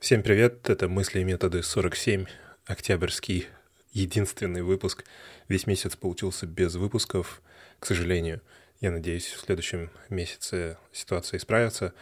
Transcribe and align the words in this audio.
Всем 0.00 0.22
привет, 0.22 0.70
это 0.70 0.88
«Мысли 0.88 1.20
и 1.20 1.24
методы 1.24 1.58
47», 1.58 2.26
октябрьский, 2.64 3.48
единственный 3.92 4.62
выпуск. 4.62 5.04
Весь 5.46 5.66
месяц 5.66 5.94
получился 5.94 6.46
без 6.46 6.74
выпусков, 6.76 7.42
к 7.78 7.84
сожалению. 7.84 8.40
Я 8.80 8.92
надеюсь, 8.92 9.26
в 9.26 9.40
следующем 9.40 9.90
месяце 10.08 10.78
ситуация 10.90 11.36
исправится. 11.36 11.92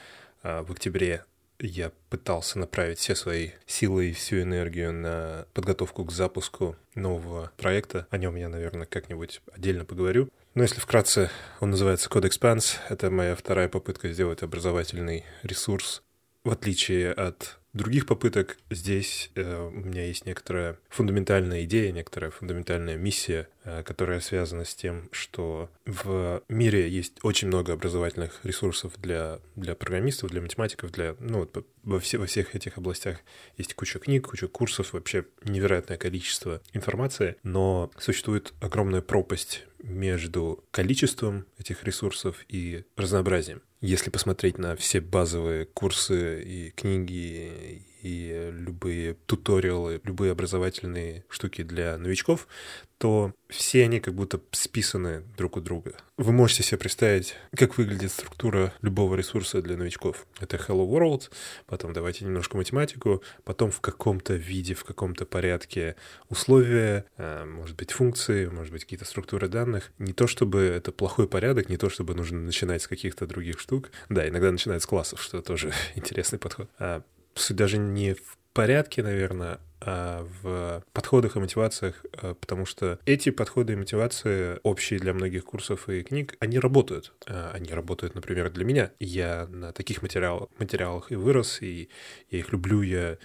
А 0.44 0.62
в 0.62 0.70
октябре 0.70 1.24
я 1.58 1.90
пытался 2.08 2.60
направить 2.60 3.00
все 3.00 3.16
свои 3.16 3.50
силы 3.66 4.10
и 4.10 4.12
всю 4.12 4.42
энергию 4.42 4.92
на 4.92 5.46
подготовку 5.52 6.04
к 6.04 6.12
запуску 6.12 6.76
нового 6.94 7.50
проекта. 7.56 8.06
О 8.10 8.16
нем 8.16 8.36
я, 8.36 8.48
наверное, 8.48 8.86
как-нибудь 8.86 9.42
отдельно 9.52 9.84
поговорю. 9.84 10.28
Но 10.54 10.62
если 10.62 10.78
вкратце, 10.78 11.30
он 11.58 11.70
называется 11.70 12.08
Code 12.08 12.30
Expanse. 12.30 12.76
Это 12.90 13.10
моя 13.10 13.34
вторая 13.34 13.68
попытка 13.68 14.08
сделать 14.12 14.44
образовательный 14.44 15.24
ресурс. 15.42 16.04
В 16.44 16.50
отличие 16.50 17.12
от 17.12 17.58
других 17.78 18.06
попыток 18.06 18.58
здесь 18.70 19.30
э, 19.34 19.68
у 19.68 19.70
меня 19.70 20.04
есть 20.04 20.26
некоторая 20.26 20.78
фундаментальная 20.90 21.64
идея, 21.64 21.92
некоторая 21.92 22.30
фундаментальная 22.30 22.96
миссия, 22.96 23.48
э, 23.64 23.82
которая 23.84 24.20
связана 24.20 24.64
с 24.64 24.74
тем, 24.74 25.08
что 25.12 25.70
в 25.86 26.42
мире 26.48 26.90
есть 26.90 27.18
очень 27.22 27.48
много 27.48 27.72
образовательных 27.72 28.40
ресурсов 28.44 28.92
для, 29.00 29.38
для 29.56 29.74
программистов, 29.74 30.30
для 30.30 30.42
математиков, 30.42 30.90
для, 30.90 31.16
ну, 31.20 31.38
вот 31.40 31.66
во, 31.84 32.00
все, 32.00 32.18
во 32.18 32.26
всех 32.26 32.54
этих 32.54 32.76
областях 32.76 33.18
есть 33.56 33.74
куча 33.74 33.98
книг, 33.98 34.28
куча 34.28 34.48
курсов, 34.48 34.92
вообще 34.92 35.24
невероятное 35.44 35.96
количество 35.96 36.60
информации, 36.72 37.36
но 37.44 37.90
существует 37.98 38.52
огромная 38.60 39.00
пропасть 39.00 39.64
между 39.82 40.64
количеством 40.72 41.46
этих 41.58 41.84
ресурсов 41.84 42.44
и 42.48 42.84
разнообразием. 42.96 43.62
Если 43.80 44.10
посмотреть 44.10 44.58
на 44.58 44.74
все 44.74 45.00
базовые 45.00 45.64
курсы 45.64 46.42
и 46.42 46.70
книги 46.70 47.84
и 48.02 48.50
любые 48.52 49.14
туториалы, 49.26 50.00
любые 50.04 50.32
образовательные 50.32 51.24
штуки 51.28 51.62
для 51.62 51.96
новичков, 51.98 52.46
то 52.98 53.32
все 53.48 53.84
они 53.84 54.00
как 54.00 54.14
будто 54.14 54.40
списаны 54.50 55.22
друг 55.36 55.56
у 55.56 55.60
друга. 55.60 55.92
Вы 56.16 56.32
можете 56.32 56.64
себе 56.64 56.78
представить, 56.78 57.36
как 57.56 57.78
выглядит 57.78 58.10
структура 58.10 58.74
любого 58.82 59.14
ресурса 59.14 59.62
для 59.62 59.76
новичков. 59.76 60.26
Это 60.40 60.56
Hello 60.56 60.86
World, 60.88 61.30
потом 61.66 61.92
давайте 61.92 62.24
немножко 62.24 62.56
математику, 62.56 63.22
потом 63.44 63.70
в 63.70 63.80
каком-то 63.80 64.34
виде, 64.34 64.74
в 64.74 64.84
каком-то 64.84 65.26
порядке 65.26 65.94
условия, 66.28 67.04
а, 67.16 67.46
может 67.46 67.76
быть, 67.76 67.92
функции, 67.92 68.46
может 68.46 68.72
быть, 68.72 68.82
какие-то 68.82 69.04
структуры 69.04 69.48
данных. 69.48 69.92
Не 69.98 70.12
то 70.12 70.26
чтобы 70.26 70.62
это 70.62 70.90
плохой 70.90 71.28
порядок, 71.28 71.68
не 71.68 71.76
то 71.76 71.88
чтобы 71.88 72.14
нужно 72.14 72.40
начинать 72.40 72.82
с 72.82 72.88
каких-то 72.88 73.26
других 73.26 73.60
штук. 73.60 73.90
Да, 74.08 74.28
иногда 74.28 74.50
начинают 74.50 74.82
с 74.82 74.86
классов, 74.86 75.22
что 75.22 75.40
тоже 75.40 75.72
интересный 75.94 76.40
подход. 76.40 76.68
А 76.80 77.02
даже 77.54 77.78
не 77.78 78.14
в 78.14 78.38
порядке, 78.52 79.02
наверное, 79.02 79.60
а 79.80 80.26
в 80.42 80.82
подходах 80.92 81.36
и 81.36 81.38
мотивациях, 81.38 82.04
а, 82.12 82.34
потому 82.34 82.66
что 82.66 82.98
эти 83.06 83.30
подходы 83.30 83.74
и 83.74 83.76
мотивации, 83.76 84.58
общие 84.64 84.98
для 84.98 85.14
многих 85.14 85.44
курсов 85.44 85.88
и 85.88 86.02
книг, 86.02 86.34
они 86.40 86.58
работают. 86.58 87.12
А, 87.26 87.52
они 87.54 87.72
работают, 87.72 88.16
например, 88.16 88.50
для 88.50 88.64
меня. 88.64 88.90
Я 88.98 89.46
на 89.48 89.72
таких 89.72 90.02
материалах, 90.02 90.48
материалах 90.58 91.12
и 91.12 91.14
вырос, 91.14 91.62
и 91.62 91.88
я 92.30 92.38
их 92.40 92.52
люблю, 92.52 92.82
я 92.82 93.18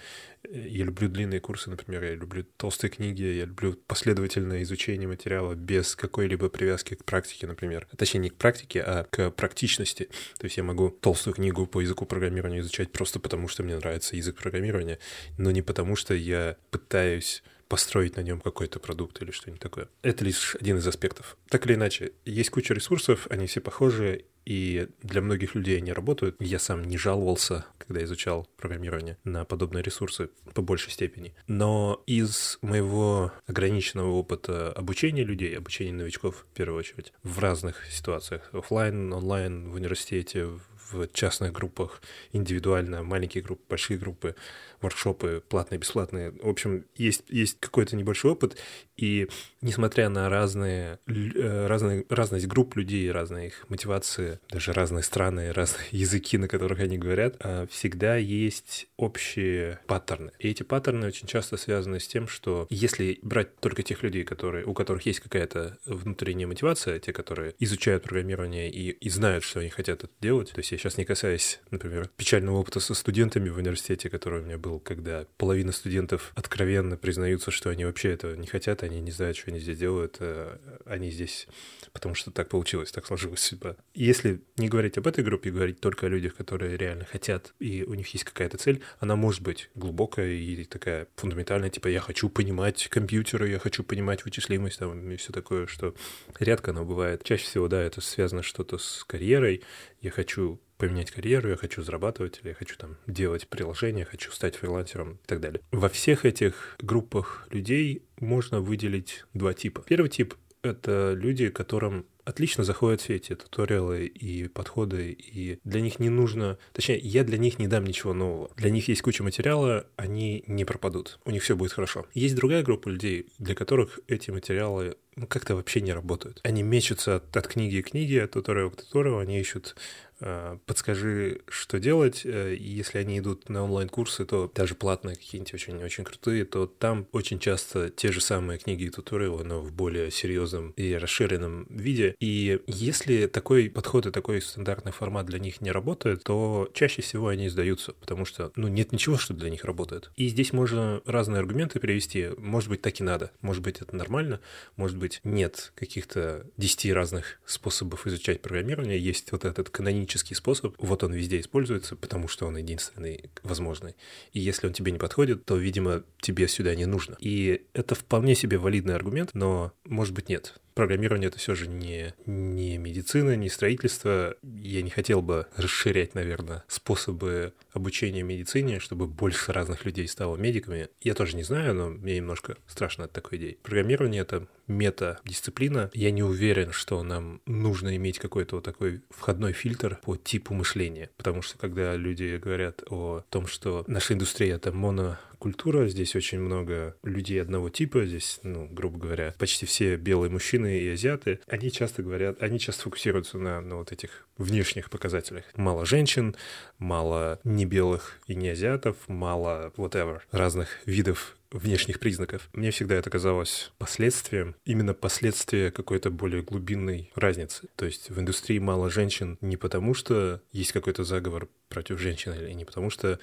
я 0.50 0.84
люблю 0.84 1.08
длинные 1.08 1.40
курсы, 1.40 1.70
например, 1.70 2.04
я 2.04 2.14
люблю 2.14 2.44
толстые 2.56 2.90
книги, 2.90 3.22
я 3.22 3.44
люблю 3.44 3.74
последовательное 3.86 4.62
изучение 4.62 5.08
материала 5.08 5.54
без 5.54 5.96
какой-либо 5.96 6.48
привязки 6.48 6.94
к 6.94 7.04
практике, 7.04 7.46
например. 7.46 7.86
Точнее, 7.96 8.20
не 8.20 8.30
к 8.30 8.36
практике, 8.36 8.82
а 8.82 9.04
к 9.04 9.30
практичности. 9.30 10.08
То 10.38 10.44
есть 10.44 10.56
я 10.56 10.62
могу 10.62 10.90
толстую 10.90 11.34
книгу 11.34 11.66
по 11.66 11.80
языку 11.80 12.06
программирования 12.06 12.60
изучать 12.60 12.92
просто 12.92 13.20
потому, 13.20 13.48
что 13.48 13.62
мне 13.62 13.76
нравится 13.76 14.16
язык 14.16 14.36
программирования, 14.36 14.98
но 15.38 15.50
не 15.50 15.62
потому, 15.62 15.96
что 15.96 16.14
я 16.14 16.56
пытаюсь 16.70 17.42
построить 17.68 18.16
на 18.16 18.20
нем 18.20 18.40
какой-то 18.40 18.78
продукт 18.78 19.20
или 19.22 19.30
что-нибудь 19.30 19.62
такое. 19.62 19.88
Это 20.02 20.24
лишь 20.24 20.56
один 20.56 20.78
из 20.78 20.86
аспектов. 20.86 21.36
Так 21.48 21.66
или 21.66 21.74
иначе, 21.74 22.12
есть 22.24 22.50
куча 22.50 22.74
ресурсов, 22.74 23.26
они 23.30 23.46
все 23.46 23.60
похожи, 23.60 24.24
и 24.44 24.88
для 25.02 25.22
многих 25.22 25.54
людей 25.54 25.78
они 25.78 25.92
работают. 25.92 26.36
Я 26.38 26.58
сам 26.58 26.84
не 26.84 26.98
жаловался, 26.98 27.64
когда 27.78 28.02
изучал 28.04 28.48
программирование, 28.56 29.16
на 29.24 29.44
подобные 29.44 29.82
ресурсы 29.82 30.28
по 30.52 30.62
большей 30.62 30.92
степени. 30.92 31.34
Но 31.46 32.02
из 32.06 32.58
моего 32.62 33.32
ограниченного 33.46 34.10
опыта 34.10 34.70
обучения 34.72 35.24
людей, 35.24 35.56
обучения 35.56 35.92
новичков 35.92 36.46
в 36.50 36.54
первую 36.54 36.78
очередь, 36.78 37.12
в 37.22 37.38
разных 37.38 37.86
ситуациях, 37.90 38.50
офлайн, 38.52 39.12
онлайн, 39.12 39.70
в 39.70 39.74
университете, 39.74 40.50
в 40.92 41.08
частных 41.12 41.52
группах, 41.52 42.02
индивидуально, 42.32 43.02
маленькие 43.02 43.42
группы, 43.42 43.62
большие 43.68 43.98
группы, 43.98 44.36
воркшопы, 44.84 45.42
платные, 45.48 45.78
бесплатные. 45.78 46.30
В 46.30 46.48
общем, 46.48 46.84
есть, 46.96 47.24
есть 47.28 47.58
какой-то 47.60 47.96
небольшой 47.96 48.32
опыт, 48.32 48.56
и 48.96 49.28
несмотря 49.60 50.08
на 50.08 50.28
разные, 50.28 50.98
э, 51.06 51.66
разные, 51.66 52.04
разность 52.08 52.46
групп 52.46 52.76
людей, 52.76 53.10
разные 53.10 53.48
их 53.48 53.64
мотивации, 53.68 54.38
даже 54.50 54.72
разные 54.72 55.02
страны, 55.02 55.52
разные 55.52 55.86
языки, 55.90 56.38
на 56.38 56.48
которых 56.48 56.80
они 56.80 56.98
говорят, 56.98 57.36
а, 57.40 57.66
всегда 57.66 58.16
есть 58.16 58.86
общие 58.96 59.80
паттерны. 59.86 60.30
И 60.38 60.48
эти 60.48 60.62
паттерны 60.62 61.06
очень 61.06 61.26
часто 61.26 61.56
связаны 61.56 61.98
с 61.98 62.06
тем, 62.06 62.28
что 62.28 62.66
если 62.70 63.18
брать 63.22 63.56
только 63.56 63.82
тех 63.82 64.02
людей, 64.02 64.24
которые, 64.24 64.64
у 64.64 64.74
которых 64.74 65.06
есть 65.06 65.20
какая-то 65.20 65.78
внутренняя 65.86 66.46
мотивация, 66.46 66.98
те, 66.98 67.12
которые 67.12 67.54
изучают 67.58 68.04
программирование 68.04 68.70
и, 68.70 68.90
и 68.90 69.10
знают, 69.10 69.44
что 69.44 69.60
они 69.60 69.70
хотят 69.70 70.04
это 70.04 70.12
делать, 70.20 70.52
то 70.52 70.58
есть 70.58 70.70
я 70.72 70.78
сейчас 70.78 70.98
не 70.98 71.04
касаюсь, 71.04 71.60
например, 71.70 72.10
печального 72.16 72.58
опыта 72.58 72.80
со 72.80 72.94
студентами 72.94 73.48
в 73.48 73.56
университете, 73.56 74.08
который 74.08 74.40
у 74.40 74.44
меня 74.44 74.58
был, 74.58 74.73
когда 74.78 75.26
половина 75.36 75.72
студентов 75.72 76.32
откровенно 76.34 76.96
признаются, 76.96 77.50
что 77.50 77.70
они 77.70 77.84
вообще 77.84 78.10
этого 78.12 78.34
не 78.34 78.46
хотят, 78.46 78.82
они 78.82 79.00
не 79.00 79.10
знают, 79.10 79.36
что 79.36 79.50
они 79.50 79.60
здесь 79.60 79.78
делают, 79.78 80.16
э, 80.20 80.58
они 80.84 81.10
здесь 81.10 81.46
потому 81.94 82.16
что 82.16 82.32
так 82.32 82.48
получилось, 82.48 82.90
так 82.90 83.06
сложилась 83.06 83.40
судьба. 83.40 83.76
Если 83.94 84.42
не 84.56 84.68
говорить 84.68 84.98
об 84.98 85.06
этой 85.06 85.22
группе, 85.22 85.50
говорить 85.50 85.80
только 85.80 86.06
о 86.06 86.08
людях, 86.08 86.34
которые 86.34 86.76
реально 86.76 87.04
хотят, 87.04 87.54
и 87.60 87.84
у 87.84 87.94
них 87.94 88.08
есть 88.08 88.24
какая-то 88.24 88.58
цель, 88.58 88.82
она 88.98 89.14
может 89.14 89.42
быть 89.42 89.70
глубокая 89.76 90.32
и 90.32 90.64
такая 90.64 91.06
фундаментальная, 91.14 91.70
типа 91.70 91.86
я 91.86 92.00
хочу 92.00 92.28
понимать 92.28 92.88
компьютеры, 92.88 93.48
я 93.48 93.60
хочу 93.60 93.84
понимать 93.84 94.24
вычислимость 94.24 94.80
там, 94.80 95.08
и 95.08 95.16
все 95.16 95.32
такое, 95.32 95.68
что 95.68 95.94
редко 96.40 96.72
оно 96.72 96.84
бывает. 96.84 97.22
Чаще 97.22 97.44
всего, 97.44 97.68
да, 97.68 97.80
это 97.80 98.00
связано 98.00 98.42
что-то 98.42 98.76
с 98.76 99.04
карьерой, 99.04 99.62
я 100.00 100.10
хочу 100.10 100.60
поменять 100.76 101.10
карьеру, 101.10 101.50
я 101.50 101.56
хочу 101.56 101.82
зарабатывать, 101.82 102.40
или 102.42 102.48
я 102.48 102.54
хочу 102.54 102.76
там 102.76 102.96
делать 103.06 103.48
приложения, 103.48 104.04
хочу 104.04 104.30
стать 104.32 104.56
фрилансером 104.56 105.14
и 105.22 105.26
так 105.26 105.40
далее. 105.40 105.60
Во 105.70 105.88
всех 105.88 106.24
этих 106.24 106.76
группах 106.80 107.48
людей 107.50 108.02
можно 108.18 108.60
выделить 108.60 109.24
два 109.34 109.54
типа. 109.54 109.84
Первый 109.86 110.08
тип— 110.08 110.34
это 110.62 111.14
люди, 111.14 111.48
которым 111.48 112.06
отлично 112.24 112.64
заходят 112.64 113.00
все 113.00 113.16
эти 113.16 113.34
туториалы 113.34 114.06
и 114.06 114.48
подходы, 114.48 115.12
и 115.12 115.58
для 115.64 115.80
них 115.80 115.98
не 115.98 116.08
нужно... 116.08 116.58
Точнее, 116.72 116.98
я 116.98 117.24
для 117.24 117.38
них 117.38 117.58
не 117.58 117.68
дам 117.68 117.84
ничего 117.84 118.14
нового. 118.14 118.50
Для 118.56 118.70
них 118.70 118.88
есть 118.88 119.02
куча 119.02 119.22
материала, 119.22 119.86
они 119.96 120.42
не 120.46 120.64
пропадут. 120.64 121.18
У 121.24 121.30
них 121.30 121.42
все 121.42 121.56
будет 121.56 121.72
хорошо. 121.72 122.06
Есть 122.14 122.34
другая 122.34 122.62
группа 122.62 122.88
людей, 122.88 123.26
для 123.38 123.54
которых 123.54 124.00
эти 124.08 124.30
материалы 124.30 124.96
ну, 125.16 125.26
как-то 125.26 125.54
вообще 125.54 125.80
не 125.80 125.92
работают. 125.92 126.40
Они 126.44 126.62
мечутся 126.62 127.16
от, 127.16 127.36
от 127.36 127.46
книги 127.48 127.80
к 127.80 127.90
книге, 127.90 128.24
от 128.24 128.32
туториала 128.32 128.70
к 128.70 128.76
туториалу, 128.76 129.18
они 129.18 129.38
ищут 129.38 129.74
Э, 130.20 130.58
подскажи, 130.66 131.40
что 131.48 131.78
делать. 131.78 132.22
Э, 132.24 132.56
если 132.58 132.98
они 132.98 133.18
идут 133.18 133.48
на 133.48 133.64
онлайн-курсы, 133.64 134.24
то 134.24 134.50
даже 134.54 134.74
платные 134.74 135.16
какие-нибудь 135.16 135.52
очень-очень 135.52 136.04
крутые, 136.04 136.44
то 136.44 136.66
там 136.66 137.06
очень 137.12 137.38
часто 137.38 137.90
те 137.90 138.10
же 138.10 138.20
самые 138.20 138.58
книги 138.58 138.84
и 138.84 138.90
туториалы, 138.90 139.44
но 139.44 139.60
в 139.60 139.72
более 139.72 140.10
серьезном 140.10 140.70
и 140.76 140.94
расширенном 140.94 141.66
виде. 141.68 142.14
И 142.20 142.60
если 142.66 143.26
такой 143.26 143.68
подход 143.68 144.06
и 144.06 144.10
такой 144.10 144.40
стандартный 144.40 144.92
формат 144.92 145.26
для 145.26 145.38
них 145.38 145.60
не 145.60 145.70
работает, 145.70 146.22
то 146.24 146.70
чаще 146.72 147.02
всего 147.02 147.28
они 147.28 147.50
сдаются, 147.50 147.92
потому 147.92 148.24
что 148.24 148.50
ну, 148.56 148.68
нет 148.68 148.92
ничего, 148.92 149.18
что 149.18 149.34
для 149.34 149.50
них 149.50 149.64
работает. 149.64 150.10
И 150.16 150.28
здесь 150.28 150.54
можно 150.54 151.02
разные 151.04 151.40
аргументы 151.40 151.80
привести. 151.80 152.30
Может 152.38 152.70
быть, 152.70 152.80
так 152.80 152.98
и 152.98 153.04
надо. 153.04 153.30
Может 153.42 153.62
быть, 153.62 153.82
это 153.82 153.94
нормально. 153.94 154.40
Может 154.76 154.96
быть, 154.96 155.03
нет 155.24 155.72
каких-то 155.74 156.46
10 156.56 156.92
разных 156.92 157.40
способов 157.46 158.06
изучать 158.06 158.40
программирование. 158.40 158.98
Есть 158.98 159.32
вот 159.32 159.44
этот 159.44 159.70
канонический 159.70 160.36
способ, 160.36 160.74
вот 160.78 161.02
он 161.04 161.12
везде 161.12 161.40
используется, 161.40 161.96
потому 161.96 162.28
что 162.28 162.46
он 162.46 162.56
единственный 162.56 163.30
возможный. 163.42 163.96
И 164.32 164.40
если 164.40 164.66
он 164.66 164.72
тебе 164.72 164.92
не 164.92 164.98
подходит, 164.98 165.44
то, 165.44 165.56
видимо, 165.56 166.02
тебе 166.20 166.48
сюда 166.48 166.74
не 166.74 166.86
нужно. 166.86 167.16
И 167.20 167.66
это 167.72 167.94
вполне 167.94 168.34
себе 168.34 168.58
валидный 168.58 168.94
аргумент, 168.94 169.30
но, 169.34 169.72
может 169.84 170.14
быть, 170.14 170.28
нет 170.28 170.54
программирование 170.74 171.28
это 171.28 171.38
все 171.38 171.54
же 171.54 171.66
не, 171.68 172.14
не 172.26 172.76
медицина, 172.78 173.36
не 173.36 173.48
строительство. 173.48 174.36
Я 174.42 174.82
не 174.82 174.90
хотел 174.90 175.22
бы 175.22 175.46
расширять, 175.56 176.14
наверное, 176.14 176.64
способы 176.68 177.54
обучения 177.72 178.22
медицине, 178.22 178.80
чтобы 178.80 179.06
больше 179.06 179.52
разных 179.52 179.84
людей 179.84 180.06
стало 180.08 180.36
медиками. 180.36 180.88
Я 181.00 181.14
тоже 181.14 181.36
не 181.36 181.42
знаю, 181.42 181.74
но 181.74 181.90
мне 181.90 182.16
немножко 182.16 182.56
страшно 182.66 183.04
от 183.04 183.12
такой 183.12 183.38
идеи. 183.38 183.58
Программирование— 183.62 184.22
это 184.22 184.46
мета-дисциплина. 184.66 185.90
Я 185.94 186.10
не 186.10 186.22
уверен, 186.22 186.72
что 186.72 187.02
нам 187.02 187.40
нужно 187.46 187.96
иметь 187.96 188.18
какой-то 188.18 188.56
вот 188.56 188.64
такой 188.64 189.02
входной 189.10 189.52
фильтр 189.52 189.98
по 190.02 190.16
типу 190.16 190.54
мышления, 190.54 191.10
потому 191.16 191.42
что 191.42 191.58
когда 191.58 191.94
люди 191.96 192.40
говорят 192.42 192.82
о 192.88 193.22
том, 193.30 193.46
что 193.46 193.84
наша 193.86 194.14
индустрия— 194.14 194.54
это 194.56 194.72
моно 194.72 195.18
культура, 195.44 195.88
здесь 195.88 196.16
очень 196.16 196.40
много 196.40 196.96
людей 197.02 197.42
одного 197.42 197.68
типа, 197.68 198.06
здесь, 198.06 198.40
ну, 198.44 198.66
грубо 198.66 198.98
говоря, 198.98 199.34
почти 199.38 199.66
все 199.66 199.96
белые 199.96 200.30
мужчины 200.30 200.78
и 200.78 200.88
азиаты, 200.88 201.40
они 201.46 201.70
часто 201.70 202.02
говорят, 202.02 202.42
они 202.42 202.58
часто 202.58 202.84
фокусируются 202.84 203.36
на, 203.36 203.60
на 203.60 203.76
вот 203.76 203.92
этих 203.92 204.26
внешних 204.38 204.88
показателях. 204.88 205.44
Мало 205.54 205.84
женщин, 205.84 206.34
мало 206.78 207.40
не 207.44 207.66
белых 207.66 208.20
и 208.26 208.34
не 208.34 208.48
азиатов, 208.48 208.96
мало 209.06 209.70
whatever, 209.76 210.20
разных 210.30 210.78
видов 210.86 211.36
внешних 211.50 212.00
признаков. 212.00 212.48
Мне 212.54 212.70
всегда 212.70 212.94
это 212.94 213.10
казалось 213.10 213.70
последствием, 213.76 214.56
именно 214.64 214.94
последствия 214.94 215.70
какой-то 215.70 216.10
более 216.10 216.42
глубинной 216.42 217.12
разницы. 217.14 217.68
То 217.76 217.84
есть 217.84 218.08
в 218.08 218.18
индустрии 218.18 218.58
мало 218.58 218.90
женщин 218.90 219.36
не 219.42 219.58
потому, 219.58 219.92
что 219.92 220.40
есть 220.52 220.72
какой-то 220.72 221.04
заговор 221.04 221.48
против 221.68 222.00
женщин, 222.00 222.32
или 222.32 222.50
не 222.52 222.64
потому, 222.64 222.88
что 222.88 223.20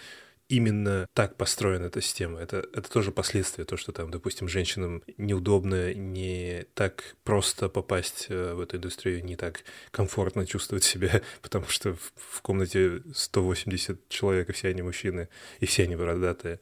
именно 0.52 1.08
так 1.14 1.38
построена 1.38 1.86
эта 1.86 2.02
система. 2.02 2.40
Это, 2.40 2.58
это 2.74 2.92
тоже 2.92 3.12
последствия, 3.12 3.64
то, 3.64 3.78
что 3.78 3.92
там, 3.94 4.12
допустим, 4.12 4.50
женщинам 4.50 5.02
неудобно, 5.18 5.94
не 5.94 6.66
так 6.74 7.16
просто 7.24 7.70
попасть 7.70 8.28
э, 8.30 8.54
в 8.54 8.60
эту 8.60 8.78
индустрию, 8.78 9.24
не 9.24 9.38
так 9.38 9.64
комфортно 9.92 10.46
чувствовать 10.46 10.84
себя, 10.84 11.22
потому 11.42 11.68
что 11.68 11.94
в, 11.94 12.14
в 12.16 12.42
комнате 12.42 13.02
180 13.14 14.10
человек, 14.10 14.50
и 14.50 14.54
все 14.54 14.70
они 14.70 14.82
мужчины, 14.82 15.30
и 15.62 15.66
все 15.66 15.84
они 15.84 15.96
бородатые 15.96 16.60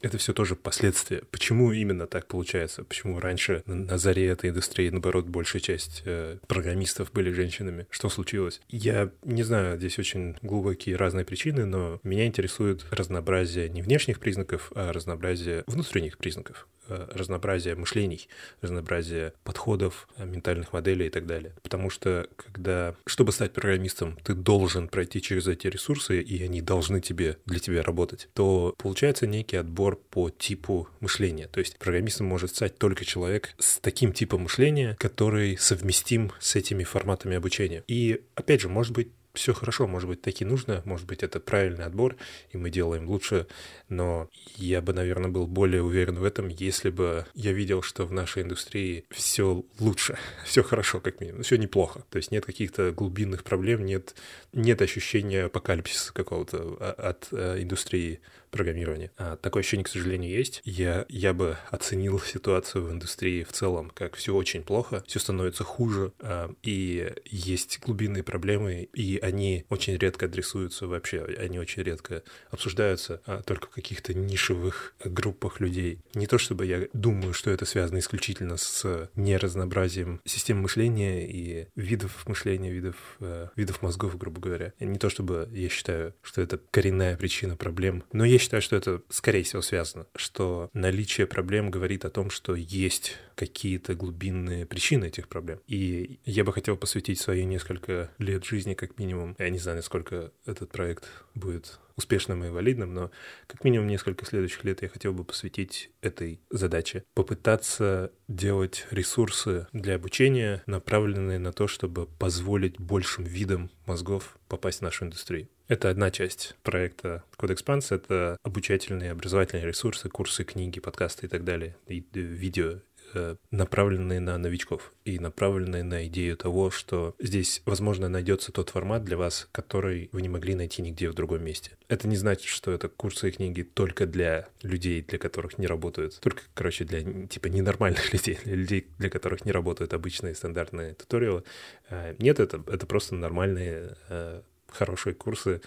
это 0.00 0.18
все 0.18 0.32
тоже 0.32 0.56
последствия. 0.56 1.22
Почему 1.30 1.72
именно 1.72 2.06
так 2.06 2.26
получается? 2.26 2.84
Почему 2.84 3.20
раньше 3.20 3.62
на 3.66 3.98
заре 3.98 4.28
этой 4.28 4.50
индустрии, 4.50 4.90
наоборот, 4.90 5.26
большая 5.26 5.60
часть 5.60 6.02
э, 6.04 6.38
программистов 6.46 7.12
были 7.12 7.32
женщинами? 7.32 7.86
Что 7.90 8.08
случилось? 8.08 8.60
Я 8.68 9.10
не 9.24 9.42
знаю, 9.42 9.76
здесь 9.78 9.98
очень 9.98 10.36
глубокие 10.42 10.96
разные 10.96 11.24
причины, 11.24 11.64
но 11.64 12.00
меня 12.02 12.26
интересует 12.26 12.86
разнообразие 12.90 13.68
не 13.68 13.82
внешних 13.82 14.20
признаков, 14.20 14.72
а 14.74 14.92
разнообразие 14.92 15.64
внутренних 15.66 16.18
признаков. 16.18 16.68
Э, 16.88 17.06
разнообразие 17.10 17.74
мышлений, 17.74 18.28
разнообразие 18.62 19.34
подходов, 19.44 20.08
э, 20.16 20.24
ментальных 20.24 20.72
моделей 20.72 21.08
и 21.08 21.10
так 21.10 21.26
далее. 21.26 21.52
Потому 21.62 21.90
что 21.90 22.28
когда, 22.36 22.94
чтобы 23.04 23.32
стать 23.32 23.52
программистом, 23.52 24.16
ты 24.24 24.34
должен 24.34 24.88
пройти 24.88 25.20
через 25.20 25.46
эти 25.48 25.66
ресурсы, 25.66 26.22
и 26.22 26.42
они 26.42 26.62
должны 26.62 27.02
тебе, 27.02 27.36
для 27.44 27.58
тебя 27.58 27.82
работать, 27.82 28.30
то 28.32 28.74
получается 28.78 29.26
некий 29.26 29.56
отбор 29.56 29.96
по 29.96 30.30
типу 30.30 30.88
мышления. 31.00 31.48
То 31.48 31.60
есть 31.60 31.78
программистом 31.78 32.26
может 32.26 32.54
стать 32.54 32.78
только 32.78 33.04
человек 33.04 33.54
с 33.58 33.78
таким 33.80 34.14
типом 34.14 34.44
мышления, 34.44 34.96
который 34.98 35.58
совместим 35.58 36.32
с 36.40 36.56
этими 36.56 36.84
форматами 36.84 37.36
обучения. 37.36 37.84
И, 37.86 38.22
опять 38.34 38.62
же, 38.62 38.70
может 38.70 38.94
быть, 38.94 39.08
все 39.38 39.54
хорошо, 39.54 39.86
может 39.86 40.08
быть, 40.08 40.20
таки 40.20 40.44
нужно, 40.44 40.82
может 40.84 41.06
быть, 41.06 41.22
это 41.22 41.40
правильный 41.40 41.84
отбор, 41.84 42.16
и 42.50 42.58
мы 42.58 42.70
делаем 42.70 43.08
лучше, 43.08 43.46
но 43.88 44.28
я 44.56 44.82
бы, 44.82 44.92
наверное, 44.92 45.30
был 45.30 45.46
более 45.46 45.82
уверен 45.82 46.16
в 46.16 46.24
этом, 46.24 46.48
если 46.48 46.90
бы 46.90 47.26
я 47.34 47.52
видел, 47.52 47.82
что 47.82 48.04
в 48.04 48.12
нашей 48.12 48.42
индустрии 48.42 49.04
все 49.10 49.64
лучше, 49.78 50.18
все 50.44 50.62
хорошо, 50.62 51.00
как 51.00 51.20
минимум, 51.20 51.42
все 51.42 51.56
неплохо. 51.56 52.04
То 52.10 52.18
есть 52.18 52.30
нет 52.30 52.44
каких-то 52.44 52.92
глубинных 52.92 53.44
проблем, 53.44 53.84
нет, 53.84 54.14
нет 54.52 54.82
ощущения 54.82 55.44
апокалипсиса 55.44 56.12
какого-то 56.12 56.76
а, 56.80 57.10
от 57.10 57.28
э, 57.32 57.62
индустрии 57.62 58.20
программирования. 58.50 59.10
А, 59.16 59.36
такое 59.36 59.62
ощущение, 59.62 59.84
к 59.84 59.88
сожалению, 59.88 60.30
есть. 60.30 60.60
Я, 60.64 61.06
я 61.08 61.32
бы 61.32 61.56
оценил 61.70 62.20
ситуацию 62.24 62.84
в 62.84 62.92
индустрии 62.92 63.42
в 63.42 63.52
целом, 63.52 63.90
как 63.94 64.16
все 64.16 64.34
очень 64.34 64.62
плохо, 64.62 65.02
все 65.06 65.18
становится 65.18 65.64
хуже, 65.64 66.12
а, 66.20 66.52
и 66.62 67.12
есть 67.24 67.80
глубинные 67.80 68.22
проблемы, 68.22 68.88
и 68.94 69.18
они 69.18 69.64
очень 69.68 69.96
редко 69.96 70.26
адресуются 70.26 70.86
вообще, 70.86 71.24
они 71.38 71.58
очень 71.58 71.82
редко 71.82 72.22
обсуждаются 72.50 73.20
а, 73.26 73.42
только 73.42 73.68
в 73.68 73.70
каких-то 73.70 74.14
нишевых 74.14 74.94
группах 75.04 75.60
людей. 75.60 76.00
Не 76.14 76.26
то 76.26 76.38
чтобы 76.38 76.66
я 76.66 76.88
думаю, 76.92 77.32
что 77.32 77.50
это 77.50 77.64
связано 77.64 77.98
исключительно 77.98 78.56
с 78.56 79.10
неразнообразием 79.16 80.20
систем 80.24 80.58
мышления 80.58 81.28
и 81.28 81.66
видов 81.76 82.26
мышления, 82.26 82.70
видов, 82.70 82.96
э, 83.20 83.48
видов 83.56 83.82
мозгов, 83.82 84.16
грубо 84.16 84.40
говоря. 84.40 84.72
Не 84.80 84.98
то 84.98 85.08
чтобы 85.08 85.48
я 85.52 85.68
считаю, 85.68 86.14
что 86.22 86.40
это 86.42 86.60
коренная 86.70 87.16
причина 87.16 87.56
проблем, 87.56 88.04
но 88.12 88.24
есть 88.24 88.37
я 88.38 88.40
считаю, 88.40 88.62
что 88.62 88.76
это, 88.76 89.02
скорее 89.08 89.42
всего, 89.42 89.62
связано, 89.62 90.06
что 90.14 90.70
наличие 90.72 91.26
проблем 91.26 91.72
говорит 91.72 92.04
о 92.04 92.10
том, 92.10 92.30
что 92.30 92.54
есть 92.54 93.16
какие-то 93.34 93.96
глубинные 93.96 94.64
причины 94.64 95.06
этих 95.06 95.26
проблем. 95.26 95.58
И 95.66 96.20
я 96.24 96.44
бы 96.44 96.52
хотел 96.52 96.76
посвятить 96.76 97.20
свои 97.20 97.44
несколько 97.44 98.12
лет 98.18 98.44
жизни, 98.44 98.74
как 98.74 98.96
минимум. 98.96 99.34
Я 99.40 99.50
не 99.50 99.58
знаю, 99.58 99.78
насколько 99.78 100.30
этот 100.46 100.70
проект 100.70 101.08
будет 101.34 101.80
успешным 101.96 102.44
и 102.44 102.48
валидным, 102.48 102.94
но 102.94 103.10
как 103.48 103.64
минимум 103.64 103.88
несколько 103.88 104.24
следующих 104.24 104.62
лет 104.62 104.82
я 104.82 104.88
хотел 104.88 105.12
бы 105.12 105.24
посвятить 105.24 105.90
этой 106.00 106.40
задаче. 106.48 107.02
Попытаться 107.14 108.12
делать 108.28 108.86
ресурсы 108.92 109.66
для 109.72 109.96
обучения, 109.96 110.62
направленные 110.66 111.40
на 111.40 111.52
то, 111.52 111.66
чтобы 111.66 112.06
позволить 112.06 112.78
большим 112.78 113.24
видам 113.24 113.68
мозгов 113.84 114.38
попасть 114.46 114.78
в 114.78 114.82
нашу 114.82 115.06
индустрию. 115.06 115.48
Это 115.68 115.90
одна 115.90 116.10
часть 116.10 116.56
проекта 116.62 117.24
Code 117.36 117.54
Expanse. 117.54 117.94
Это 117.94 118.38
обучательные, 118.42 119.12
образовательные 119.12 119.66
ресурсы, 119.66 120.08
курсы, 120.08 120.42
книги, 120.42 120.80
подкасты 120.80 121.26
и 121.26 121.28
так 121.28 121.44
далее, 121.44 121.76
и 121.86 122.02
видео 122.14 122.80
э, 123.12 123.36
направленные 123.50 124.18
на 124.18 124.38
новичков 124.38 124.94
и 125.04 125.18
направленные 125.18 125.82
на 125.82 126.06
идею 126.06 126.38
того, 126.38 126.70
что 126.70 127.14
здесь, 127.18 127.60
возможно, 127.66 128.08
найдется 128.08 128.50
тот 128.50 128.70
формат 128.70 129.04
для 129.04 129.18
вас, 129.18 129.46
который 129.52 130.08
вы 130.12 130.22
не 130.22 130.30
могли 130.30 130.54
найти 130.54 130.80
нигде 130.80 131.10
в 131.10 131.14
другом 131.14 131.44
месте. 131.44 131.72
Это 131.88 132.08
не 132.08 132.16
значит, 132.16 132.48
что 132.48 132.72
это 132.72 132.88
курсы 132.88 133.28
и 133.28 133.32
книги 133.32 133.60
только 133.60 134.06
для 134.06 134.48
людей, 134.62 135.02
для 135.02 135.18
которых 135.18 135.58
не 135.58 135.66
работают, 135.66 136.18
только, 136.20 136.44
короче, 136.54 136.86
для 136.86 137.26
типа 137.26 137.48
ненормальных 137.48 138.10
людей, 138.14 138.38
для 138.42 138.56
людей, 138.56 138.86
для 138.96 139.10
которых 139.10 139.44
не 139.44 139.52
работают 139.52 139.92
обычные 139.92 140.34
стандартные 140.34 140.94
туториалы. 140.94 141.44
Э, 141.90 142.14
нет, 142.18 142.40
это, 142.40 142.64
это 142.66 142.86
просто 142.86 143.16
нормальные 143.16 143.96
э, 144.08 144.40
хорошие 144.70 145.14
курсы, 145.14 145.60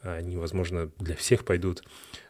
они, 0.00 0.36
возможно, 0.36 0.90
для 0.98 1.16
всех 1.16 1.44
пойдут, 1.44 1.82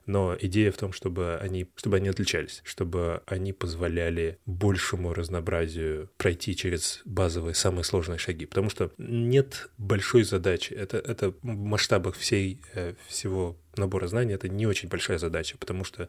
но 0.06 0.34
идея 0.40 0.72
в 0.72 0.78
том, 0.78 0.92
чтобы 0.92 1.36
они, 1.36 1.70
чтобы 1.76 1.98
они 1.98 2.08
отличались, 2.08 2.62
чтобы 2.64 3.22
они 3.26 3.52
позволяли 3.52 4.38
большему 4.46 5.12
разнообразию 5.12 6.10
пройти 6.16 6.56
через 6.56 7.02
базовые, 7.04 7.54
самые 7.54 7.84
сложные 7.84 8.19
шаги, 8.19 8.46
потому 8.46 8.70
что 8.70 8.90
нет 8.96 9.69
большой 9.76 10.25
задачи, 10.25 10.72
это, 10.72 10.96
это 10.96 11.30
в 11.30 11.44
масштабах 11.44 12.16
всей, 12.16 12.62
э, 12.72 12.94
всего 13.06 13.58
набора 13.76 14.08
знаний 14.08 14.32
это 14.32 14.48
не 14.48 14.66
очень 14.66 14.88
большая 14.88 15.19
задача, 15.19 15.56
потому 15.58 15.84
что 15.84 16.08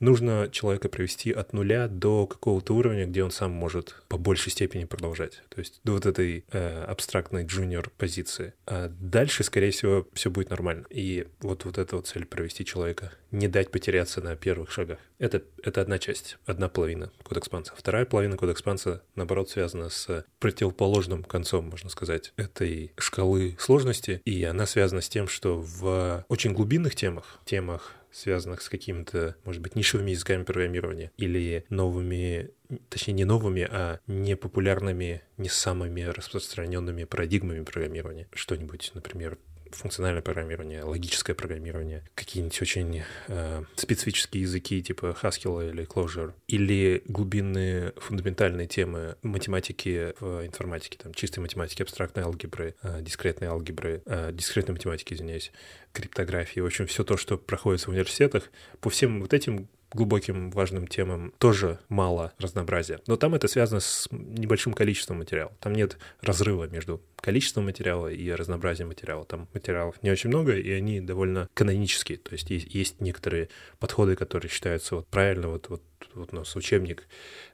нужно 0.00 0.48
человека 0.50 0.88
привести 0.88 1.32
от 1.32 1.52
нуля 1.52 1.88
до 1.88 2.26
какого-то 2.26 2.74
уровня, 2.74 3.06
где 3.06 3.24
он 3.24 3.30
сам 3.30 3.50
может 3.50 3.96
по 4.08 4.18
большей 4.18 4.52
степени 4.52 4.84
продолжать. 4.84 5.42
То 5.48 5.58
есть 5.58 5.80
до 5.84 5.92
вот 5.92 6.06
этой 6.06 6.44
э, 6.50 6.84
абстрактной 6.84 7.44
джуниор 7.44 7.90
позиции. 7.96 8.54
А 8.66 8.88
дальше, 8.88 9.44
скорее 9.44 9.70
всего, 9.70 10.06
все 10.12 10.30
будет 10.30 10.50
нормально. 10.50 10.86
И 10.90 11.26
вот, 11.40 11.64
вот 11.64 11.78
эта 11.78 11.96
вот 11.96 12.06
цель 12.06 12.24
провести 12.24 12.64
человека, 12.64 13.12
не 13.30 13.48
дать 13.48 13.70
потеряться 13.70 14.20
на 14.20 14.36
первых 14.36 14.70
шагах. 14.70 14.98
Это, 15.18 15.42
это 15.62 15.80
одна 15.82 15.98
часть, 15.98 16.38
одна 16.46 16.68
половина 16.68 17.10
кода 17.22 17.40
экспанса. 17.40 17.74
Вторая 17.76 18.04
половина 18.04 18.36
кода 18.36 18.52
экспанса, 18.52 19.02
наоборот, 19.16 19.50
связана 19.50 19.90
с 19.90 20.24
противоположным 20.38 21.24
концом, 21.24 21.66
можно 21.66 21.90
сказать, 21.90 22.32
этой 22.36 22.92
шкалы 22.96 23.56
сложности. 23.58 24.22
И 24.24 24.44
она 24.44 24.66
связана 24.66 25.00
с 25.00 25.08
тем, 25.08 25.28
что 25.28 25.60
в 25.60 26.24
очень 26.28 26.52
глубинных 26.52 26.94
темах, 26.94 27.40
темах 27.44 27.94
связанных 28.12 28.62
с 28.62 28.68
какими-то, 28.68 29.36
может 29.44 29.62
быть, 29.62 29.76
нишевыми 29.76 30.10
языками 30.10 30.42
программирования 30.42 31.12
или 31.16 31.64
новыми, 31.68 32.50
точнее 32.88 33.14
не 33.14 33.24
новыми, 33.24 33.66
а 33.70 34.00
непопулярными, 34.06 35.22
не 35.36 35.48
самыми 35.48 36.02
распространенными 36.02 37.04
парадигмами 37.04 37.62
программирования. 37.64 38.28
Что-нибудь, 38.32 38.92
например, 38.94 39.38
функциональное 39.72 40.22
программирование, 40.22 40.82
логическое 40.82 41.34
программирование, 41.34 42.04
какие-нибудь 42.14 42.60
очень 42.60 43.02
э, 43.28 43.64
специфические 43.76 44.42
языки 44.42 44.82
типа 44.82 45.16
Haskell 45.22 45.70
или 45.70 45.86
Clojure, 45.86 46.32
или 46.46 47.02
глубинные 47.06 47.92
фундаментальные 47.96 48.66
темы 48.66 49.16
математики 49.22 50.14
в 50.20 50.46
информатике, 50.46 50.98
там 51.02 51.14
чистой 51.14 51.40
математики, 51.40 51.82
абстрактной 51.82 52.24
алгебры, 52.24 52.74
э, 52.82 53.00
дискретной 53.02 53.48
алгебры, 53.48 54.02
э, 54.06 54.30
дискретной 54.32 54.74
математики, 54.74 55.14
извиняюсь, 55.14 55.52
криптографии, 55.92 56.60
в 56.60 56.66
общем, 56.66 56.86
все 56.86 57.04
то, 57.04 57.16
что 57.16 57.38
проходит 57.38 57.82
в 57.82 57.88
университетах, 57.88 58.50
по 58.80 58.90
всем 58.90 59.20
вот 59.20 59.32
этим 59.32 59.68
глубоким 59.92 60.50
важным 60.50 60.86
темам 60.86 61.32
тоже 61.38 61.78
мало 61.88 62.32
разнообразия. 62.38 63.00
Но 63.06 63.16
там 63.16 63.34
это 63.34 63.48
связано 63.48 63.80
с 63.80 64.08
небольшим 64.10 64.74
количеством 64.74 65.18
материала. 65.18 65.52
Там 65.60 65.74
нет 65.74 65.98
разрыва 66.20 66.68
между 66.68 67.00
количеством 67.20 67.64
материала 67.64 68.08
и 68.08 68.30
разнообразием 68.30 68.88
материала. 68.88 69.24
Там 69.24 69.48
материалов 69.54 70.02
не 70.02 70.10
очень 70.10 70.28
много, 70.28 70.56
и 70.56 70.70
они 70.70 71.00
довольно 71.00 71.48
канонические. 71.54 72.18
То 72.18 72.32
есть 72.32 72.50
есть, 72.50 72.74
есть 72.74 73.00
некоторые 73.00 73.48
подходы, 73.78 74.16
которые 74.16 74.50
считаются 74.50 74.96
вот 74.96 75.06
правильно, 75.08 75.48
вот, 75.48 75.68
вот 75.68 75.82
вот 76.14 76.32
у 76.32 76.36
нас 76.36 76.54
учебник, 76.56 77.06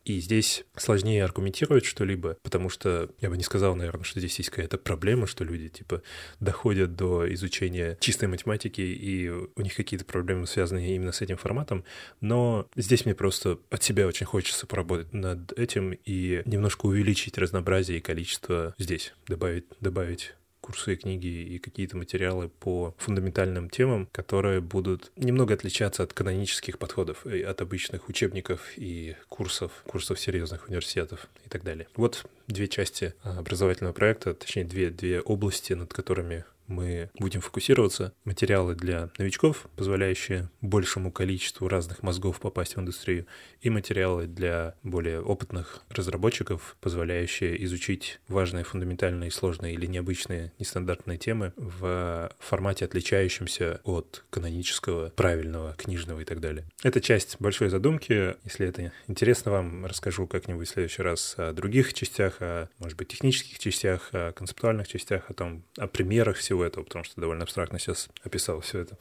и 0.04 0.20
здесь 0.20 0.64
сложнее 0.76 1.24
аргументировать 1.24 1.84
что-либо, 1.84 2.36
потому 2.42 2.68
что 2.68 3.10
я 3.20 3.30
бы 3.30 3.36
не 3.36 3.42
сказал, 3.42 3.74
наверное, 3.74 4.04
что 4.04 4.20
здесь 4.20 4.38
есть 4.38 4.50
какая-то 4.50 4.78
проблема, 4.78 5.26
что 5.26 5.44
люди, 5.44 5.68
типа, 5.68 6.02
доходят 6.40 6.94
до 6.94 7.32
изучения 7.34 7.96
чистой 8.00 8.28
математики, 8.28 8.80
и 8.80 9.28
у 9.28 9.60
них 9.60 9.74
какие-то 9.74 10.04
проблемы 10.04 10.46
связаны 10.46 10.94
именно 10.94 11.12
с 11.12 11.20
этим 11.20 11.36
форматом, 11.36 11.84
но 12.20 12.68
здесь 12.76 13.04
мне 13.04 13.14
просто 13.14 13.58
от 13.70 13.82
себя 13.82 14.06
очень 14.06 14.26
хочется 14.26 14.66
поработать 14.66 15.12
над 15.12 15.52
этим 15.58 15.92
и 16.04 16.42
немножко 16.44 16.86
увеличить 16.86 17.38
разнообразие 17.38 17.98
и 17.98 18.00
количество 18.00 18.74
здесь, 18.78 19.14
добавить, 19.26 19.66
добавить 19.80 20.34
курсы 20.64 20.94
и 20.94 20.97
книги 20.97 21.26
и 21.26 21.59
какие-то 21.59 21.99
материалы 21.99 22.49
по 22.49 22.94
фундаментальным 22.97 23.68
темам, 23.68 24.09
которые 24.12 24.62
будут 24.62 25.12
немного 25.14 25.52
отличаться 25.52 26.02
от 26.02 26.14
канонических 26.14 26.78
подходов, 26.78 27.26
от 27.26 27.61
обычных 27.61 28.09
учебников 28.09 28.73
и 28.76 29.14
курсов, 29.28 29.73
курсов 29.87 30.18
серьезных 30.18 30.68
университетов 30.68 31.28
и 31.44 31.50
так 31.50 31.64
далее. 31.64 31.87
Вот 31.97 32.25
две 32.47 32.66
части 32.66 33.12
образовательного 33.23 33.92
проекта, 33.92 34.33
точнее 34.33 34.64
две, 34.64 34.88
две 34.88 35.21
области, 35.21 35.75
над 35.75 35.92
которыми 35.92 36.47
мы 36.66 37.11
будем 37.18 37.40
фокусироваться. 37.40 38.12
Материалы 38.25 38.75
для 38.75 39.11
новичков, 39.18 39.66
позволяющие 39.76 40.50
большему 40.61 41.12
количеству 41.12 41.68
разных 41.68 42.02
мозгов 42.02 42.40
попасть 42.40 42.76
в 42.76 42.80
индустрию, 42.80 43.26
и 43.61 43.71
материалы 43.71 44.26
для 44.26 44.75
более 44.83 45.21
опытных 45.21 45.83
разработчиков, 45.88 46.76
позволяющие 46.80 47.62
изучить 47.64 48.21
важные, 48.28 48.64
фундаментальные, 48.64 49.30
сложные 49.30 49.75
или 49.75 49.87
необычные, 49.87 50.52
нестандартные 50.59 51.18
темы 51.18 51.52
в 51.56 52.30
формате, 52.38 52.85
отличающемся 52.85 53.80
от 53.85 54.25
канонического, 54.30 55.11
правильного, 55.11 55.75
книжного 55.75 56.21
и 56.21 56.25
так 56.25 56.40
далее. 56.40 56.66
Это 56.83 57.00
часть 57.00 57.37
большой 57.40 57.68
задумки. 57.68 58.37
Если 58.44 58.66
это 58.66 58.92
интересно 59.09 59.50
вам, 59.50 59.87
расскажу 59.87 60.26
как-нибудь 60.26 60.68
в 60.68 60.73
следующий 60.73 61.02
раз 61.02 61.35
о 61.38 61.52
других 61.52 61.94
частях, 61.94 62.37
о, 62.40 62.68
может 62.78 62.99
быть, 62.99 63.09
технических 63.09 63.59
частях, 63.59 64.11
о 64.12 64.33
концептуальных 64.33 64.88
частях, 64.88 65.30
о 65.30 65.35
том, 65.35 65.64
о 65.78 65.87
примерах 65.87 66.37
всего 66.37 66.53
всего 66.54 66.64
этого, 66.64 66.84
потому 66.84 67.04
что 67.04 67.20
довольно 67.20 67.42
абстрактно 67.42 67.80
сейчас 67.80 68.08
описал 68.23 68.61
все 68.61 68.80
это, 68.80 68.96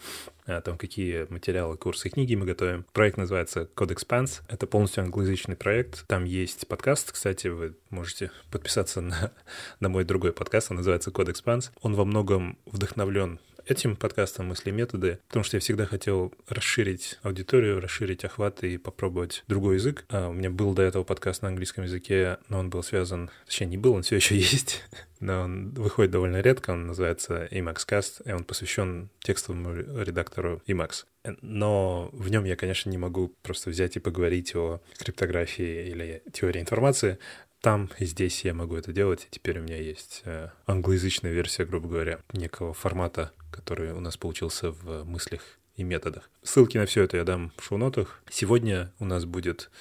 о 0.45 0.59
том, 0.61 0.75
какие 0.75 1.27
материалы, 1.29 1.77
курсы 1.77 2.09
книги 2.09 2.33
мы 2.33 2.47
готовим. 2.47 2.83
Проект 2.93 3.17
называется 3.17 3.69
Code 3.75 3.95
Expanse. 3.95 4.41
Это 4.47 4.65
полностью 4.65 5.03
англоязычный 5.03 5.55
проект. 5.55 6.07
Там 6.07 6.25
есть 6.25 6.67
подкаст, 6.67 7.11
кстати, 7.11 7.47
вы 7.47 7.75
можете 7.91 8.31
подписаться 8.49 9.01
на, 9.01 9.31
на 9.79 9.89
мой 9.89 10.03
другой 10.03 10.33
подкаст, 10.33 10.71
он 10.71 10.77
называется 10.77 11.11
Code 11.11 11.31
Expanse. 11.31 11.69
Он 11.81 11.93
во 11.93 12.05
многом 12.05 12.57
вдохновлен 12.65 13.39
этим 13.67 13.95
подкастом 13.95 14.47
«Мысли 14.47 14.71
методы», 14.71 15.19
потому 15.27 15.43
что 15.43 15.57
я 15.57 15.61
всегда 15.61 15.85
хотел 15.85 16.33
расширить 16.47 17.19
аудиторию, 17.23 17.79
расширить 17.79 18.25
охват 18.25 18.63
и 18.63 18.77
попробовать 18.77 19.43
другой 19.47 19.75
язык. 19.75 20.05
А 20.09 20.29
у 20.29 20.33
меня 20.33 20.49
был 20.49 20.73
до 20.73 20.81
этого 20.81 21.03
подкаст 21.03 21.41
на 21.41 21.49
английском 21.49 21.83
языке, 21.83 22.37
но 22.49 22.59
он 22.59 22.69
был 22.69 22.83
связан... 22.83 23.29
Точнее, 23.45 23.67
не 23.67 23.77
был, 23.77 23.93
он 23.93 24.03
все 24.03 24.15
еще 24.15 24.35
есть, 24.37 24.83
но 25.19 25.41
он 25.41 25.69
выходит 25.71 26.11
довольно 26.11 26.41
редко, 26.41 26.71
он 26.71 26.87
называется 26.87 27.47
Emacscast, 27.51 28.23
и 28.25 28.31
он 28.31 28.43
посвящен 28.43 29.09
текстовому 29.21 29.73
редактору 29.75 30.61
Emacs. 30.67 31.05
Но 31.41 32.09
в 32.11 32.29
нем 32.29 32.43
я, 32.43 32.55
конечно, 32.55 32.89
не 32.89 32.97
могу 32.97 33.33
просто 33.41 33.69
взять 33.69 33.95
и 33.95 33.99
поговорить 33.99 34.55
о 34.55 34.81
криптографии 34.97 35.89
или 35.89 36.21
теории 36.33 36.59
информации, 36.59 37.17
там 37.63 37.89
и 37.97 38.05
здесь 38.05 38.43
я 38.43 38.53
могу 38.53 38.75
это 38.75 38.91
делать, 38.91 39.23
и 39.23 39.27
теперь 39.31 39.59
у 39.59 39.63
меня 39.63 39.77
есть 39.77 40.21
э, 40.25 40.49
англоязычная 40.67 41.31
версия, 41.31 41.63
грубо 41.63 41.87
говоря, 41.87 42.19
некого 42.33 42.73
формата, 42.73 43.31
который 43.51 43.93
у 43.93 44.01
нас 44.01 44.17
получился 44.17 44.71
в 44.71 45.05
мыслях 45.05 45.41
и 45.77 45.83
методах. 45.83 46.29
Ссылки 46.43 46.77
на 46.77 46.85
все 46.85 47.03
это 47.03 47.15
я 47.15 47.23
дам 47.23 47.53
в 47.57 47.63
шоу-нотах. 47.63 48.21
Сегодня 48.29 48.91
у 48.99 49.05
нас 49.05 49.23
будет 49.23 49.71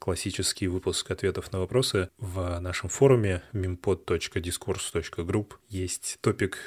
классический 0.00 0.66
выпуск 0.66 1.08
ответов 1.12 1.52
на 1.52 1.60
вопросы. 1.60 2.10
В 2.18 2.58
нашем 2.58 2.88
форуме 2.88 3.44
mimpod.discourse.group 3.52 5.52
есть 5.68 6.18
топик 6.20 6.58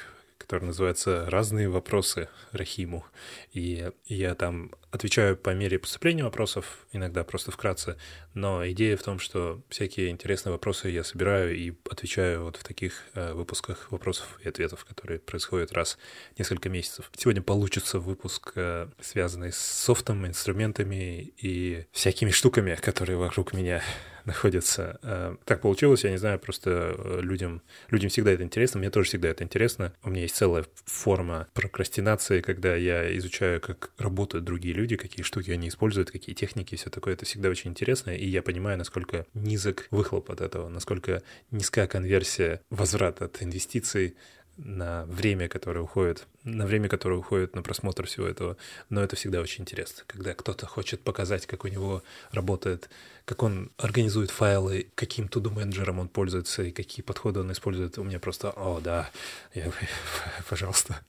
который 0.42 0.64
называется 0.64 1.24
«Разные 1.28 1.68
вопросы 1.68 2.28
Рахиму». 2.52 3.04
И 3.52 3.90
я 4.06 4.34
там 4.34 4.72
отвечаю 4.90 5.36
по 5.36 5.50
мере 5.50 5.78
поступления 5.78 6.24
вопросов, 6.24 6.86
иногда 6.92 7.24
просто 7.24 7.50
вкратце, 7.50 7.96
но 8.34 8.68
идея 8.70 8.96
в 8.96 9.02
том, 9.02 9.18
что 9.18 9.62
всякие 9.70 10.10
интересные 10.10 10.52
вопросы 10.52 10.88
я 10.88 11.02
собираю 11.02 11.56
и 11.56 11.72
отвечаю 11.90 12.44
вот 12.44 12.56
в 12.56 12.64
таких 12.64 13.02
э, 13.14 13.32
выпусках 13.32 13.90
вопросов 13.90 14.38
и 14.44 14.48
ответов, 14.48 14.84
которые 14.84 15.18
происходят 15.18 15.72
раз 15.72 15.98
в 16.34 16.38
несколько 16.38 16.68
месяцев. 16.68 17.10
Сегодня 17.16 17.42
получится 17.42 17.98
выпуск, 17.98 18.52
э, 18.56 18.88
связанный 19.00 19.52
с 19.52 19.58
софтом, 19.58 20.26
инструментами 20.26 21.32
и 21.38 21.86
всякими 21.92 22.30
штуками, 22.30 22.74
которые 22.74 23.16
вокруг 23.16 23.54
меня 23.54 23.82
находятся. 24.26 24.98
Э, 25.02 25.36
так 25.44 25.60
получилось, 25.60 26.04
я 26.04 26.10
не 26.10 26.16
знаю, 26.16 26.38
просто 26.38 26.94
э, 26.96 27.20
людям, 27.22 27.62
людям 27.90 28.10
всегда 28.10 28.32
это 28.32 28.42
интересно, 28.42 28.80
мне 28.80 28.90
тоже 28.90 29.08
всегда 29.08 29.28
это 29.28 29.44
интересно. 29.44 29.92
У 30.02 30.10
меня 30.10 30.22
есть 30.22 30.36
целая 30.36 30.64
форма 30.84 31.48
прокрастинации, 31.54 32.40
когда 32.40 32.74
я 32.74 33.16
изучаю, 33.18 33.60
как 33.60 33.90
работают 33.98 34.44
другие 34.44 34.74
люди, 34.74 34.96
какие 34.96 35.24
штуки 35.24 35.50
они 35.50 35.68
используют, 35.68 36.10
какие 36.10 36.34
техники, 36.34 36.76
все 36.76 36.90
такое. 36.90 37.14
Это 37.14 37.24
всегда 37.24 37.48
очень 37.48 37.70
интересно, 37.70 38.10
и 38.10 38.26
я 38.26 38.42
понимаю, 38.42 38.78
насколько 38.78 39.26
низок 39.34 39.88
выхлоп 39.90 40.30
от 40.30 40.40
этого, 40.40 40.68
насколько 40.68 41.22
низкая 41.50 41.86
конверсия, 41.86 42.60
возврат 42.70 43.22
от 43.22 43.42
инвестиций 43.42 44.16
на 44.64 45.04
время, 45.06 45.48
которое 45.48 45.80
уходит, 45.80 46.26
на 46.44 46.66
время, 46.66 46.88
которое 46.88 47.16
уходит 47.16 47.54
на 47.54 47.62
просмотр 47.62 48.06
всего 48.06 48.26
этого. 48.26 48.56
Но 48.90 49.02
это 49.02 49.16
всегда 49.16 49.40
очень 49.40 49.62
интересно, 49.62 50.04
когда 50.06 50.34
кто-то 50.34 50.66
хочет 50.66 51.00
показать, 51.00 51.46
как 51.46 51.64
у 51.64 51.68
него 51.68 52.02
работает, 52.30 52.88
как 53.24 53.42
он 53.42 53.70
организует 53.76 54.30
файлы, 54.30 54.88
каким 54.94 55.28
туду 55.28 55.50
менеджером 55.50 56.00
он 56.00 56.08
пользуется 56.08 56.62
и 56.64 56.72
какие 56.72 57.04
подходы 57.04 57.40
он 57.40 57.52
использует. 57.52 57.98
У 57.98 58.04
меня 58.04 58.18
просто, 58.18 58.50
о, 58.50 58.80
да, 58.80 59.10
я, 59.54 59.70
пожалуйста. 60.48 61.00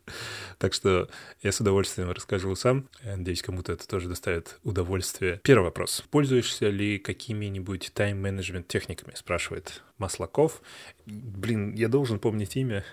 Так 0.59 0.73
что 0.73 1.09
я 1.41 1.51
с 1.51 1.59
удовольствием 1.59 2.11
расскажу 2.11 2.55
сам. 2.55 2.87
Надеюсь, 3.03 3.41
кому-то 3.41 3.73
это 3.73 3.87
тоже 3.87 4.09
доставит 4.09 4.59
удовольствие. 4.63 5.39
Первый 5.43 5.65
вопрос. 5.65 6.03
Пользуешься 6.11 6.69
ли 6.69 6.99
какими-нибудь 6.99 7.91
тайм-менеджмент 7.93 8.67
техниками? 8.67 9.13
Спрашивает 9.15 9.81
Маслаков. 9.97 10.61
Блин, 11.05 11.73
я 11.73 11.87
должен 11.87 12.19
помнить 12.19 12.55
имя. 12.55 12.85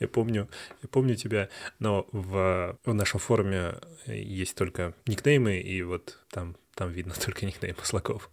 Я 0.00 0.08
помню, 0.08 0.48
я 0.82 0.88
помню 0.88 1.14
тебя, 1.14 1.50
но 1.78 2.08
в, 2.12 2.78
в 2.84 2.94
нашем 2.94 3.20
форуме 3.20 3.74
есть 4.06 4.54
только 4.54 4.94
никнеймы, 5.06 5.58
и 5.58 5.82
вот 5.82 6.18
там, 6.30 6.56
там 6.74 6.90
видно 6.90 7.14
только 7.24 7.46
никнейм 7.46 7.76
Маслаков. 7.78 8.30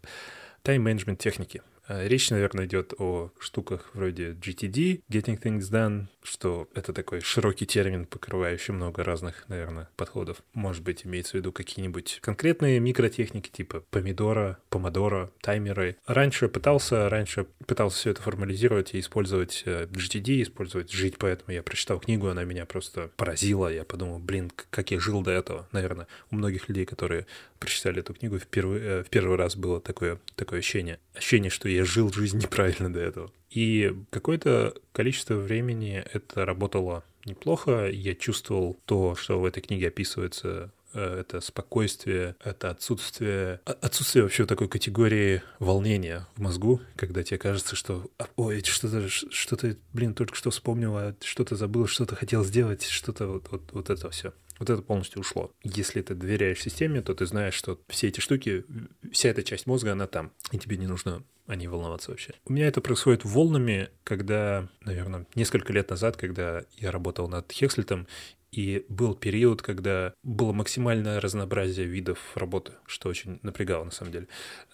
Тайм-менеджмент 0.61 1.19
техники. 1.19 1.61
Э, 1.87 2.07
речь, 2.07 2.29
наверное, 2.29 2.65
идет 2.65 2.93
о 2.97 3.31
штуках 3.39 3.89
вроде 3.93 4.31
GTD, 4.31 5.01
Getting 5.09 5.41
Things 5.41 5.71
Done, 5.71 6.07
что 6.23 6.67
это 6.73 6.93
такой 6.93 7.21
широкий 7.21 7.65
термин, 7.65 8.05
покрывающий 8.05 8.73
много 8.73 9.03
разных, 9.03 9.47
наверное, 9.47 9.89
подходов. 9.95 10.37
Может 10.53 10.83
быть, 10.83 11.05
имеется 11.05 11.31
в 11.31 11.35
виду 11.35 11.51
какие-нибудь 11.51 12.19
конкретные 12.21 12.79
микротехники, 12.79 13.49
типа 13.49 13.83
помидора, 13.91 14.57
помодора, 14.69 15.31
таймеры. 15.41 15.97
Раньше 16.05 16.47
пытался, 16.47 17.09
раньше 17.09 17.45
пытался 17.65 17.97
все 17.97 18.11
это 18.11 18.21
формализировать 18.21 18.93
и 18.93 18.99
использовать 18.99 19.63
э, 19.65 19.85
GTD, 19.85 20.43
использовать 20.43 20.91
жить, 20.91 21.17
поэтому 21.17 21.51
я 21.53 21.63
прочитал 21.63 21.99
книгу, 21.99 22.27
она 22.27 22.43
меня 22.43 22.65
просто 22.65 23.11
поразила. 23.15 23.71
Я 23.71 23.83
подумал, 23.83 24.19
блин, 24.19 24.51
как 24.69 24.91
я 24.91 24.99
жил 24.99 25.21
до 25.21 25.31
этого. 25.31 25.67
Наверное, 25.71 26.07
у 26.31 26.35
многих 26.35 26.67
людей, 26.67 26.85
которые 26.85 27.27
прочитали 27.59 27.99
эту 27.99 28.13
книгу, 28.13 28.37
в 28.39 28.47
первый, 28.47 28.81
э, 28.81 29.03
в 29.03 29.09
первый 29.09 29.37
раз 29.37 29.55
было 29.55 29.79
такое, 29.79 30.19
такое 30.35 30.59
ощущение. 30.59 30.99
Ощущение, 31.13 31.49
что 31.49 31.69
жил 31.83 32.11
жизнь 32.13 32.37
неправильно 32.37 32.91
до 32.93 32.99
этого. 32.99 33.31
И 33.49 33.93
какое-то 34.09 34.73
количество 34.91 35.35
времени 35.35 36.03
это 36.13 36.45
работало 36.45 37.03
неплохо. 37.25 37.89
Я 37.89 38.15
чувствовал 38.15 38.77
то, 38.85 39.15
что 39.15 39.39
в 39.39 39.45
этой 39.45 39.61
книге 39.61 39.87
описывается 39.87 40.71
э, 40.93 41.19
это 41.21 41.41
спокойствие, 41.41 42.35
это 42.43 42.69
отсутствие, 42.69 43.61
отсутствие 43.65 44.23
вообще 44.23 44.45
такой 44.45 44.67
категории 44.67 45.41
волнения 45.59 46.27
в 46.35 46.41
мозгу, 46.41 46.81
когда 46.95 47.23
тебе 47.23 47.37
кажется, 47.37 47.75
что 47.75 48.09
ой, 48.35 48.61
что-то, 48.63 49.07
что-то, 49.09 49.75
блин, 49.93 50.13
только 50.13 50.35
что 50.35 50.51
вспомнил, 50.51 50.95
а 50.95 51.15
что-то 51.21 51.55
забыл, 51.55 51.87
что-то 51.87 52.15
хотел 52.15 52.43
сделать, 52.43 52.83
что-то 52.83 53.27
вот, 53.27 53.47
вот, 53.51 53.63
вот 53.73 53.89
это 53.89 54.09
все. 54.09 54.33
Вот 54.59 54.69
это 54.69 54.81
полностью 54.81 55.19
ушло. 55.19 55.51
Если 55.63 56.01
ты 56.01 56.15
доверяешь 56.15 56.61
системе, 56.61 57.01
то 57.01 57.13
ты 57.13 57.25
знаешь, 57.25 57.53
что 57.53 57.79
все 57.87 58.07
эти 58.07 58.19
штуки, 58.19 58.65
вся 59.11 59.29
эта 59.29 59.43
часть 59.43 59.67
мозга, 59.67 59.91
она 59.91 60.07
там, 60.07 60.31
и 60.51 60.57
тебе 60.57 60.77
не 60.77 60.87
нужно 60.87 61.23
о 61.47 61.55
ней 61.55 61.67
волноваться 61.67 62.11
вообще. 62.11 62.33
У 62.45 62.53
меня 62.53 62.67
это 62.67 62.81
происходит 62.81 63.23
волнами, 63.23 63.89
когда, 64.03 64.67
наверное, 64.81 65.27
несколько 65.35 65.73
лет 65.73 65.89
назад, 65.89 66.17
когда 66.17 66.63
я 66.77 66.91
работал 66.91 67.27
над 67.27 67.51
Хекслитом, 67.51 68.07
и 68.51 68.85
был 68.87 69.15
период, 69.15 69.61
когда 69.61 70.13
было 70.23 70.53
максимальное 70.53 71.19
разнообразие 71.19 71.87
видов 71.87 72.19
работы, 72.35 72.71
что 72.85 73.09
очень 73.09 73.39
напрягало 73.41 73.83
на 73.83 73.91
самом 73.91 74.13
деле. 74.13 74.27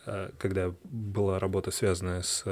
Э, 0.05 0.29
когда 0.37 0.75
была 0.83 1.39
работа, 1.39 1.71
связанная 1.71 2.21
с 2.21 2.43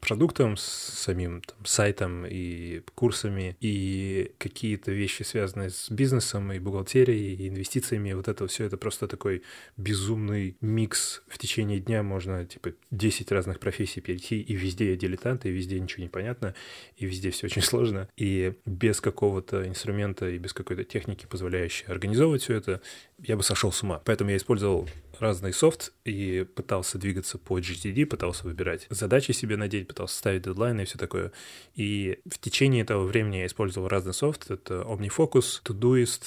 продуктом, 0.00 0.56
с 0.56 0.62
самим 0.62 1.42
там, 1.42 1.64
сайтом 1.64 2.26
и 2.26 2.82
курсами, 2.94 3.56
и 3.60 4.32
какие-то 4.38 4.92
вещи, 4.92 5.22
связанные 5.22 5.70
с 5.70 5.90
бизнесом 5.90 6.52
и 6.52 6.58
бухгалтерией, 6.58 7.34
и 7.34 7.48
инвестициями, 7.48 8.12
вот 8.12 8.28
это 8.28 8.46
все, 8.46 8.64
это 8.64 8.76
просто 8.76 9.08
такой 9.08 9.42
безумный 9.76 10.56
микс. 10.60 11.22
В 11.28 11.38
течение 11.38 11.80
дня 11.80 12.02
можно, 12.02 12.44
типа, 12.46 12.72
10 12.90 13.32
разных 13.32 13.60
профессий 13.60 14.00
перейти, 14.00 14.40
и 14.40 14.54
везде 14.54 14.90
я 14.90 14.96
дилетант, 14.96 15.46
и 15.46 15.50
везде 15.50 15.78
ничего 15.80 16.02
не 16.02 16.08
понятно, 16.08 16.54
и 16.96 17.06
везде 17.06 17.30
все 17.30 17.46
очень 17.46 17.62
сложно, 17.68 18.08
и 18.16 18.54
без 18.66 19.00
какого-то 19.00 19.66
инструмента 19.66 20.28
и 20.28 20.38
без 20.38 20.52
какой-то 20.52 20.84
техники, 20.84 21.26
позволяющей 21.28 21.86
организовывать 21.86 22.42
все 22.42 22.54
это, 22.54 22.80
я 23.22 23.36
бы 23.36 23.42
сошел 23.42 23.72
с 23.72 23.82
ума. 23.82 24.00
Поэтому 24.04 24.30
я 24.30 24.36
использовал 24.36 24.88
разный 25.18 25.52
софт 25.52 25.92
и 26.04 26.46
пытался 26.54 26.98
двигаться 26.98 27.38
по 27.38 27.58
GTD, 27.58 28.06
пытался 28.06 28.44
выбирать 28.44 28.86
задачи 28.90 29.32
себе 29.32 29.56
надеть, 29.56 29.88
пытался 29.88 30.16
ставить 30.16 30.42
дедлайны 30.42 30.82
и 30.82 30.84
все 30.84 30.98
такое. 30.98 31.32
И 31.74 32.20
в 32.30 32.38
течение 32.38 32.82
этого 32.82 33.04
времени 33.04 33.38
я 33.38 33.46
использовал 33.46 33.88
разный 33.88 34.14
софт. 34.14 34.50
Это 34.50 34.82
OmniFocus, 34.82 35.62
Todoist, 35.64 36.22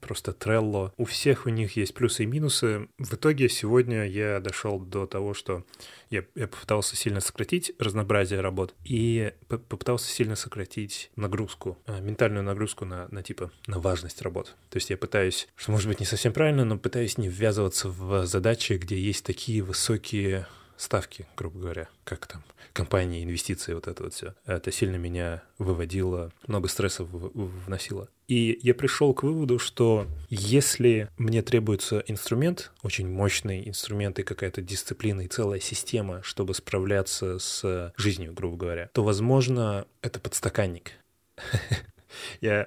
просто 0.00 0.32
Trello. 0.32 0.92
У 0.96 1.04
всех 1.04 1.46
у 1.46 1.48
них 1.50 1.76
есть 1.76 1.94
плюсы 1.94 2.24
и 2.24 2.26
минусы. 2.26 2.88
В 2.98 3.14
итоге 3.14 3.48
сегодня 3.48 4.06
я 4.06 4.40
дошел 4.40 4.78
до 4.78 5.06
того, 5.06 5.34
что 5.34 5.64
я, 6.10 6.24
я 6.34 6.48
попытался 6.48 6.96
сильно 6.96 7.20
сократить 7.20 7.72
разнообразие 7.78 8.40
работ 8.40 8.74
и 8.84 9.32
попытался 9.48 10.08
сильно 10.08 10.36
сократить 10.36 11.10
нагрузку, 11.16 11.78
а, 11.86 12.00
ментальную 12.00 12.44
нагрузку 12.44 12.84
на, 12.84 13.08
на 13.10 13.22
типа 13.22 13.50
на 13.66 13.78
важность 13.78 14.22
работ. 14.22 14.54
То 14.70 14.76
есть 14.76 14.90
я 14.90 14.96
пытаюсь, 14.96 15.48
что 15.56 15.72
может 15.72 15.88
быть 15.88 16.00
не 16.00 16.06
совсем 16.06 16.32
правильно, 16.32 16.64
но 16.64 16.78
пытаюсь 16.78 17.18
не 17.18 17.28
ввязываться 17.28 17.88
в 17.88 18.26
задачи, 18.26 18.74
где 18.74 18.98
есть 18.98 19.24
такие 19.24 19.62
высокие 19.62 20.46
ставки, 20.76 21.26
грубо 21.36 21.58
говоря, 21.58 21.88
как 22.04 22.26
там 22.26 22.42
компании, 22.72 23.24
инвестиции, 23.24 23.72
вот 23.72 23.88
это 23.88 24.02
вот 24.02 24.14
все. 24.14 24.34
Это 24.44 24.70
сильно 24.70 24.96
меня 24.96 25.42
выводило, 25.58 26.30
много 26.46 26.68
стресса 26.68 27.04
вносило. 27.04 28.08
И 28.28 28.58
я 28.62 28.74
пришел 28.74 29.14
к 29.14 29.22
выводу, 29.22 29.58
что 29.58 30.06
если 30.28 31.08
мне 31.16 31.42
требуется 31.42 32.04
инструмент, 32.06 32.72
очень 32.82 33.08
мощный 33.08 33.68
инструмент 33.68 34.18
и 34.18 34.24
какая-то 34.24 34.60
дисциплина 34.60 35.22
и 35.22 35.28
целая 35.28 35.60
система, 35.60 36.22
чтобы 36.22 36.54
справляться 36.54 37.38
с 37.38 37.92
жизнью, 37.96 38.34
грубо 38.34 38.56
говоря, 38.56 38.90
то, 38.92 39.02
возможно, 39.04 39.86
это 40.02 40.20
подстаканник. 40.20 40.92
Я 42.40 42.66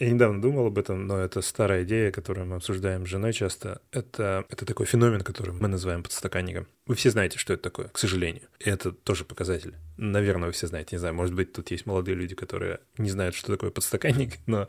я 0.00 0.10
недавно 0.10 0.40
думал 0.40 0.66
об 0.66 0.78
этом, 0.78 1.06
но 1.06 1.18
это 1.18 1.42
старая 1.42 1.84
идея, 1.84 2.10
которую 2.10 2.46
мы 2.46 2.56
обсуждаем 2.56 3.06
с 3.06 3.08
женой 3.10 3.34
часто. 3.34 3.82
Это, 3.92 4.46
это 4.48 4.64
такой 4.64 4.86
феномен, 4.86 5.20
который 5.20 5.52
мы 5.52 5.68
называем 5.68 6.02
подстаканником. 6.02 6.66
Вы 6.86 6.94
все 6.94 7.10
знаете, 7.10 7.38
что 7.38 7.52
это 7.52 7.62
такое, 7.62 7.88
к 7.88 7.98
сожалению. 7.98 8.44
И 8.60 8.70
это 8.70 8.92
тоже 8.92 9.26
показатель. 9.26 9.74
Наверное, 9.98 10.46
вы 10.46 10.52
все 10.52 10.66
знаете. 10.66 10.96
Не 10.96 11.00
знаю, 11.00 11.14
может 11.14 11.34
быть, 11.34 11.52
тут 11.52 11.70
есть 11.70 11.84
молодые 11.84 12.14
люди, 12.14 12.34
которые 12.34 12.80
не 12.96 13.10
знают, 13.10 13.34
что 13.34 13.52
такое 13.52 13.70
подстаканник, 13.70 14.38
но 14.46 14.68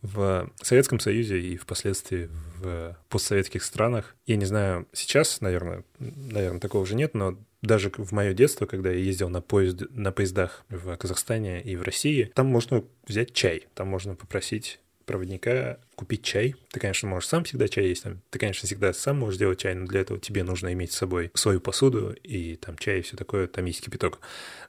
в 0.00 0.50
Советском 0.62 0.98
Союзе 0.98 1.38
и 1.38 1.58
впоследствии 1.58 2.30
в 2.58 2.96
постсоветских 3.10 3.62
странах, 3.62 4.16
я 4.24 4.36
не 4.36 4.46
знаю, 4.46 4.88
сейчас, 4.94 5.42
наверное, 5.42 5.84
наверное, 5.98 6.58
такого 6.58 6.82
уже 6.82 6.94
нет, 6.94 7.12
но 7.12 7.36
даже 7.62 7.92
в 7.96 8.12
мое 8.12 8.32
детство, 8.32 8.66
когда 8.66 8.90
я 8.90 8.98
ездил 8.98 9.28
на, 9.28 9.40
поезд, 9.40 9.82
на 9.90 10.12
поездах 10.12 10.64
в 10.68 10.96
Казахстане 10.96 11.62
и 11.62 11.76
в 11.76 11.82
России, 11.82 12.30
там 12.34 12.46
можно 12.46 12.84
взять 13.06 13.32
чай, 13.32 13.66
там 13.74 13.88
можно 13.88 14.14
попросить 14.14 14.80
проводника 15.10 15.78
купить 15.96 16.22
чай. 16.22 16.54
Ты, 16.70 16.78
конечно, 16.78 17.08
можешь 17.08 17.28
сам 17.28 17.42
всегда 17.42 17.66
чай 17.66 17.88
есть. 17.88 18.04
Там, 18.04 18.22
ты, 18.30 18.38
конечно, 18.38 18.64
всегда 18.66 18.92
сам 18.92 19.18
можешь 19.18 19.40
делать 19.40 19.58
чай, 19.58 19.74
но 19.74 19.84
для 19.88 20.02
этого 20.02 20.20
тебе 20.20 20.44
нужно 20.44 20.72
иметь 20.72 20.92
с 20.92 20.96
собой 20.96 21.32
свою 21.34 21.60
посуду 21.60 22.12
и 22.22 22.54
там 22.54 22.78
чай 22.78 23.00
и 23.00 23.02
все 23.02 23.16
такое, 23.16 23.48
там 23.48 23.64
есть 23.64 23.84
кипяток. 23.84 24.20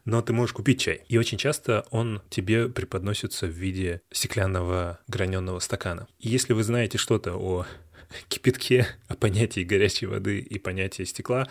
Но 0.03 0.19
ты 0.23 0.33
можешь 0.33 0.53
купить 0.53 0.81
чай. 0.81 1.03
И 1.09 1.19
очень 1.19 1.37
часто 1.37 1.85
он 1.91 2.23
тебе 2.31 2.69
преподносится 2.69 3.45
в 3.45 3.51
виде 3.51 4.01
стеклянного 4.11 4.99
граненого 5.07 5.59
стакана. 5.59 6.07
И 6.17 6.29
если 6.29 6.53
вы 6.53 6.63
знаете 6.63 6.97
что-то 6.97 7.35
о 7.35 7.67
кипятке, 8.27 8.87
о 9.07 9.15
понятии 9.15 9.61
горячей 9.61 10.07
воды 10.07 10.39
и 10.39 10.57
понятии 10.57 11.03
стекла, 11.03 11.47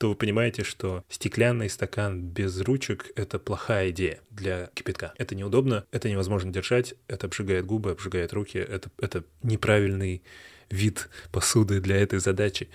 то 0.00 0.08
вы 0.08 0.14
понимаете, 0.14 0.64
что 0.64 1.04
стеклянный 1.10 1.68
стакан 1.68 2.22
без 2.22 2.58
ручек— 2.62 3.12
это 3.16 3.38
плохая 3.38 3.90
идея 3.90 4.20
для 4.30 4.70
кипятка. 4.72 5.12
Это 5.18 5.34
неудобно, 5.34 5.84
это 5.92 6.08
невозможно 6.08 6.50
держать, 6.50 6.94
это 7.06 7.26
обжигает 7.26 7.66
губы, 7.66 7.90
обжигает 7.90 8.32
руки, 8.32 8.56
это, 8.56 8.90
это 8.96 9.24
неправильный 9.42 10.22
вид 10.70 11.10
посуды 11.32 11.82
для 11.82 11.98
этой 11.98 12.18
задачи. 12.18 12.70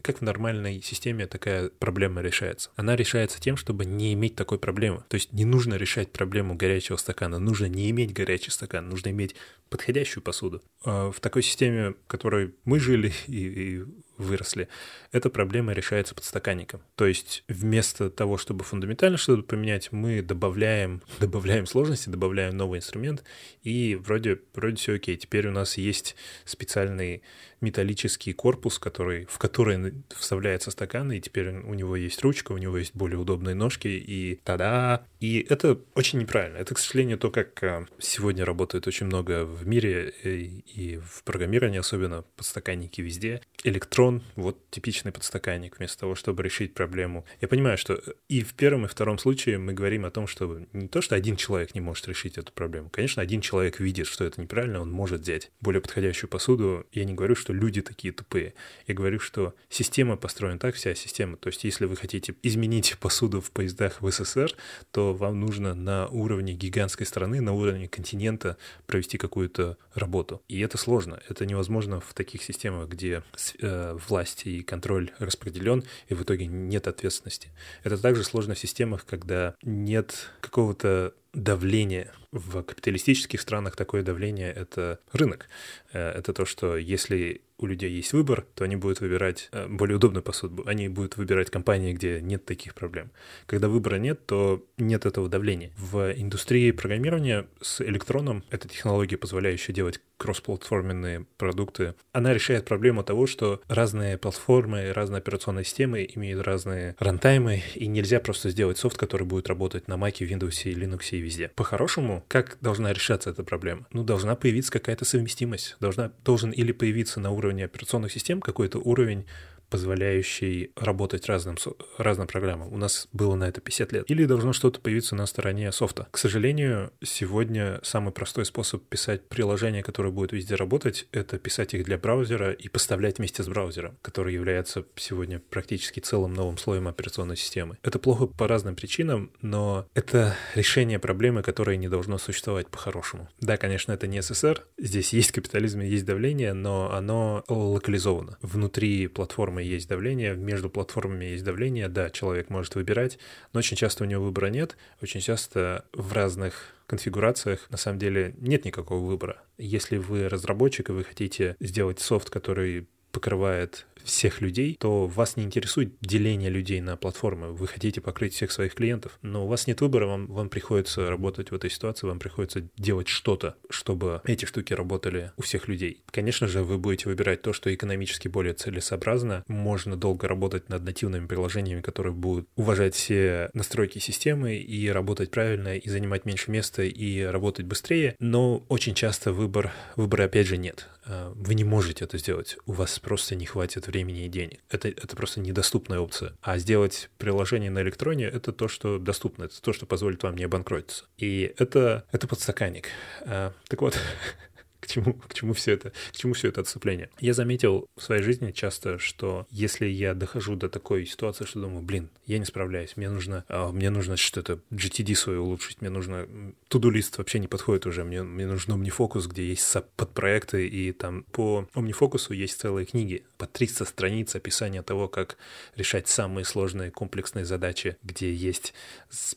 Как 0.00 0.20
в 0.20 0.22
нормальной 0.22 0.80
системе 0.80 1.26
такая 1.26 1.68
проблема 1.68 2.22
решается? 2.22 2.70
Она 2.76 2.96
решается 2.96 3.38
тем, 3.38 3.58
чтобы 3.58 3.84
не 3.84 4.14
иметь 4.14 4.34
такой 4.34 4.58
проблемы. 4.58 5.04
То 5.08 5.16
есть 5.16 5.34
не 5.34 5.44
нужно 5.44 5.74
решать 5.74 6.10
проблему 6.10 6.54
горячего 6.54 6.96
стакана, 6.96 7.38
нужно 7.38 7.66
не 7.66 7.90
иметь 7.90 8.14
горячий 8.14 8.50
стакан, 8.50 8.88
нужно 8.88 9.10
иметь 9.10 9.36
подходящую 9.68 10.22
посуду. 10.22 10.62
А 10.82 11.12
в 11.12 11.20
такой 11.20 11.42
системе, 11.42 11.90
в 11.90 12.06
которой 12.06 12.54
мы 12.64 12.80
жили 12.80 13.12
и, 13.26 13.36
и 13.36 13.84
выросли, 14.20 14.68
эта 15.12 15.30
проблема 15.30 15.72
решается 15.72 16.14
подстаканником. 16.14 16.82
То 16.96 17.06
есть 17.06 17.44
вместо 17.48 18.10
того, 18.10 18.36
чтобы 18.36 18.64
фундаментально 18.64 19.18
что-то 19.18 19.42
поменять, 19.42 19.92
мы 19.92 20.22
добавляем, 20.22 21.02
добавляем 21.20 21.66
сложности, 21.66 22.08
добавляем 22.08 22.56
новый 22.56 22.78
инструмент, 22.78 23.24
и 23.62 23.96
вроде, 23.96 24.40
вроде 24.54 24.76
все 24.76 24.94
окей. 24.94 25.16
Теперь 25.16 25.48
у 25.48 25.52
нас 25.52 25.76
есть 25.76 26.16
специальный 26.44 27.22
металлический 27.60 28.32
корпус, 28.32 28.78
который, 28.78 29.26
в 29.26 29.38
который 29.38 29.94
вставляется 30.16 30.70
стакан, 30.70 31.12
и 31.12 31.20
теперь 31.20 31.50
у 31.50 31.74
него 31.74 31.96
есть 31.96 32.22
ручка, 32.22 32.52
у 32.52 32.58
него 32.58 32.78
есть 32.78 32.94
более 32.94 33.18
удобные 33.18 33.54
ножки, 33.54 33.88
и 33.88 34.40
тада! 34.44 35.06
И 35.20 35.46
это 35.48 35.78
очень 35.94 36.18
неправильно. 36.18 36.56
Это, 36.56 36.74
к 36.74 36.78
сожалению, 36.78 37.18
то, 37.18 37.30
как 37.30 37.62
а, 37.62 37.86
сегодня 37.98 38.44
работает 38.44 38.86
очень 38.86 39.06
много 39.06 39.44
в 39.44 39.66
мире 39.66 40.14
и, 40.24 40.62
и 40.74 40.96
в 40.98 41.22
программировании, 41.24 41.78
особенно 41.78 42.24
подстаканники 42.36 43.00
везде. 43.00 43.42
Электрон, 43.62 44.22
вот 44.36 44.58
типичный 44.70 45.12
подстаканник, 45.12 45.78
вместо 45.78 46.00
того, 46.00 46.14
чтобы 46.14 46.42
решить 46.42 46.72
проблему. 46.72 47.26
Я 47.40 47.48
понимаю, 47.48 47.76
что 47.76 48.00
и 48.28 48.42
в 48.42 48.54
первом, 48.54 48.86
и 48.86 48.88
втором 48.88 49.18
случае 49.18 49.58
мы 49.58 49.74
говорим 49.74 50.06
о 50.06 50.10
том, 50.10 50.26
что 50.26 50.60
не 50.72 50.88
то, 50.88 51.02
что 51.02 51.14
один 51.14 51.36
человек 51.36 51.74
не 51.74 51.80
может 51.80 52.08
решить 52.08 52.38
эту 52.38 52.52
проблему. 52.52 52.88
Конечно, 52.88 53.22
один 53.22 53.42
человек 53.42 53.80
видит, 53.80 54.06
что 54.06 54.24
это 54.24 54.40
неправильно, 54.40 54.80
он 54.80 54.90
может 54.90 55.20
взять 55.20 55.50
более 55.60 55.82
подходящую 55.82 56.30
посуду. 56.30 56.86
Я 56.92 57.04
не 57.04 57.14
говорю, 57.14 57.34
что 57.34 57.49
люди 57.52 57.82
такие 57.82 58.12
тупые. 58.12 58.54
Я 58.86 58.94
говорю, 58.94 59.18
что 59.18 59.54
система 59.68 60.16
построена 60.16 60.58
так, 60.58 60.74
вся 60.74 60.94
система. 60.94 61.36
То 61.36 61.48
есть, 61.48 61.64
если 61.64 61.84
вы 61.84 61.96
хотите 61.96 62.34
изменить 62.42 62.96
посуду 63.00 63.40
в 63.40 63.50
поездах 63.50 64.00
в 64.00 64.10
СССР, 64.10 64.54
то 64.90 65.14
вам 65.14 65.40
нужно 65.40 65.74
на 65.74 66.08
уровне 66.08 66.52
гигантской 66.52 67.06
страны, 67.06 67.40
на 67.40 67.52
уровне 67.52 67.88
континента 67.88 68.56
провести 68.86 69.18
какую-то 69.18 69.76
работу. 69.94 70.42
И 70.48 70.60
это 70.60 70.78
сложно. 70.78 71.20
Это 71.28 71.46
невозможно 71.46 72.00
в 72.00 72.14
таких 72.14 72.42
системах, 72.42 72.88
где 72.88 73.22
э, 73.60 73.98
власть 74.08 74.46
и 74.46 74.62
контроль 74.62 75.10
распределен, 75.18 75.84
и 76.08 76.14
в 76.14 76.22
итоге 76.22 76.46
нет 76.46 76.86
ответственности. 76.86 77.50
Это 77.84 77.98
также 77.98 78.24
сложно 78.24 78.54
в 78.54 78.58
системах, 78.58 79.04
когда 79.04 79.54
нет 79.62 80.30
какого-то 80.40 81.14
давление. 81.32 82.12
В 82.32 82.62
капиталистических 82.62 83.40
странах 83.40 83.74
такое 83.74 84.04
давление— 84.04 84.52
это 84.56 85.00
рынок. 85.12 85.48
Э, 85.92 86.10
это 86.10 86.32
то, 86.32 86.44
что 86.44 86.76
если 86.76 87.42
у 87.60 87.66
людей 87.66 87.90
есть 87.90 88.12
выбор, 88.12 88.46
то 88.54 88.64
они 88.64 88.76
будут 88.76 89.00
выбирать 89.00 89.48
э, 89.52 89.66
более 89.68 89.96
удобную 89.96 90.22
посуду. 90.22 90.62
Они 90.66 90.88
будут 90.88 91.16
выбирать 91.16 91.50
компании, 91.50 91.92
где 91.92 92.20
нет 92.20 92.44
таких 92.44 92.74
проблем. 92.74 93.10
Когда 93.46 93.68
выбора 93.68 93.96
нет, 93.96 94.24
то 94.26 94.64
нет 94.78 95.06
этого 95.06 95.28
давления. 95.28 95.72
В 95.76 96.12
индустрии 96.12 96.70
программирования 96.70 97.46
с 97.60 97.80
электроном, 97.82 98.44
эта 98.50 98.68
технология, 98.68 99.16
позволяющая 99.16 99.74
делать 99.74 100.00
кроссплатформенные 100.16 101.26
продукты, 101.36 101.94
она 102.12 102.32
решает 102.32 102.64
проблему 102.64 103.02
того, 103.02 103.26
что 103.26 103.60
разные 103.68 104.18
платформы, 104.18 104.92
разные 104.92 105.18
операционные 105.18 105.64
системы 105.64 106.08
имеют 106.14 106.42
разные 106.42 106.94
рантаймы, 106.98 107.62
и 107.74 107.86
нельзя 107.86 108.20
просто 108.20 108.50
сделать 108.50 108.78
софт, 108.78 108.96
который 108.96 109.26
будет 109.26 109.48
работать 109.48 109.88
на 109.88 109.94
Mac, 109.94 110.18
Windows, 110.20 110.64
Linux 110.64 111.08
и 111.10 111.18
везде. 111.18 111.48
По-хорошему, 111.48 112.19
как 112.28 112.58
должна 112.60 112.92
решаться 112.92 113.30
эта 113.30 113.42
проблема? 113.42 113.86
Ну, 113.92 114.04
должна 114.04 114.34
появиться 114.36 114.72
какая-то 114.72 115.04
совместимость. 115.04 115.76
Должна, 115.80 116.12
должен 116.24 116.50
или 116.50 116.72
появиться 116.72 117.20
на 117.20 117.30
уровне 117.30 117.64
операционных 117.64 118.12
систем 118.12 118.40
какой-то 118.40 118.78
уровень 118.78 119.26
позволяющий 119.70 120.72
работать 120.76 121.26
разным, 121.26 121.56
разным 121.96 122.26
программам. 122.26 122.72
У 122.72 122.76
нас 122.76 123.08
было 123.12 123.36
на 123.36 123.48
это 123.48 123.60
50 123.60 123.92
лет. 123.92 124.10
Или 124.10 124.24
должно 124.26 124.52
что-то 124.52 124.80
появиться 124.80 125.14
на 125.14 125.26
стороне 125.26 125.70
софта. 125.72 126.08
К 126.10 126.18
сожалению, 126.18 126.92
сегодня 127.02 127.80
самый 127.82 128.12
простой 128.12 128.44
способ 128.44 128.82
писать 128.84 129.28
приложение, 129.28 129.82
которое 129.82 130.10
будет 130.10 130.32
везде 130.32 130.56
работать, 130.56 131.06
это 131.12 131.38
писать 131.38 131.74
их 131.74 131.84
для 131.84 131.98
браузера 131.98 132.52
и 132.52 132.68
поставлять 132.68 133.18
вместе 133.18 133.42
с 133.42 133.48
браузером, 133.48 133.96
который 134.02 134.34
является 134.34 134.84
сегодня 134.96 135.38
практически 135.38 136.00
целым 136.00 136.34
новым 136.34 136.58
слоем 136.58 136.88
операционной 136.88 137.36
системы. 137.36 137.78
Это 137.82 137.98
плохо 137.98 138.26
по 138.26 138.48
разным 138.48 138.74
причинам, 138.74 139.30
но 139.40 139.86
это 139.94 140.36
решение 140.54 140.98
проблемы, 140.98 141.42
которое 141.42 141.76
не 141.76 141.88
должно 141.88 142.18
существовать 142.18 142.68
по-хорошему. 142.68 143.28
Да, 143.40 143.56
конечно, 143.56 143.92
это 143.92 144.06
не 144.06 144.20
СССР, 144.20 144.66
здесь 144.78 145.12
есть 145.12 145.32
капитализм, 145.32 145.80
есть 145.80 146.04
давление, 146.04 146.52
но 146.54 146.92
оно 146.92 147.44
локализовано. 147.48 148.38
Внутри 148.42 149.06
платформы 149.06 149.59
платформой 149.60 149.66
есть 149.66 149.88
давление, 149.88 150.34
между 150.34 150.70
платформами 150.70 151.24
есть 151.26 151.44
давление, 151.44 151.88
да, 151.88 152.10
человек 152.10 152.50
может 152.50 152.74
выбирать, 152.74 153.18
но 153.52 153.58
очень 153.58 153.76
часто 153.76 154.04
у 154.04 154.06
него 154.06 154.24
выбора 154.24 154.46
нет, 154.50 154.76
очень 155.02 155.20
часто 155.20 155.84
в 155.92 156.12
разных 156.12 156.74
конфигурациях 156.86 157.68
на 157.70 157.76
самом 157.76 157.98
деле 157.98 158.34
нет 158.38 158.64
никакого 158.64 159.04
выбора. 159.04 159.36
Если 159.58 159.98
вы 159.98 160.28
разработчик 160.28 160.90
и 160.90 160.92
вы 160.92 161.04
хотите 161.04 161.56
сделать 161.60 162.00
софт, 162.00 162.30
который 162.30 162.86
покрывает 163.12 163.86
всех 164.04 164.40
людей, 164.40 164.76
то 164.78 165.06
вас 165.06 165.36
не 165.36 165.44
интересует 165.44 165.94
деление 166.00 166.50
людей 166.50 166.80
на 166.80 166.96
платформы. 166.96 167.52
Вы 167.52 167.66
хотите 167.66 168.00
покрыть 168.00 168.34
всех 168.34 168.52
своих 168.52 168.74
клиентов, 168.74 169.18
но 169.22 169.44
у 169.44 169.48
вас 169.48 169.66
нет 169.66 169.80
выбора, 169.80 170.06
вам, 170.06 170.26
вам 170.26 170.48
приходится 170.48 171.08
работать 171.08 171.50
в 171.50 171.54
этой 171.54 171.70
ситуации, 171.70 172.06
вам 172.06 172.18
приходится 172.18 172.68
делать 172.76 173.08
что-то, 173.08 173.56
чтобы 173.68 174.20
эти 174.24 174.44
штуки 174.44 174.72
работали 174.72 175.32
у 175.36 175.42
всех 175.42 175.68
людей. 175.68 176.02
Конечно 176.10 176.46
же, 176.46 176.62
вы 176.62 176.78
будете 176.78 177.08
выбирать 177.08 177.42
то, 177.42 177.52
что 177.52 177.72
экономически 177.72 178.28
более 178.28 178.54
целесообразно. 178.54 179.44
Можно 179.48 179.96
долго 179.96 180.28
работать 180.28 180.68
над 180.68 180.82
нативными 180.82 181.26
приложениями, 181.26 181.80
которые 181.80 182.12
будут 182.12 182.48
уважать 182.56 182.94
все 182.94 183.50
настройки 183.54 183.98
системы 183.98 184.56
и 184.56 184.88
работать 184.88 185.30
правильно, 185.30 185.76
и 185.76 185.88
занимать 185.88 186.24
меньше 186.24 186.50
места, 186.50 186.82
и 186.82 187.22
работать 187.22 187.66
быстрее, 187.66 188.16
но 188.18 188.64
очень 188.68 188.94
часто 188.94 189.32
выбор, 189.32 189.72
выбора 189.96 190.24
опять 190.24 190.46
же 190.46 190.56
нет. 190.56 190.88
А, 191.06 191.32
вы 191.34 191.54
не 191.54 191.64
можете 191.64 192.04
это 192.04 192.18
сделать, 192.18 192.56
у 192.66 192.72
вас 192.72 192.98
просто 192.98 193.34
не 193.34 193.46
хватит 193.46 193.88
времени 193.90 194.24
и 194.24 194.28
денег. 194.28 194.60
Это, 194.70 194.88
это 194.88 195.16
просто 195.16 195.40
недоступная 195.40 195.98
опция. 195.98 196.34
А 196.42 196.58
сделать 196.58 197.10
приложение 197.18 197.70
на 197.70 197.82
электроне— 197.82 198.24
это 198.32 198.52
то, 198.52 198.68
что 198.68 198.98
доступно, 198.98 199.44
это 199.44 199.60
то, 199.60 199.72
что 199.72 199.86
позволит 199.86 200.22
вам 200.22 200.36
не 200.36 200.44
обанкротиться. 200.44 201.04
И 201.18 201.52
это, 201.58 202.04
это 202.12 202.26
подстаканник. 202.26 202.88
А, 203.22 203.52
так 203.68 203.82
вот, 203.82 203.98
чему, 204.90 205.14
к 205.14 205.34
чему 205.34 205.52
все 205.52 205.72
это, 205.72 205.90
к 206.12 206.16
чему 206.16 206.34
все 206.34 206.48
это 206.48 206.60
отступление. 206.60 207.10
Я 207.20 207.34
заметил 207.34 207.88
в 207.96 208.02
своей 208.02 208.22
жизни 208.22 208.52
часто, 208.52 208.98
что 208.98 209.46
если 209.50 209.86
я 209.86 210.14
дохожу 210.14 210.56
до 210.56 210.68
такой 210.68 211.06
ситуации, 211.06 211.44
что 211.44 211.60
думаю, 211.60 211.82
блин, 211.82 212.10
я 212.26 212.38
не 212.38 212.44
справляюсь, 212.44 212.96
мне 212.96 213.08
нужно, 213.10 213.44
а, 213.48 213.70
мне 213.72 213.90
нужно 213.90 214.16
что-то 214.16 214.60
GTD 214.70 215.14
свое 215.14 215.40
улучшить, 215.40 215.80
мне 215.80 215.90
нужно 215.90 216.26
туду 216.68 216.90
лист 216.90 217.18
вообще 217.18 217.38
не 217.38 217.48
подходит 217.48 217.86
уже, 217.86 218.04
мне, 218.04 218.22
мне 218.22 218.46
нужен 218.46 218.74
OmniFocus, 218.74 219.28
где 219.28 219.48
есть 219.48 219.76
подпроекты, 219.96 220.66
и 220.66 220.92
там 220.92 221.24
по 221.32 221.68
OmniFocus 221.74 222.34
есть 222.34 222.60
целые 222.60 222.86
книги, 222.86 223.24
по 223.38 223.46
300 223.46 223.84
страниц 223.84 224.34
описания 224.34 224.82
того, 224.82 225.08
как 225.08 225.36
решать 225.76 226.08
самые 226.08 226.44
сложные 226.44 226.90
комплексные 226.90 227.44
задачи, 227.44 227.96
где 228.02 228.32
есть 228.32 228.74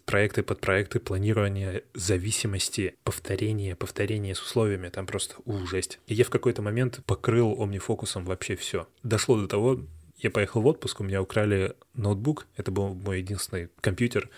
проекты, 0.06 0.44
подпроекты, 0.44 1.00
планирование 1.00 1.84
зависимости, 1.94 2.96
повторение, 3.04 3.76
повторение 3.76 4.36
с 4.36 4.42
условиями, 4.42 4.89
там 4.89 5.06
просто 5.06 5.36
у, 5.45 5.65
жесть. 5.65 5.99
И 6.08 6.13
я 6.13 6.23
в 6.23 6.29
какой-то 6.29 6.62
момент 6.62 7.01
покрыл 7.06 7.60
омнифокусом 7.60 8.25
вообще 8.25 8.56
все. 8.56 8.88
Дошло 9.03 9.39
до 9.39 9.47
того, 9.47 9.79
я 10.17 10.32
поехал 10.32 10.62
в 10.62 10.67
отпуск, 10.67 11.02
у 11.02 11.04
меня 11.04 11.21
украли 11.21 11.76
ноутбук, 11.93 12.47
это 12.56 12.71
был 12.71 12.93
мой 12.93 13.19
единственный 13.19 13.69
компьютер. 13.82 14.30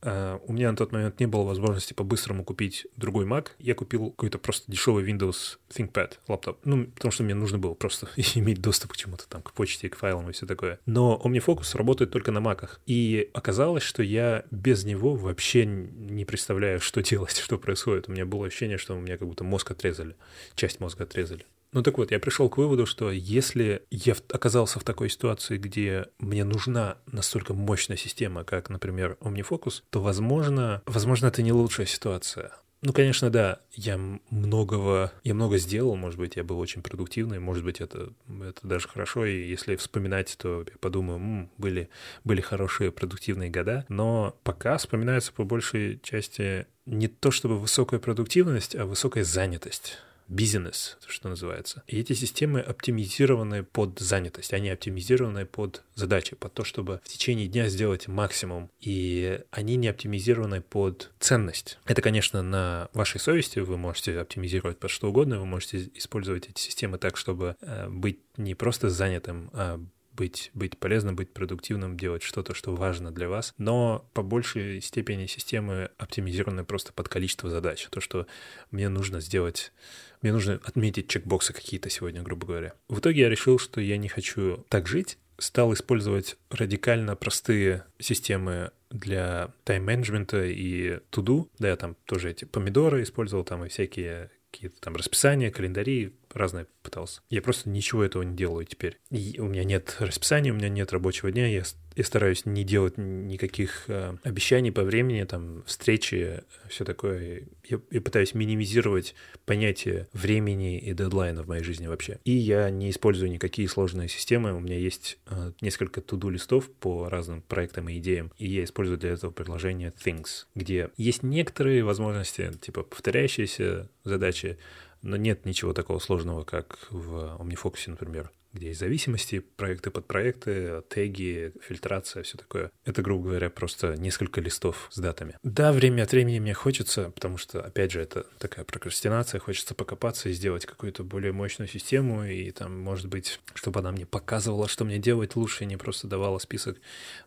Uh, 0.00 0.40
у 0.46 0.52
меня 0.52 0.70
на 0.70 0.76
тот 0.76 0.90
момент 0.90 1.20
не 1.20 1.26
было 1.26 1.44
возможности 1.44 1.94
по-быстрому 1.94 2.44
купить 2.44 2.88
другой 2.96 3.24
Mac. 3.24 3.48
Я 3.60 3.74
купил 3.74 4.10
какой-то 4.10 4.38
просто 4.38 4.70
дешевый 4.70 5.04
Windows 5.04 5.58
ThinkPad 5.70 6.14
лаптоп. 6.26 6.58
Ну, 6.64 6.86
потому 6.86 7.12
что 7.12 7.22
мне 7.22 7.34
нужно 7.34 7.58
было 7.58 7.74
просто 7.74 8.08
иметь 8.34 8.60
доступ 8.60 8.92
к 8.92 8.96
чему-то 8.96 9.28
там, 9.28 9.42
к 9.42 9.52
почте, 9.52 9.88
к 9.88 9.96
файлам 9.96 10.28
и 10.28 10.32
все 10.32 10.44
такое. 10.44 10.80
Но 10.86 11.20
OmniFocus 11.24 11.76
работает 11.76 12.10
только 12.10 12.32
на 12.32 12.38
Macах. 12.38 12.80
И 12.86 13.30
оказалось, 13.32 13.84
что 13.84 14.02
я 14.02 14.44
без 14.50 14.84
него 14.84 15.14
вообще 15.14 15.66
не 15.66 16.24
представляю, 16.24 16.80
что 16.80 17.00
делать, 17.00 17.36
что 17.38 17.56
происходит. 17.56 18.08
У 18.08 18.12
меня 18.12 18.26
было 18.26 18.46
ощущение, 18.46 18.78
что 18.78 18.96
у 18.96 19.00
меня 19.00 19.16
как 19.16 19.28
будто 19.28 19.44
мозг 19.44 19.70
отрезали, 19.70 20.16
часть 20.56 20.80
мозга 20.80 21.04
отрезали. 21.04 21.46
Ну 21.72 21.82
так 21.82 21.96
вот, 21.96 22.10
я 22.10 22.20
пришел 22.20 22.50
к 22.50 22.58
выводу, 22.58 22.84
что 22.84 23.10
если 23.10 23.82
я 23.90 24.14
оказался 24.30 24.78
в 24.78 24.84
такой 24.84 25.08
ситуации, 25.08 25.56
где 25.56 26.06
мне 26.18 26.44
нужна 26.44 26.98
настолько 27.06 27.54
мощная 27.54 27.96
система, 27.96 28.44
как, 28.44 28.68
например, 28.68 29.16
OmniFocus, 29.20 29.82
то, 29.88 30.02
возможно, 30.02 30.82
возможно, 30.84 31.26
это 31.26 31.42
не 31.42 31.52
лучшая 31.52 31.86
ситуация. 31.86 32.52
Ну, 32.82 32.92
конечно, 32.92 33.30
да, 33.30 33.60
я 33.74 33.96
многого, 34.30 35.12
я 35.22 35.34
много 35.34 35.56
сделал, 35.56 35.94
может 35.94 36.18
быть, 36.18 36.34
я 36.34 36.42
был 36.42 36.58
очень 36.58 36.82
продуктивный, 36.82 37.38
может 37.38 37.64
быть, 37.64 37.80
это, 37.80 38.12
это 38.28 38.66
даже 38.66 38.88
хорошо, 38.88 39.24
и 39.24 39.48
если 39.48 39.76
вспоминать, 39.76 40.36
то 40.36 40.64
я 40.66 40.78
подумаю, 40.80 41.18
м, 41.20 41.50
были, 41.58 41.88
были 42.24 42.40
хорошие 42.40 42.90
продуктивные 42.90 43.50
года, 43.50 43.86
но 43.88 44.36
пока 44.42 44.76
вспоминается 44.78 45.32
по 45.32 45.44
большей 45.44 46.00
части 46.02 46.66
не 46.84 47.06
то 47.06 47.30
чтобы 47.30 47.56
высокая 47.56 48.00
продуктивность, 48.00 48.74
а 48.74 48.84
высокая 48.84 49.22
занятость 49.22 49.98
бизнес, 50.32 50.96
что 51.06 51.28
называется. 51.28 51.82
И 51.86 51.98
эти 52.00 52.14
системы 52.14 52.60
оптимизированы 52.60 53.62
под 53.62 53.98
занятость, 53.98 54.52
они 54.52 54.70
оптимизированы 54.70 55.46
под 55.46 55.82
задачи, 55.94 56.34
под 56.34 56.54
то, 56.54 56.64
чтобы 56.64 57.00
в 57.04 57.08
течение 57.08 57.48
дня 57.48 57.68
сделать 57.68 58.08
максимум. 58.08 58.70
И 58.80 59.40
они 59.50 59.76
не 59.76 59.88
оптимизированы 59.88 60.62
под 60.62 61.10
ценность. 61.20 61.78
Это, 61.84 62.00
конечно, 62.02 62.42
на 62.42 62.88
вашей 62.94 63.20
совести, 63.20 63.58
вы 63.58 63.76
можете 63.76 64.18
оптимизировать 64.18 64.78
под 64.78 64.90
что 64.90 65.08
угодно, 65.08 65.38
вы 65.38 65.46
можете 65.46 65.90
использовать 65.94 66.48
эти 66.48 66.60
системы 66.60 66.98
так, 66.98 67.16
чтобы 67.16 67.56
э, 67.60 67.88
быть 67.88 68.20
не 68.36 68.54
просто 68.54 68.88
занятым, 68.88 69.50
а 69.52 69.80
быть, 70.14 70.50
быть 70.54 70.78
полезным, 70.78 71.16
быть 71.16 71.32
продуктивным, 71.32 71.96
делать 71.96 72.22
что-то, 72.22 72.54
что 72.54 72.74
важно 72.74 73.10
для 73.10 73.28
вас, 73.28 73.54
но 73.58 74.08
по 74.12 74.22
большей 74.22 74.80
степени 74.80 75.26
системы 75.26 75.90
оптимизированы 75.98 76.64
просто 76.64 76.92
под 76.92 77.08
количество 77.08 77.50
задач. 77.50 77.86
То, 77.90 78.00
что 78.00 78.26
мне 78.70 78.88
нужно 78.88 79.20
сделать, 79.20 79.72
мне 80.20 80.32
нужно 80.32 80.60
отметить 80.64 81.08
чекбоксы 81.08 81.52
какие-то 81.52 81.90
сегодня, 81.90 82.22
грубо 82.22 82.46
говоря. 82.46 82.74
В 82.88 83.00
итоге 83.00 83.22
я 83.22 83.28
решил, 83.28 83.58
что 83.58 83.80
я 83.80 83.96
не 83.96 84.08
хочу 84.08 84.64
так 84.68 84.86
жить, 84.86 85.18
стал 85.38 85.72
использовать 85.72 86.36
радикально 86.50 87.16
простые 87.16 87.84
системы 87.98 88.70
для 88.90 89.52
тайм-менеджмента 89.64 90.44
и 90.44 90.98
to-do. 91.10 91.48
Да, 91.58 91.68
я 91.68 91.76
там 91.76 91.96
тоже 92.04 92.30
эти 92.30 92.44
помидоры 92.44 93.02
использовал, 93.02 93.44
там 93.44 93.64
и 93.64 93.68
всякие 93.68 94.30
какие-то 94.50 94.80
там 94.80 94.94
расписания, 94.96 95.50
календари, 95.50 96.14
разное 96.34 96.66
пытался. 96.82 97.20
Я 97.30 97.42
просто 97.42 97.68
ничего 97.68 98.04
этого 98.04 98.22
не 98.22 98.36
делаю 98.36 98.64
теперь. 98.64 98.98
И 99.10 99.38
у 99.38 99.46
меня 99.46 99.64
нет 99.64 99.96
расписания, 99.98 100.52
у 100.52 100.56
меня 100.56 100.68
нет 100.68 100.92
рабочего 100.92 101.30
дня, 101.30 101.46
я, 101.46 101.62
я 101.96 102.04
стараюсь 102.04 102.46
не 102.46 102.64
делать 102.64 102.94
никаких 102.96 103.84
э, 103.88 104.16
обещаний 104.22 104.72
по 104.72 104.82
времени, 104.82 105.24
там, 105.24 105.62
встречи, 105.66 106.42
все 106.68 106.84
такое. 106.84 107.42
Я, 107.64 107.80
я 107.90 108.00
пытаюсь 108.00 108.34
минимизировать 108.34 109.14
понятие 109.46 110.08
времени 110.12 110.78
и 110.78 110.92
дедлайна 110.92 111.42
в 111.42 111.48
моей 111.48 111.62
жизни 111.62 111.86
вообще. 111.86 112.18
И 112.24 112.32
я 112.32 112.70
не 112.70 112.90
использую 112.90 113.30
никакие 113.30 113.68
сложные 113.68 114.08
системы. 114.08 114.52
У 114.54 114.60
меня 114.60 114.78
есть 114.78 115.18
э, 115.26 115.52
несколько 115.60 116.00
туду 116.00 116.30
листов 116.30 116.70
по 116.70 117.08
разным 117.08 117.42
проектам 117.42 117.88
и 117.88 117.98
идеям, 117.98 118.32
и 118.38 118.48
я 118.48 118.64
использую 118.64 118.98
для 118.98 119.10
этого 119.10 119.30
приложение 119.30 119.92
Things, 120.04 120.46
где 120.54 120.90
есть 120.96 121.22
некоторые 121.22 121.84
возможности, 121.84 122.50
типа 122.60 122.82
повторяющиеся 122.82 123.88
задачи, 124.04 124.58
но 125.02 125.16
нет 125.16 125.44
ничего 125.44 125.72
такого 125.72 125.98
сложного, 125.98 126.44
как 126.44 126.78
в 126.90 127.36
OmniFocus, 127.40 127.84
например, 127.88 128.30
где 128.52 128.68
есть 128.68 128.80
зависимости, 128.80 129.40
проекты 129.40 129.90
под 129.90 130.06
проекты, 130.06 130.82
теги, 130.88 131.52
фильтрация, 131.62 132.22
все 132.22 132.36
такое. 132.36 132.70
Это, 132.84 133.02
грубо 133.02 133.28
говоря, 133.28 133.50
просто 133.50 133.96
несколько 133.96 134.40
листов 134.40 134.88
с 134.90 134.98
датами. 134.98 135.36
Да, 135.42 135.72
время 135.72 136.02
от 136.02 136.12
времени 136.12 136.38
мне 136.38 136.54
хочется, 136.54 137.10
потому 137.10 137.38
что, 137.38 137.62
опять 137.62 137.92
же, 137.92 138.00
это 138.00 138.26
такая 138.38 138.64
прокрастинация, 138.64 139.40
хочется 139.40 139.74
покопаться 139.74 140.28
и 140.28 140.32
сделать 140.32 140.66
какую-то 140.66 141.02
более 141.02 141.32
мощную 141.32 141.68
систему, 141.68 142.24
и 142.24 142.50
там, 142.50 142.78
может 142.78 143.08
быть, 143.08 143.40
чтобы 143.54 143.80
она 143.80 143.90
мне 143.90 144.04
показывала, 144.04 144.68
что 144.68 144.84
мне 144.84 144.98
делать 144.98 145.34
лучше, 145.34 145.64
не 145.64 145.76
просто 145.76 146.06
давала 146.06 146.38
список. 146.38 146.78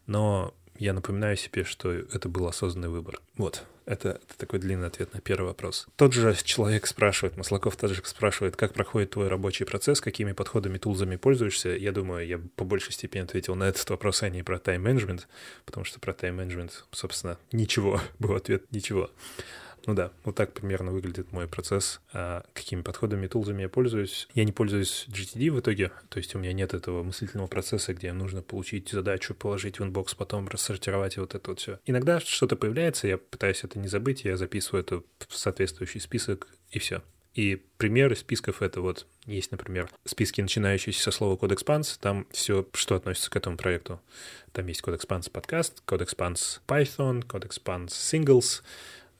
Но 0.05 0.53
я 0.77 0.93
напоминаю 0.93 1.37
себе, 1.37 1.63
что 1.63 1.91
это 1.91 2.29
был 2.29 2.47
осознанный 2.47 2.89
выбор. 2.89 3.19
Вот, 3.37 3.63
это, 3.85 4.21
это 4.27 4.37
такой 4.37 4.59
длинный 4.59 4.87
ответ 4.87 5.13
на 5.13 5.21
первый 5.21 5.47
вопрос. 5.47 5.87
Тот 5.95 6.13
же 6.13 6.35
человек 6.43 6.87
спрашивает, 6.87 7.37
Маслаков 7.37 7.75
также 7.75 8.01
спрашивает, 8.03 8.55
как 8.55 8.73
проходит 8.73 9.11
твой 9.11 9.27
рабочий 9.27 9.65
процесс, 9.65 10.01
какими 10.01 10.31
подходами, 10.31 10.77
тулзами 10.77 11.15
пользуешься. 11.15 11.69
Я 11.69 11.91
думаю, 11.91 12.25
я 12.27 12.39
по 12.55 12.63
большей 12.63 12.93
степени 12.93 13.21
ответил 13.21 13.55
на 13.55 13.65
этот 13.65 13.89
вопрос, 13.89 14.23
а 14.23 14.29
не 14.29 14.43
про 14.43 14.59
тайм-менеджмент, 14.59 15.27
потому 15.65 15.85
что 15.85 15.99
про 15.99 16.13
тайм-менеджмент, 16.13 16.85
собственно, 16.91 17.37
ничего, 17.51 18.01
был 18.19 18.35
ответ 18.35 18.63
ничего. 18.71 19.11
Ну 19.85 19.93
да, 19.93 20.11
вот 20.23 20.35
так 20.35 20.53
примерно 20.53 20.91
выглядит 20.91 21.31
мой 21.31 21.47
процесс. 21.47 22.01
А 22.11 22.43
какими 22.53 22.81
подходами, 22.81 23.27
тулзами 23.27 23.63
я 23.63 23.69
пользуюсь? 23.69 24.27
Я 24.33 24.43
не 24.43 24.51
пользуюсь 24.51 25.05
GTD 25.09 25.51
в 25.51 25.59
итоге, 25.59 25.91
то 26.09 26.17
есть 26.17 26.33
у 26.35 26.39
меня 26.39 26.53
нет 26.53 26.73
этого 26.73 27.03
мыслительного 27.03 27.47
процесса, 27.47 27.93
где 27.93 28.11
нужно 28.13 28.41
получить 28.41 28.89
задачу, 28.89 29.35
положить 29.35 29.79
в 29.79 29.83
inbox, 29.83 30.15
потом 30.15 30.47
рассортировать 30.47 31.17
и 31.17 31.19
вот 31.19 31.35
это 31.35 31.49
вот 31.49 31.59
все. 31.59 31.79
Иногда 31.85 32.19
что-то 32.19 32.55
появляется, 32.55 33.07
я 33.07 33.17
пытаюсь 33.17 33.63
это 33.63 33.77
не 33.79 33.87
забыть, 33.87 34.25
я 34.25 34.37
записываю 34.37 34.83
это 34.83 35.03
в 35.27 35.35
соответствующий 35.35 36.01
список 36.01 36.47
и 36.71 36.79
все. 36.79 37.01
И 37.35 37.61
примеры 37.77 38.15
списков 38.15 38.61
это 38.61 38.79
вот 38.79 39.05
есть, 39.25 39.51
например, 39.51 39.89
списки, 40.05 40.39
начинающиеся 40.39 41.03
со 41.03 41.11
слова 41.11 41.35
Code 41.35 41.57
Expanse, 41.57 41.97
там 41.99 42.25
все, 42.31 42.65
что 42.73 42.95
относится 42.95 43.29
к 43.29 43.35
этому 43.35 43.57
проекту. 43.57 43.99
Там 44.53 44.65
есть 44.67 44.81
Code 44.81 44.97
Expanse 44.97 45.29
подкаст, 45.29 45.83
Code 45.85 46.07
Expanse 46.07 46.61
Python, 46.65 47.27
Code 47.27 47.49
Expanse 47.49 47.87
Singles, 47.87 48.63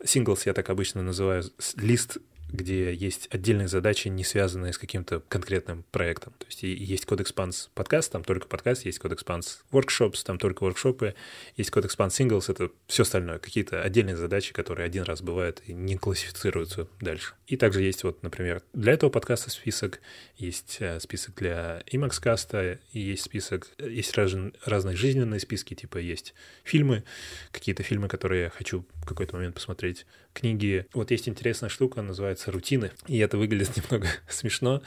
Singles 0.03 0.41
я 0.45 0.53
так 0.53 0.69
обычно 0.69 1.01
называю 1.01 1.43
лист 1.77 2.17
где 2.55 2.93
есть 2.93 3.27
отдельные 3.31 3.67
задачи, 3.67 4.07
не 4.07 4.23
связанные 4.23 4.73
с 4.73 4.77
каким-то 4.77 5.21
конкретным 5.27 5.83
проектом. 5.91 6.33
То 6.39 6.45
есть 6.47 6.63
есть 6.63 7.05
код 7.05 7.21
Expanse 7.21 7.69
подкаст, 7.73 8.11
там 8.11 8.23
только 8.23 8.47
подкаст, 8.47 8.85
есть 8.85 8.99
код 8.99 9.11
Expanse 9.11 9.59
workshops, 9.71 10.23
там 10.25 10.37
только 10.37 10.63
воркшопы, 10.63 11.15
есть 11.55 11.71
код 11.71 11.85
Expanse 11.85 12.09
singles, 12.09 12.51
это 12.51 12.71
все 12.87 13.03
остальное, 13.03 13.39
какие-то 13.39 13.81
отдельные 13.81 14.15
задачи, 14.15 14.53
которые 14.53 14.85
один 14.85 15.03
раз 15.03 15.21
бывают 15.21 15.61
и 15.65 15.73
не 15.73 15.97
классифицируются 15.97 16.87
дальше. 16.99 17.33
И 17.47 17.57
также 17.57 17.81
есть 17.81 18.03
вот, 18.03 18.23
например, 18.23 18.63
для 18.73 18.93
этого 18.93 19.09
подкаста 19.09 19.49
список, 19.49 19.99
есть 20.37 20.77
э, 20.79 20.99
список 20.99 21.35
для 21.35 21.83
Emacs 21.91 22.19
каста, 22.21 22.79
и 22.91 22.99
есть 22.99 23.23
список, 23.23 23.69
есть 23.77 24.15
раз, 24.17 24.33
разные 24.65 24.95
жизненные 24.95 25.39
списки, 25.39 25.73
типа 25.73 25.97
есть 25.97 26.33
фильмы, 26.63 27.03
какие-то 27.51 27.83
фильмы, 27.83 28.07
которые 28.07 28.43
я 28.43 28.49
хочу 28.49 28.85
в 28.95 29.05
какой-то 29.05 29.35
момент 29.35 29.55
посмотреть, 29.55 30.05
книги. 30.35 30.85
Вот 30.93 31.09
есть 31.09 31.27
интересная 31.27 31.69
штука, 31.69 32.01
называется 32.03 32.51
«Рутины», 32.51 32.91
и 33.07 33.17
это 33.17 33.37
выглядит 33.37 33.75
немного 33.77 34.07
смешно. 34.29 34.83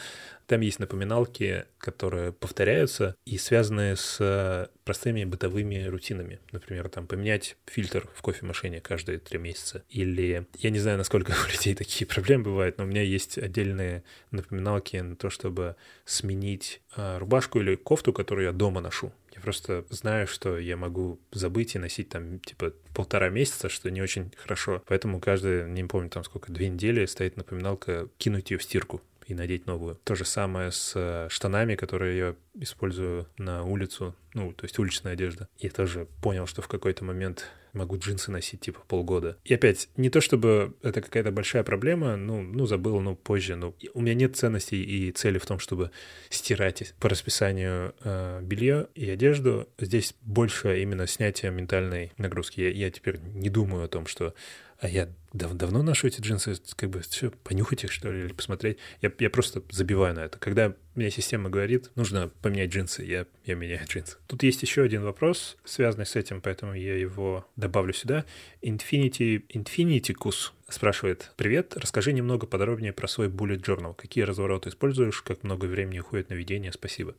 Там 0.47 0.63
есть 0.63 0.79
напоминалки, 0.79 1.65
которые 1.77 2.33
повторяются 2.33 3.17
и 3.27 3.37
связаны 3.37 3.97
с 3.97 4.71
простыми 4.85 5.25
бытовыми 5.25 5.85
рутинами. 5.85 6.41
Например, 6.53 6.89
там 6.89 7.07
поменять 7.07 7.57
фильтр 7.67 8.09
в 8.15 8.23
кофемашине 8.23 8.81
каждые 8.81 9.19
три 9.19 9.39
месяца. 9.39 9.85
Или 9.91 10.47
я 10.59 10.71
не 10.71 10.79
знаю, 10.79 10.97
насколько 10.97 11.33
у 11.47 11.53
людей 11.53 11.75
такие 11.75 12.07
проблемы 12.07 12.45
бывают, 12.45 12.79
но 12.79 12.85
у 12.85 12.87
меня 12.87 13.03
есть 13.03 13.37
отдельные 13.37 14.05
напоминалки 14.31 14.97
на 14.97 15.17
то, 15.17 15.29
чтобы 15.29 15.77
сменить 16.07 16.81
а, 16.97 17.19
рубашку 17.19 17.61
или 17.61 17.75
кофту, 17.75 18.15
которую 18.15 18.47
я 18.47 18.53
дома 18.53 18.81
ношу. 18.81 19.13
Я 19.39 19.43
просто 19.43 19.85
знаю, 19.89 20.27
что 20.27 20.59
я 20.59 20.77
могу 20.77 21.21
забыть 21.31 21.77
и 21.77 21.79
носить 21.79 22.09
там 22.09 22.41
типа 22.41 22.73
полтора 22.93 23.29
месяца, 23.29 23.69
что 23.69 23.89
не 23.89 24.03
очень 24.03 24.33
хорошо. 24.37 24.83
Поэтому 24.89 25.21
каждый, 25.21 25.71
не 25.71 25.85
помню 25.85 26.11
там 26.11 26.25
сколько, 26.25 26.53
две 26.53 26.69
недели 26.69 27.07
стоит 27.07 27.37
напоминалка 27.37 28.09
кинуть 28.19 28.51
ее 28.51 28.59
в 28.59 28.65
стирку 28.65 29.01
и 29.29 29.35
надеть 29.35 29.67
новую. 29.67 29.97
То 30.05 30.15
же 30.15 30.25
самое 30.25 30.73
с 30.73 30.93
э, 30.97 31.29
штанами, 31.31 31.77
которые 31.77 32.19
я 32.19 32.35
использую 32.55 33.29
на 33.37 33.63
улицу, 33.63 34.17
ну, 34.35 34.53
то 34.53 34.65
есть 34.65 34.79
уличная 34.79 35.13
одежда. 35.13 35.49
Я 35.59 35.71
тоже 35.71 36.09
понял, 36.23 36.47
что 36.47 36.63
в 36.63 36.69
какой-то 36.69 37.05
момент 37.05 37.47
могу 37.75 37.99
джинсы 37.99 38.31
носить 38.31 38.61
типа 38.61 38.81
полгода. 38.89 39.37
И 39.45 39.55
опять, 39.55 39.91
не 39.97 40.09
то 40.09 40.23
чтобы 40.23 40.75
это 40.83 41.03
какая-то 41.03 41.31
большая 41.31 41.63
проблема, 41.63 42.17
ну, 42.17 42.43
ну 42.43 42.67
забыл, 42.67 43.01
ну, 43.01 43.15
позже, 43.15 43.57
ну, 43.57 43.77
у 43.93 44.01
меня 44.01 44.15
нет 44.15 44.35
ценностей 44.35 44.83
и 44.83 45.13
цели 45.13 45.39
в 45.39 45.45
том, 45.47 45.59
чтобы 45.59 45.91
стирать 46.31 46.95
по 46.99 47.11
расписанию 47.11 47.95
э, 48.03 48.41
белье 48.43 48.89
и 48.95 49.09
одежду. 49.11 49.69
Здесь 49.79 50.15
больше 50.23 50.81
именно 50.81 51.07
снятие 51.07 51.53
ментальной 51.53 52.13
нагрузки. 52.17 52.61
Я, 52.61 52.71
я 52.71 52.91
теперь 52.91 53.19
не 53.21 53.51
думаю 53.51 53.85
о 53.85 53.89
том, 53.89 54.07
что 54.07 54.35
а 54.81 54.89
я 54.89 55.09
дав 55.33 55.53
давно 55.55 55.83
ношу 55.83 56.07
эти 56.07 56.21
джинсы, 56.21 56.55
как 56.77 56.91
бы 56.91 57.01
все, 57.01 57.31
понюхать 57.43 57.85
их, 57.85 57.93
что 57.93 58.11
ли, 58.13 58.25
или 58.25 58.33
посмотреть. 58.33 58.79
Я, 59.03 59.13
я 59.19 59.29
просто 59.29 59.63
забиваю 59.71 60.15
на 60.15 60.21
это. 60.21 60.39
Когда 60.39 60.75
мне 60.95 61.11
система 61.11 61.51
говорит, 61.51 61.91
нужно 61.97 62.31
поменять 62.43 62.71
джинсы, 62.71 63.03
я, 63.03 63.27
я 63.45 63.55
меняю 63.57 63.85
джинсы. 63.89 64.17
Тут 64.27 64.43
есть 64.45 64.63
еще 64.63 64.83
один 64.83 65.03
вопрос, 65.03 65.57
связанный 65.65 66.07
с 66.07 66.15
этим, 66.15 66.41
поэтому 66.41 66.75
я 66.75 66.97
его 66.97 67.47
добавлю 67.57 67.93
сюда. 67.93 68.25
Infinity, 68.63 69.45
Infiniticus 69.49 70.53
спрашивает, 70.69 71.33
привет, 71.37 71.77
расскажи 71.77 72.13
немного 72.13 72.47
подробнее 72.47 72.93
про 72.93 73.09
свой 73.09 73.29
bullet 73.29 73.63
journal. 73.63 73.95
Какие 73.95 74.25
развороты 74.25 74.69
используешь, 74.69 75.23
как 75.23 75.43
много 75.43 75.67
времени 75.67 75.99
уходит 75.99 76.31
на 76.31 76.35
ведение, 76.35 76.73
спасибо. 76.73 77.17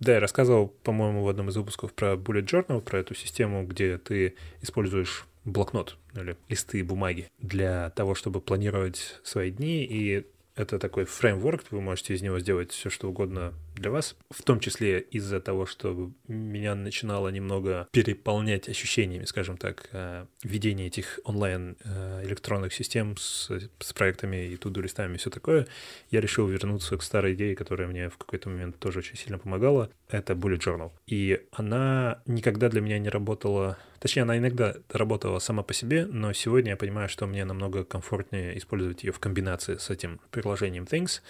Да, 0.00 0.14
я 0.14 0.20
рассказывал, 0.20 0.68
по-моему, 0.68 1.22
в 1.22 1.28
одном 1.28 1.48
из 1.48 1.56
выпусков 1.56 1.94
про 1.94 2.14
Bullet 2.14 2.44
Journal, 2.44 2.80
про 2.80 2.98
эту 2.98 3.14
систему, 3.14 3.64
где 3.64 3.96
ты 3.96 4.34
используешь 4.60 5.24
блокнот 5.44 5.96
или 6.14 6.36
листы 6.48 6.82
бумаги 6.84 7.30
для 7.38 7.90
того, 7.90 8.14
чтобы 8.14 8.40
планировать 8.40 9.20
свои 9.22 9.50
дни 9.50 9.84
и 9.84 10.26
это 10.56 10.78
такой 10.78 11.04
фреймворк, 11.04 11.64
вы 11.70 11.80
можете 11.80 12.14
из 12.14 12.22
него 12.22 12.38
сделать 12.38 12.70
все, 12.70 12.88
что 12.88 13.08
угодно 13.08 13.54
для 13.74 13.90
вас, 13.90 14.16
в 14.30 14.42
том 14.42 14.60
числе 14.60 15.00
из-за 15.00 15.40
того, 15.40 15.66
что 15.66 16.12
меня 16.28 16.76
начинало 16.76 17.28
немного 17.28 17.88
переполнять 17.90 18.68
ощущениями, 18.68 19.24
скажем 19.24 19.56
так, 19.56 19.88
э, 19.90 20.26
ведения 20.44 20.86
этих 20.86 21.18
онлайн 21.24 21.76
э, 21.84 22.22
электронных 22.24 22.72
систем 22.72 23.16
с, 23.16 23.50
с 23.80 23.92
проектами 23.92 24.46
и 24.46 24.56
туду-листами 24.56 25.14
и 25.14 25.18
все 25.18 25.30
такое, 25.30 25.66
я 26.10 26.20
решил 26.20 26.46
вернуться 26.46 26.96
к 26.96 27.02
старой 27.02 27.34
идее, 27.34 27.56
которая 27.56 27.88
мне 27.88 28.08
в 28.08 28.16
какой-то 28.16 28.48
момент 28.48 28.78
тоже 28.78 29.00
очень 29.00 29.16
сильно 29.16 29.38
помогала. 29.38 29.90
Это 30.08 30.34
Bullet 30.34 30.58
Journal. 30.58 30.92
И 31.06 31.42
она 31.50 32.22
никогда 32.26 32.68
для 32.68 32.80
меня 32.80 32.98
не 33.00 33.08
работала 33.08 33.76
Точнее, 34.04 34.24
она 34.24 34.36
иногда 34.36 34.74
работала 34.90 35.38
сама 35.38 35.62
по 35.62 35.72
себе, 35.72 36.04
но 36.04 36.34
сегодня 36.34 36.72
я 36.72 36.76
понимаю, 36.76 37.08
что 37.08 37.26
мне 37.26 37.46
намного 37.46 37.84
комфортнее 37.84 38.58
использовать 38.58 39.02
ее 39.02 39.12
в 39.12 39.18
комбинации 39.18 39.78
с 39.78 39.88
этим 39.88 40.20
приложением 40.30 40.84
Things, 40.84 41.22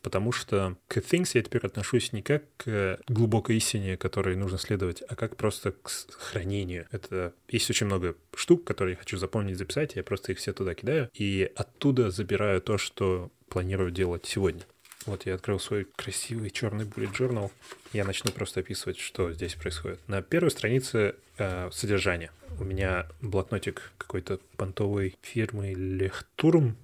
потому 0.00 0.30
что 0.30 0.76
к 0.86 0.98
Things 0.98 1.32
я 1.34 1.42
теперь 1.42 1.66
отношусь 1.66 2.12
не 2.12 2.22
как 2.22 2.44
к 2.56 3.00
глубокой 3.08 3.56
истине, 3.56 3.96
которой 3.96 4.36
нужно 4.36 4.58
следовать, 4.58 5.02
а 5.08 5.16
как 5.16 5.34
просто 5.34 5.72
к 5.72 5.90
хранению. 6.12 6.86
Это 6.92 7.34
есть 7.48 7.68
очень 7.68 7.86
много 7.86 8.14
штук, 8.36 8.62
которые 8.62 8.92
я 8.92 8.98
хочу 9.00 9.16
запомнить, 9.16 9.58
записать, 9.58 9.96
я 9.96 10.04
просто 10.04 10.30
их 10.30 10.38
все 10.38 10.52
туда 10.52 10.74
кидаю, 10.74 11.10
и 11.12 11.50
оттуда 11.56 12.12
забираю 12.12 12.60
то, 12.60 12.78
что 12.78 13.32
планирую 13.48 13.90
делать 13.90 14.24
сегодня. 14.24 14.62
Вот 15.06 15.26
я 15.26 15.34
открыл 15.34 15.58
свой 15.58 15.86
красивый 15.96 16.50
черный 16.50 16.84
bullet 16.84 17.12
journal. 17.12 17.50
Я 17.92 18.04
начну 18.04 18.30
просто 18.30 18.60
описывать, 18.60 18.98
что 18.98 19.32
здесь 19.32 19.54
происходит. 19.54 19.98
На 20.08 20.20
первой 20.20 20.50
странице 20.50 21.14
э, 21.40 21.70
содержание. 21.72 22.30
У 22.58 22.64
меня 22.64 23.06
блокнотик 23.20 23.92
какой-то 23.98 24.38
понтовой 24.56 25.16
фирмы 25.22 25.72
Лехтурм. 25.72 26.76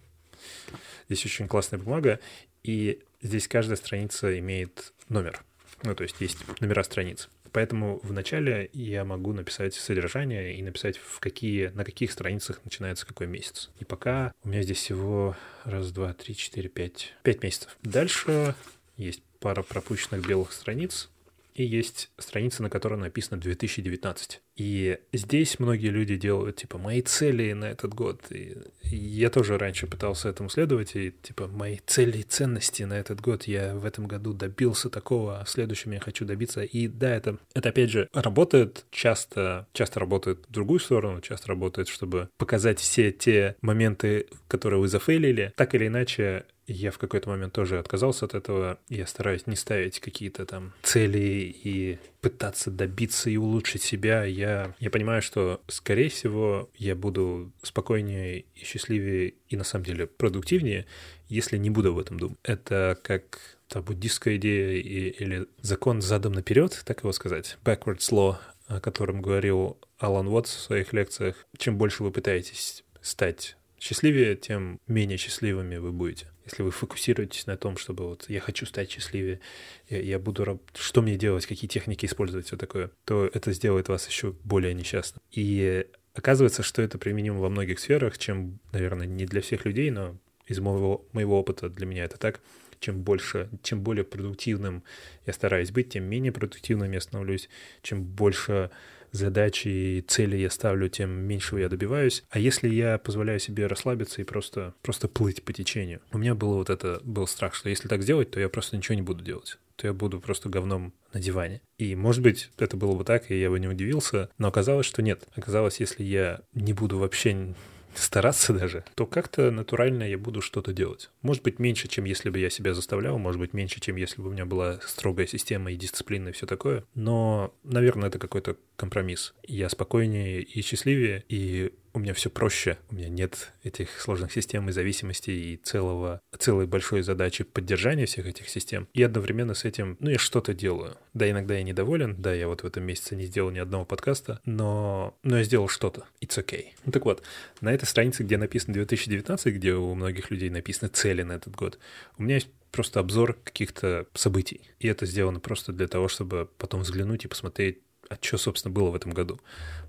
Здесь 1.08 1.24
очень 1.26 1.48
классная 1.48 1.78
бумага. 1.78 2.20
И 2.62 3.02
здесь 3.22 3.46
каждая 3.46 3.76
страница 3.76 4.38
имеет 4.38 4.92
номер. 5.08 5.42
Ну, 5.82 5.94
то 5.94 6.02
есть 6.02 6.20
есть 6.20 6.38
номера 6.60 6.82
страниц. 6.82 7.28
Поэтому 7.52 8.00
вначале 8.02 8.68
я 8.72 9.04
могу 9.04 9.32
написать 9.32 9.74
содержание 9.74 10.56
и 10.56 10.62
написать, 10.62 10.98
в 10.98 11.20
какие, 11.20 11.68
на 11.68 11.84
каких 11.84 12.12
страницах 12.12 12.60
начинается 12.64 13.06
какой 13.06 13.26
месяц. 13.26 13.70
И 13.78 13.84
пока 13.84 14.34
у 14.44 14.48
меня 14.48 14.62
здесь 14.62 14.78
всего 14.78 15.36
раз, 15.64 15.90
два, 15.90 16.12
три, 16.12 16.36
четыре, 16.36 16.68
пять, 16.68 17.14
пять 17.22 17.42
месяцев. 17.42 17.78
Дальше 17.82 18.54
есть 18.96 19.22
пара 19.40 19.62
пропущенных 19.62 20.26
белых 20.26 20.52
страниц, 20.52 21.08
и 21.54 21.64
есть 21.64 22.10
страница, 22.18 22.62
на 22.62 22.68
которой 22.68 22.98
написано 22.98 23.40
2019. 23.40 24.42
И 24.56 24.98
здесь 25.12 25.58
многие 25.58 25.88
люди 25.88 26.16
делают, 26.16 26.56
типа, 26.56 26.78
мои 26.78 27.02
цели 27.02 27.52
на 27.52 27.66
этот 27.66 27.94
год. 27.94 28.22
И 28.30 28.56
я 28.82 29.28
тоже 29.28 29.58
раньше 29.58 29.86
пытался 29.86 30.30
этому 30.30 30.48
следовать, 30.48 30.96
и, 30.96 31.12
типа, 31.22 31.46
мои 31.46 31.78
цели 31.86 32.18
и 32.18 32.22
ценности 32.22 32.84
на 32.84 32.94
этот 32.94 33.20
год. 33.20 33.44
Я 33.44 33.74
в 33.74 33.84
этом 33.84 34.06
году 34.06 34.32
добился 34.32 34.88
такого, 34.88 35.40
а 35.40 35.44
в 35.44 35.50
следующем 35.50 35.92
я 35.92 36.00
хочу 36.00 36.24
добиться. 36.24 36.62
И 36.62 36.88
да, 36.88 37.14
это, 37.14 37.38
это 37.54 37.68
опять 37.68 37.90
же, 37.90 38.08
работает 38.14 38.86
часто, 38.90 39.66
часто 39.72 40.00
работает 40.00 40.46
в 40.48 40.52
другую 40.52 40.80
сторону, 40.80 41.20
часто 41.20 41.48
работает, 41.48 41.88
чтобы 41.88 42.30
показать 42.38 42.80
все 42.80 43.12
те 43.12 43.56
моменты, 43.60 44.26
которые 44.48 44.80
вы 44.80 44.88
зафейлили. 44.88 45.52
Так 45.56 45.74
или 45.74 45.86
иначе, 45.88 46.46
я 46.66 46.90
в 46.90 46.98
какой-то 46.98 47.28
момент 47.28 47.52
тоже 47.52 47.78
отказался 47.78 48.24
от 48.24 48.34
этого. 48.34 48.78
Я 48.88 49.06
стараюсь 49.06 49.46
не 49.46 49.56
ставить 49.56 50.00
какие-то 50.00 50.46
там 50.46 50.72
цели 50.82 51.54
и 51.62 51.98
пытаться 52.26 52.72
добиться 52.72 53.30
и 53.30 53.36
улучшить 53.36 53.82
себя. 53.82 54.24
Я, 54.24 54.74
я 54.80 54.90
понимаю, 54.90 55.22
что, 55.22 55.60
скорее 55.68 56.08
всего, 56.08 56.68
я 56.74 56.96
буду 56.96 57.52
спокойнее 57.62 58.46
и 58.56 58.64
счастливее 58.64 59.34
и, 59.48 59.56
на 59.56 59.62
самом 59.62 59.84
деле, 59.84 60.08
продуктивнее, 60.08 60.86
если 61.28 61.56
не 61.56 61.70
буду 61.70 61.90
об 61.90 61.98
этом 61.98 62.18
думать. 62.18 62.36
Это 62.42 62.98
как 63.00 63.58
та 63.68 63.80
буддистская 63.80 64.38
идея 64.38 64.72
и, 64.72 65.10
или 65.10 65.46
закон 65.62 66.02
задом 66.02 66.32
наперед, 66.32 66.82
так 66.84 67.02
его 67.02 67.12
сказать, 67.12 67.58
backwards 67.64 68.10
law, 68.10 68.38
о 68.66 68.80
котором 68.80 69.22
говорил 69.22 69.78
Алан 69.98 70.26
Уотс 70.26 70.52
в 70.52 70.60
своих 70.60 70.92
лекциях. 70.92 71.46
Чем 71.56 71.78
больше 71.78 72.02
вы 72.02 72.10
пытаетесь 72.10 72.82
стать 73.02 73.56
счастливее, 73.78 74.34
тем 74.34 74.80
менее 74.88 75.16
счастливыми 75.16 75.76
вы 75.76 75.92
будете 75.92 76.26
если 76.46 76.62
вы 76.62 76.70
фокусируетесь 76.70 77.46
на 77.46 77.56
том, 77.56 77.76
чтобы 77.76 78.09
вот 78.09 78.26
я 78.28 78.40
хочу 78.40 78.66
стать 78.66 78.90
счастливее, 78.90 79.40
я, 79.88 80.00
я 80.00 80.18
буду, 80.18 80.61
что 80.74 81.02
мне 81.02 81.16
делать, 81.16 81.44
какие 81.44 81.68
техники 81.68 82.06
использовать, 82.06 82.46
все 82.46 82.56
такое, 82.56 82.90
то 83.04 83.28
это 83.32 83.52
сделает 83.52 83.88
вас 83.88 84.09
еще 84.09 84.32
более 84.44 84.72
несчастным. 84.72 85.20
И 85.32 85.87
оказывается, 86.14 86.62
что 86.62 86.82
это 86.82 86.98
применимо 86.98 87.40
во 87.40 87.50
многих 87.50 87.80
сферах, 87.80 88.16
чем, 88.16 88.61
наверное, 88.72 89.06
не 89.06 89.26
для 89.26 89.40
всех 89.40 89.64
людей, 89.64 89.90
но 89.90 90.16
из 90.46 90.61
моего, 90.61 91.04
моего 91.12 91.38
опыта 91.38 91.68
для 91.68 91.85
меня 91.85 92.04
это 92.04 92.16
так. 92.16 92.40
Чем 92.78 93.02
больше, 93.02 93.48
чем 93.62 93.82
более 93.82 94.04
продуктивным 94.04 94.85
я 95.24 95.32
стараюсь 95.32 95.70
быть, 95.70 95.90
тем 95.90 96.04
менее 96.04 96.30
продуктивным 96.30 96.92
я 96.92 97.00
становлюсь, 97.00 97.48
чем 97.82 98.04
больше 98.04 98.70
задачи 99.12 99.68
и 99.68 100.00
цели 100.06 100.36
я 100.36 100.50
ставлю, 100.50 100.88
тем 100.88 101.10
меньшего 101.10 101.58
я 101.58 101.68
добиваюсь. 101.68 102.24
А 102.30 102.38
если 102.38 102.68
я 102.68 102.98
позволяю 102.98 103.40
себе 103.40 103.66
расслабиться 103.66 104.20
и 104.20 104.24
просто, 104.24 104.74
просто 104.82 105.08
плыть 105.08 105.42
по 105.42 105.52
течению? 105.52 106.00
У 106.12 106.18
меня 106.18 106.34
было 106.34 106.56
вот 106.56 106.70
это, 106.70 107.00
был 107.04 107.26
страх, 107.26 107.54
что 107.54 107.68
если 107.68 107.88
так 107.88 108.02
сделать, 108.02 108.30
то 108.30 108.40
я 108.40 108.48
просто 108.48 108.76
ничего 108.76 108.94
не 108.94 109.02
буду 109.02 109.22
делать 109.22 109.58
то 109.76 109.86
я 109.86 109.92
буду 109.92 110.20
просто 110.20 110.48
говном 110.48 110.92
на 111.12 111.20
диване. 111.20 111.60
И, 111.78 111.94
может 111.94 112.22
быть, 112.22 112.50
это 112.58 112.76
было 112.76 112.94
бы 112.96 113.04
так, 113.04 113.30
и 113.30 113.38
я 113.38 113.50
бы 113.50 113.60
не 113.60 113.68
удивился, 113.68 114.30
но 114.38 114.48
оказалось, 114.48 114.86
что 114.86 115.02
нет. 115.02 115.24
Оказалось, 115.36 115.80
если 115.80 116.02
я 116.02 116.40
не 116.54 116.72
буду 116.72 116.98
вообще 116.98 117.54
стараться 117.98 118.52
даже, 118.52 118.85
то 118.94 119.06
как-то 119.06 119.50
натурально 119.50 120.04
я 120.04 120.18
буду 120.18 120.40
что-то 120.40 120.72
делать. 120.72 121.11
Может 121.22 121.42
быть, 121.42 121.59
меньше, 121.59 121.88
чем 121.88 122.04
если 122.04 122.30
бы 122.30 122.38
я 122.38 122.50
себя 122.50 122.74
заставлял, 122.74 123.18
может 123.18 123.40
быть, 123.40 123.52
меньше, 123.52 123.80
чем 123.80 123.96
если 123.96 124.20
бы 124.20 124.28
у 124.28 124.32
меня 124.32 124.46
была 124.46 124.80
строгая 124.87 125.26
система 125.26 125.72
и 125.72 125.76
дисциплина 125.76 126.28
и 126.28 126.32
все 126.32 126.46
такое. 126.46 126.85
Но, 126.94 127.54
наверное, 127.64 128.09
это 128.09 128.18
какой-то 128.18 128.56
компромисс. 128.76 129.35
Я 129.42 129.68
спокойнее 129.68 130.42
и 130.42 130.62
счастливее, 130.62 131.24
и 131.28 131.72
у 131.96 131.98
меня 131.98 132.12
все 132.12 132.28
проще. 132.28 132.76
У 132.90 132.94
меня 132.94 133.09
нет 133.09 133.52
этих 133.64 134.00
сложных 134.00 134.30
систем 134.30 134.68
и 134.68 134.72
зависимостей 134.72 135.54
и 135.54 135.56
целого, 135.56 136.20
целой 136.38 136.66
большой 136.66 137.00
задачи 137.02 137.42
поддержания 137.42 138.04
всех 138.04 138.26
этих 138.26 138.50
систем. 138.50 138.87
И 138.92 139.02
одновременно 139.02 139.54
с 139.54 139.64
этим, 139.64 139.96
ну, 139.98 140.11
я 140.11 140.18
что-то 140.18 140.52
делаю. 140.52 140.98
Да, 141.14 141.28
иногда 141.28 141.54
я 141.54 141.62
недоволен, 141.62 142.14
да, 142.18 142.35
я 142.35 142.48
вот 142.48 142.62
в 142.62 142.66
этом 142.66 142.85
месяце 142.85 143.16
не 143.16 143.24
сделал 143.24 143.50
ни 143.50 143.59
одного 143.59 143.87
подкаста, 143.87 144.40
но, 144.44 145.16
но 145.22 145.38
я 145.38 145.44
сделал 145.44 145.68
что-то. 145.68 146.04
It's 146.20 146.37
okay. 146.37 146.66
Ну 146.85 146.92
так 146.92 147.06
вот, 147.06 147.22
на 147.62 147.72
этой 147.72 147.87
странице, 147.87 148.24
где 148.24 148.37
написано 148.37 148.74
2019, 148.74 149.54
где 149.54 149.72
у 149.72 149.94
многих 149.94 150.30
людей 150.30 150.50
написаны 150.50 150.90
цели 150.90 151.22
на 151.22 151.32
этот 151.32 151.56
год, 151.56 151.78
у 152.18 152.24
меня 152.24 152.35
есть 152.35 152.48
просто 152.72 153.00
обзор 153.00 153.38
каких-то 153.42 154.06
событий. 154.12 154.61
И 154.80 154.87
это 154.87 155.06
сделано 155.06 155.40
просто 155.40 155.72
для 155.72 155.88
того, 155.88 156.09
чтобы 156.09 156.46
потом 156.59 156.82
взглянуть 156.82 157.24
и 157.24 157.28
посмотреть, 157.28 157.78
а 158.09 158.18
что, 158.20 158.38
собственно, 158.38 158.72
было 158.72 158.90
в 158.90 158.94
этом 158.94 159.12
году. 159.12 159.40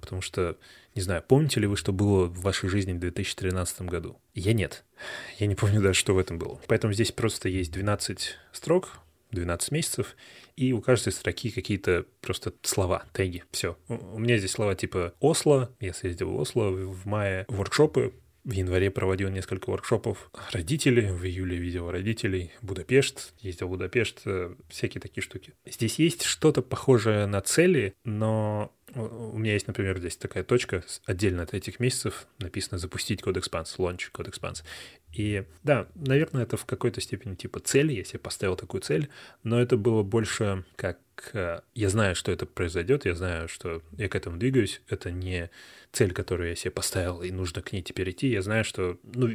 Потому 0.01 0.21
что, 0.21 0.57
не 0.97 1.03
знаю, 1.03 1.23
помните 1.25 1.59
ли 1.59 1.67
вы, 1.67 1.77
что 1.77 1.93
было 1.93 2.25
в 2.25 2.41
вашей 2.41 2.69
жизни 2.69 2.91
в 2.91 2.99
2013 2.99 3.83
году? 3.83 4.19
Я 4.33 4.53
нет. 4.53 4.83
Я 5.37 5.45
не 5.45 5.53
помню 5.53 5.79
даже, 5.79 5.99
что 5.99 6.15
в 6.15 6.17
этом 6.17 6.39
было. 6.39 6.59
Поэтому 6.67 6.91
здесь 6.91 7.11
просто 7.11 7.49
есть 7.49 7.71
12 7.71 8.35
строк, 8.51 8.99
12 9.29 9.71
месяцев, 9.71 10.15
и 10.55 10.73
у 10.73 10.81
каждой 10.81 11.13
строки 11.13 11.51
какие-то 11.51 12.05
просто 12.19 12.51
слова, 12.63 13.05
теги, 13.13 13.43
все. 13.51 13.77
У 13.87 14.17
меня 14.17 14.39
здесь 14.39 14.51
слова 14.51 14.73
типа 14.73 15.13
Осло, 15.19 15.69
я 15.79 15.93
съездил 15.93 16.31
в 16.31 16.39
Осло 16.39 16.71
в 16.71 17.05
мае, 17.05 17.45
воркшопы, 17.47 18.13
в 18.43 18.51
январе 18.51 18.89
проводил 18.89 19.29
несколько 19.29 19.69
воркшопов. 19.69 20.31
Родители, 20.51 21.11
в 21.11 21.25
июле 21.25 21.57
видел 21.57 21.91
родителей. 21.91 22.53
Будапешт, 22.61 23.33
ездил 23.41 23.67
в 23.67 23.71
Будапешт, 23.71 24.21
э, 24.25 24.55
всякие 24.69 25.01
такие 25.01 25.21
штуки. 25.21 25.53
Здесь 25.65 25.99
есть 25.99 26.23
что-то 26.23 26.61
похожее 26.61 27.25
на 27.25 27.41
цели, 27.41 27.93
но 28.05 28.71
у 28.95 29.37
меня 29.37 29.53
есть, 29.53 29.67
например, 29.67 29.97
здесь 29.99 30.15
такая 30.15 30.43
точка 30.43 30.83
отдельно 31.05 31.43
от 31.43 31.53
этих 31.53 31.79
месяцев 31.79 32.27
написано 32.39 32.77
«запустить 32.77 33.21
код 33.21 33.37
Expanse», 33.37 33.77
launch 33.77 34.11
Expanse. 34.13 34.63
И 35.13 35.45
да, 35.63 35.87
наверное, 35.95 36.43
это 36.43 36.57
в 36.57 36.65
какой-то 36.65 37.01
степени 37.01 37.35
типа 37.35 37.59
цели, 37.59 37.93
я 37.93 38.03
себе 38.03 38.19
поставил 38.19 38.55
такую 38.55 38.81
цель, 38.81 39.09
но 39.43 39.59
это 39.59 39.77
было 39.77 40.03
больше 40.03 40.63
как 40.75 40.99
э, 41.33 41.61
я 41.73 41.89
знаю, 41.89 42.15
что 42.15 42.31
это 42.31 42.45
произойдет, 42.45 43.05
я 43.05 43.15
знаю, 43.15 43.47
что 43.47 43.81
я 43.97 44.09
к 44.09 44.15
этому 44.15 44.37
двигаюсь, 44.37 44.81
это 44.87 45.11
не 45.11 45.49
цель, 45.91 46.13
которую 46.13 46.49
я 46.49 46.55
себе 46.55 46.71
поставил, 46.71 47.23
и 47.23 47.31
нужно 47.31 47.61
к 47.61 47.71
ней 47.71 47.81
теперь 47.81 48.11
идти, 48.11 48.27
я 48.27 48.41
знаю, 48.41 48.63
что 48.63 48.99
ну, 49.03 49.27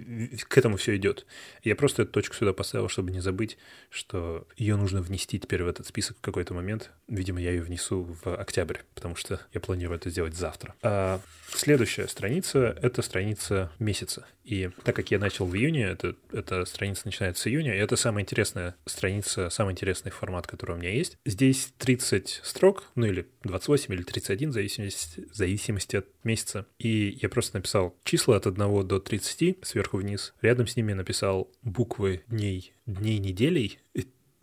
к 0.48 0.56
этому 0.58 0.76
все 0.76 0.94
идет. 0.96 1.26
Я 1.64 1.74
просто 1.74 2.02
эту 2.02 2.12
точку 2.12 2.36
сюда 2.36 2.52
поставил, 2.52 2.88
чтобы 2.88 3.10
не 3.10 3.20
забыть, 3.20 3.58
что 3.90 4.46
ее 4.56 4.76
нужно 4.76 5.02
внести 5.02 5.40
теперь 5.40 5.64
в 5.64 5.68
этот 5.68 5.86
список 5.86 6.18
в 6.18 6.20
какой-то 6.20 6.54
момент. 6.54 6.92
Видимо, 7.08 7.40
я 7.40 7.50
ее 7.50 7.62
внесу 7.62 8.16
в 8.22 8.36
октябрь, 8.36 8.78
потому 8.94 9.16
что 9.16 9.40
я 9.52 9.61
планирую 9.61 9.98
это 9.98 10.11
сделать 10.11 10.35
завтра. 10.35 10.74
А 10.83 11.20
следующая 11.55 12.09
страница— 12.09 12.76
это 12.83 13.02
страница 13.02 13.70
месяца. 13.78 14.26
И 14.44 14.70
так 14.85 14.96
как 14.96 15.11
я 15.11 15.18
начал 15.18 15.46
в 15.46 15.55
июне, 15.55 15.85
это, 15.85 16.16
эта 16.33 16.64
страница 16.64 17.02
начинается 17.05 17.42
с 17.42 17.46
июня, 17.46 17.74
и 17.74 17.78
это 17.78 17.96
самая 17.96 18.24
интересная 18.24 18.74
страница, 18.87 19.50
самый 19.50 19.72
интересный 19.72 20.11
формат, 20.11 20.46
который 20.46 20.76
у 20.76 20.78
меня 20.78 20.90
есть. 20.90 21.16
Здесь 21.24 21.72
30 21.78 22.40
строк, 22.42 22.85
ну 22.94 23.07
или 23.07 23.26
28 23.44 23.94
или 23.94 24.02
31, 24.02 24.50
в 24.50 24.52
зависимости, 24.52 25.26
в 25.31 25.35
зависимости 25.35 25.96
от 25.96 26.07
месяца. 26.24 26.66
И 26.78 27.18
я 27.22 27.28
просто 27.28 27.59
написал 27.59 27.96
числа 28.05 28.37
от 28.37 28.46
1 28.46 28.87
до 28.87 28.98
30 28.98 29.64
сверху 29.64 29.98
вниз. 29.98 30.35
Рядом 30.42 30.66
с 30.66 30.76
ними 30.76 30.92
написал 30.92 31.50
буквы 31.62 32.22
дней, 32.28 32.72
дней 32.87 33.18
неделей, 33.18 33.78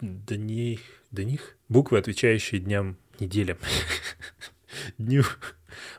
дней, 0.01 0.79
до 1.11 1.23
них, 1.23 1.57
буквы, 1.67 1.97
отвечающие 1.97 2.61
дням 2.61 2.97
неделям. 3.19 3.57
Дню. 4.97 5.23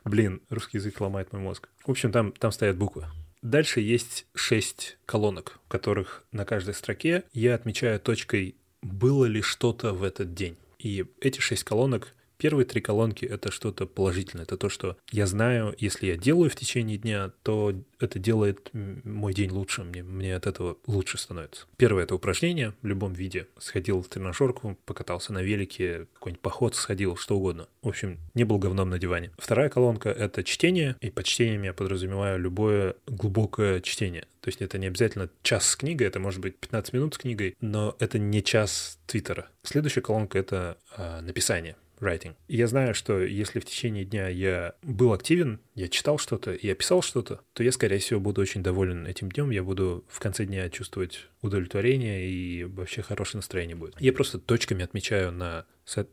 Блин, 0.05 0.43
русский 0.49 0.79
язык 0.79 1.01
ломает 1.01 1.33
мой 1.33 1.43
мозг. 1.43 1.69
В 1.85 1.91
общем, 1.91 2.13
там, 2.13 2.33
там 2.33 2.53
стоят 2.53 2.77
буквы. 2.77 3.07
Дальше 3.43 3.81
есть 3.81 4.27
шесть 4.35 4.99
колонок, 5.07 5.61
в 5.65 5.69
которых 5.69 6.25
на 6.31 6.45
каждой 6.45 6.75
строке 6.75 7.25
я 7.33 7.55
отмечаю 7.55 7.99
точкой, 7.99 8.55
было 8.83 9.25
ли 9.25 9.41
что-то 9.41 9.95
в 9.95 10.03
этот 10.03 10.35
день. 10.35 10.57
И 10.79 11.07
эти 11.21 11.41
шесть 11.41 11.65
колонок 11.65 12.15
Первые 12.41 12.65
три 12.65 12.81
колонки— 12.81 13.25
это 13.27 13.53
что-то 13.53 13.85
положительное. 13.85 14.45
Это 14.45 14.57
то, 14.57 14.71
что 14.71 14.97
я 15.13 15.27
знаю, 15.27 15.75
если 15.77 16.07
я 16.07 16.17
делаю 16.17 16.49
в 16.49 16.57
течение 16.57 16.97
дня, 16.97 17.33
то 17.43 17.75
это 17.99 18.19
делает 18.19 18.71
мой 18.73 19.35
день 19.35 19.51
лучше. 19.51 19.85
Мне, 19.85 20.03
мне 20.03 20.35
от 20.35 20.47
этого 20.47 20.79
лучше 20.87 21.19
становится. 21.19 21.67
Первое— 21.77 22.03
это 22.05 22.15
упражнение 22.15 22.73
в 22.81 22.87
любом 22.87 23.13
виде. 23.13 23.47
Сходил 23.59 24.01
в 24.01 24.09
тренажерку, 24.09 24.79
покатался 24.87 25.35
на 25.35 25.43
велике, 25.43 26.07
какой-нибудь 26.15 26.41
поход 26.41 26.75
сходил, 26.75 27.15
что 27.17 27.37
угодно. 27.37 27.69
В 27.83 27.89
общем, 27.89 28.19
не 28.33 28.45
был 28.45 28.57
говном 28.57 28.89
на 28.89 28.99
диване. 28.99 29.33
Вторая 29.37 29.69
колонка— 29.69 30.09
это 30.09 30.43
чтение. 30.43 30.97
И 31.03 31.11
под 31.11 31.27
чтением 31.27 31.65
я 31.65 31.75
подразумеваю 31.75 32.41
любое 32.41 32.95
глубокое 33.07 33.83
чтение. 33.83 34.25
То 34.41 34.49
есть 34.49 34.63
это 34.63 34.79
не 34.79 34.87
обязательно 34.87 35.29
час 35.43 35.67
с 35.67 35.77
книгой, 35.77 36.07
это 36.07 36.19
может 36.21 36.41
быть 36.41 36.57
15 36.57 36.95
минут 36.95 37.15
с 37.15 37.19
книгой, 37.19 37.55
но 37.61 37.95
это 37.99 38.19
не 38.19 38.43
час 38.43 38.99
Твиттера. 39.07 39.51
Следующая 39.63 40.01
колонка— 40.01 40.39
это 40.41 40.79
э, 40.97 41.21
написание 41.21 41.77
writing. 42.01 42.35
И 42.49 42.57
я 42.57 42.67
знаю, 42.67 42.95
что 42.95 43.21
если 43.21 43.61
в 43.61 43.65
течение 43.65 44.05
дня 44.05 44.29
я 44.29 44.75
был 44.83 45.13
активен, 45.13 45.61
я 45.75 45.89
читал 45.89 46.19
что-то, 46.19 46.57
я 46.61 46.75
писал 46.75 47.03
что-то, 47.03 47.41
то 47.53 47.63
я, 47.63 47.73
скорее 47.73 47.99
всего, 47.99 48.21
буду 48.21 48.41
очень 48.41 48.63
доволен 48.63 49.07
этим 49.07 49.31
днем, 49.31 49.51
я 49.51 49.63
буду 49.63 50.05
в 50.09 50.19
конце 50.21 50.45
дня 50.45 50.69
чувствовать 50.71 51.29
удовлетворение 51.43 52.29
и 52.29 52.65
вообще 52.65 53.03
хорошее 53.03 53.39
настроение 53.39 53.77
будет. 53.77 54.01
Я 54.01 54.13
просто 54.13 54.39
точками 54.39 54.85
отмечаю 54.85 55.33
на, 55.33 55.67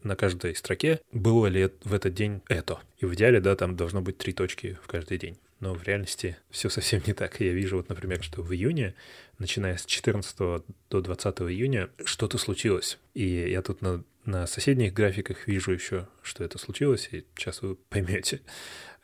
на 0.03 0.15
каждой 0.15 0.55
строке, 0.55 0.99
было 1.11 1.47
ли 1.47 1.69
в 1.83 1.93
этот 1.93 2.13
день 2.13 2.41
это. 2.47 2.79
И 2.99 3.05
в 3.05 3.13
идеале, 3.15 3.39
да, 3.39 3.55
там 3.55 3.75
должно 3.75 4.01
быть 4.01 4.17
три 4.17 4.33
точки 4.33 4.77
в 4.83 4.87
каждый 4.87 5.17
день. 5.17 5.37
Но 5.59 5.73
в 5.73 5.83
реальности 5.83 6.37
все 6.49 6.69
совсем 6.69 7.01
не 7.07 7.13
так. 7.13 7.39
Я 7.39 7.51
вижу, 7.51 7.77
вот, 7.77 7.89
например, 7.89 8.21
что 8.21 8.43
в 8.43 8.53
июне, 8.53 8.93
начиная 9.39 9.77
с 9.77 9.85
14 9.85 10.37
до 10.37 11.01
20 11.01 11.41
июня, 11.41 11.89
что-то 12.05 12.37
случилось. 12.37 12.99
И 13.15 13.25
я 13.25 13.61
тут 13.63 13.81
на 13.81 14.03
на 14.27 14.45
соседних 14.45 14.93
графиках 14.93 15.47
вижу 15.47 15.71
еще, 15.71 16.07
что 16.21 16.43
это 16.43 16.57
случилось, 16.57 17.09
и 17.11 17.25
сейчас 17.35 17.61
вы 17.61 17.75
поймете. 17.75 18.41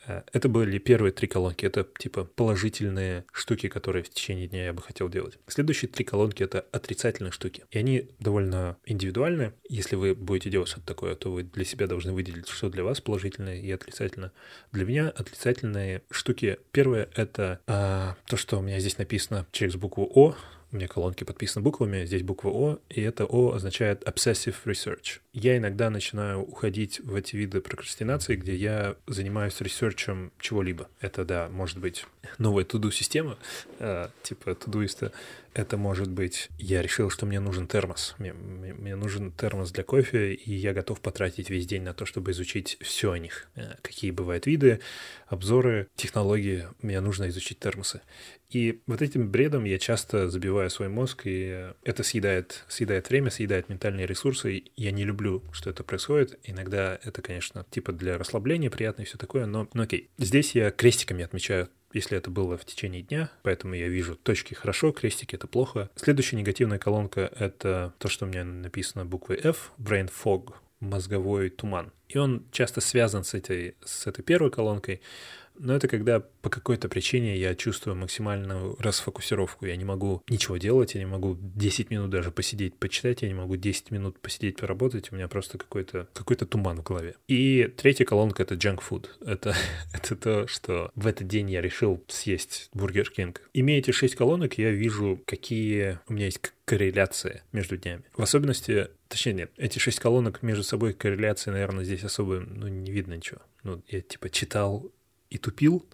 Э, 0.06 0.22
это 0.32 0.50
были 0.50 0.78
первые 0.78 1.12
три 1.12 1.28
колонки, 1.28 1.66
это 1.66 1.88
типа 1.98 2.26
положительные 2.26 3.26
штуки, 3.32 3.70
которые 3.70 4.04
в 4.04 4.10
течение 4.10 4.48
дня 4.48 4.66
я 4.66 4.74
бы 4.74 4.82
хотел 4.82 5.10
делать. 5.10 5.40
Следующие 5.48 5.90
три 5.90 6.04
колонки— 6.04 6.44
это 6.44 6.62
отрицательные 6.72 7.32
штуки. 7.32 7.64
И 7.72 7.78
они 7.78 8.10
довольно 8.20 8.78
индивидуальны. 8.86 9.54
Если 9.70 9.96
вы 9.96 10.14
будете 10.14 10.50
делать 10.50 10.70
что-то 10.70 10.88
такое, 10.88 11.16
то 11.16 11.32
вы 11.32 11.44
для 11.44 11.66
себя 11.66 11.88
должны 11.88 12.12
выделить, 12.12 12.50
что 12.50 12.70
для 12.70 12.84
вас 12.84 13.02
положительное 13.02 13.60
и 13.60 13.72
отрицательное. 13.72 14.32
Для 14.72 14.86
меня 14.86 15.10
отрицательные 15.10 16.02
штуки. 16.12 16.58
Первое— 16.72 17.10
это 17.16 17.62
а, 17.68 18.18
то, 18.28 18.38
что 18.38 18.60
у 18.60 18.62
меня 18.62 18.80
здесь 18.80 18.98
написано 18.98 19.48
через 19.52 19.76
букву 19.76 20.12
«О», 20.14 20.36
у 20.74 20.76
меня 20.76 20.88
колонки 20.88 21.24
подписаны 21.24 21.64
буквами, 21.64 22.06
здесь 22.06 22.24
буква 22.24 22.50
О, 22.50 22.80
и 22.90 23.02
это 23.02 23.26
О 23.26 23.54
означает 23.54 24.04
obsessive 24.04 24.56
research. 24.66 25.20
Я 25.32 25.58
иногда 25.58 25.90
начинаю 25.90 26.42
уходить 26.42 27.00
в 27.00 27.14
эти 27.16 27.36
виды 27.36 27.62
прокрастинации, 27.62 28.36
где 28.36 28.56
я 28.56 28.96
занимаюсь 29.06 29.62
ресерчем 29.62 30.32
чего-либо. 30.40 30.90
Это, 31.00 31.26
да, 31.26 31.48
может 31.50 31.78
быть 31.78 32.06
новая 32.40 32.66
туду-система, 32.66 33.38
э, 33.80 34.10
типа 34.24 34.56
тудуиста. 34.56 35.12
Это 35.54 35.78
может 35.78 36.10
быть, 36.10 36.50
я 36.58 36.82
решил, 36.82 37.10
что 37.10 37.26
мне 37.26 37.40
нужен 37.40 37.68
термос. 37.68 38.16
Мне, 38.18 38.34
мне, 38.34 38.74
мне 38.74 38.96
нужен 38.96 39.32
термос 39.32 39.72
для 39.72 39.84
кофе, 39.84 40.34
и 40.34 40.54
я 40.54 40.74
готов 40.74 41.00
потратить 41.00 41.50
весь 41.50 41.68
день 41.68 41.84
на 41.84 41.94
то, 41.94 42.06
чтобы 42.06 42.32
изучить 42.32 42.78
все 42.82 43.12
о 43.12 43.20
них. 43.20 43.48
Э, 43.56 43.76
какие 43.82 44.12
бывают 44.12 44.48
виды, 44.48 44.80
обзоры, 45.28 45.88
технологии. 45.96 46.68
Мне 46.82 47.00
нужно 47.02 47.30
изучить 47.30 47.60
термосы. 47.60 48.02
И 48.50 48.82
вот 48.88 49.02
этим 49.02 49.30
бредом 49.30 49.64
я 49.64 49.80
часто 49.80 50.30
забиваю 50.30 50.70
свой 50.70 50.88
мозг, 50.88 51.22
и 51.26 51.72
это 51.84 52.04
съедает, 52.04 52.66
съедает 52.68 53.10
время, 53.10 53.30
съедает 53.30 53.70
ментальные 53.70 54.06
ресурсы. 54.06 54.64
Я 54.76 54.92
не 54.92 55.04
люблю, 55.04 55.44
что 55.52 55.70
это 55.70 55.84
происходит. 55.84 56.40
Иногда 56.44 57.00
это, 57.04 57.22
конечно, 57.22 57.66
типа 57.70 57.94
для 57.94 58.18
расслабления 58.18 58.70
приятно 58.70 59.04
и 59.04 59.06
все 59.06 59.18
такое, 59.18 59.46
но 59.46 59.68
ну 59.74 59.84
окей. 59.84 60.10
Здесь 60.18 60.56
я 60.56 60.72
крестиками 60.72 61.24
отмечаю 61.24 61.70
если 61.94 62.18
это 62.18 62.30
было 62.30 62.58
в 62.58 62.66
течение 62.66 63.02
дня, 63.02 63.30
поэтому 63.44 63.76
я 63.76 63.88
вижу 63.88 64.16
точки 64.16 64.54
хорошо, 64.54 64.92
крестики 64.92 65.36
это 65.36 65.48
плохо. 65.48 65.90
Следующая 65.96 66.38
негативная 66.38 66.80
колонка— 66.80 67.32
это 67.40 67.94
то, 68.00 68.10
что 68.10 68.26
у 68.26 68.28
меня 68.28 68.44
написано 68.44 69.06
буквой 69.06 69.38
F, 69.38 69.72
brain 69.78 70.12
fog, 70.12 70.56
мозговой 70.80 71.50
туман. 71.50 71.92
И 72.10 72.18
он 72.18 72.46
часто 72.52 72.82
связан 72.82 73.24
с 73.24 73.34
этой, 73.34 73.76
с 73.84 74.06
этой 74.06 74.24
первой 74.24 74.52
колонкой, 74.52 75.02
Но 75.58 75.76
это 75.76 75.88
когда 75.88 76.20
по 76.20 76.50
какой-то 76.50 76.90
причине 76.90 77.38
я 77.38 77.56
чувствую 77.56 77.96
максимальную 77.96 78.76
расфокусировку. 78.80 79.66
Я 79.66 79.76
не 79.76 79.86
могу 79.86 80.24
ничего 80.30 80.58
делать, 80.58 80.96
я 80.96 81.00
не 81.00 81.06
могу 81.06 81.38
10 81.40 81.90
минут 81.90 82.10
даже 82.10 82.32
посидеть, 82.32 82.76
почитать, 82.76 83.22
я 83.22 83.28
не 83.28 83.34
могу 83.34 83.56
10 83.56 83.92
минут 83.92 84.20
посидеть, 84.20 84.58
поработать. 84.58 85.12
У 85.12 85.16
меня 85.16 85.28
просто 85.28 85.58
какой-то 85.58 86.08
какой 86.14 86.36
туман 86.36 86.82
в 86.82 86.84
голове. 86.84 87.16
И 87.28 87.72
третья 87.78 88.06
колонка— 88.06 88.44
это 88.44 88.56
junk 88.56 88.82
food. 88.88 89.08
Это, 89.26 89.56
это 89.94 90.16
то, 90.16 90.48
что 90.48 90.92
в 90.96 91.08
этот 91.08 91.28
день 91.28 91.50
я 91.50 91.62
решил 91.62 92.04
съесть 92.08 92.70
Бургер 92.74 93.10
Кинг. 93.10 93.42
Имея 93.54 93.80
эти 93.80 93.92
шесть 93.92 94.16
колонок, 94.16 94.58
я 94.58 94.72
вижу, 94.72 95.22
какие 95.26 96.00
у 96.08 96.14
меня 96.14 96.26
есть 96.26 96.40
корреляция 96.66 97.44
между 97.52 97.78
днями. 97.78 98.04
В 98.16 98.22
особенности, 98.22 98.88
точнее 99.08 99.34
нет, 99.34 99.52
эти 99.58 99.80
шесть 99.80 100.00
колонок 100.00 100.42
между 100.44 100.64
собой 100.64 100.94
корреляции, 100.94 101.52
наверное, 101.52 101.84
здесь 101.84 102.04
особо 102.04 102.40
ну, 102.40 102.68
не 102.68 102.92
видно 102.92 103.14
ничего. 103.14 103.42
Ну, 103.64 103.82
я 103.88 104.02
типа 104.02 104.30
читал 104.30 104.92
и 105.34 105.38
тупил, 105.38 105.86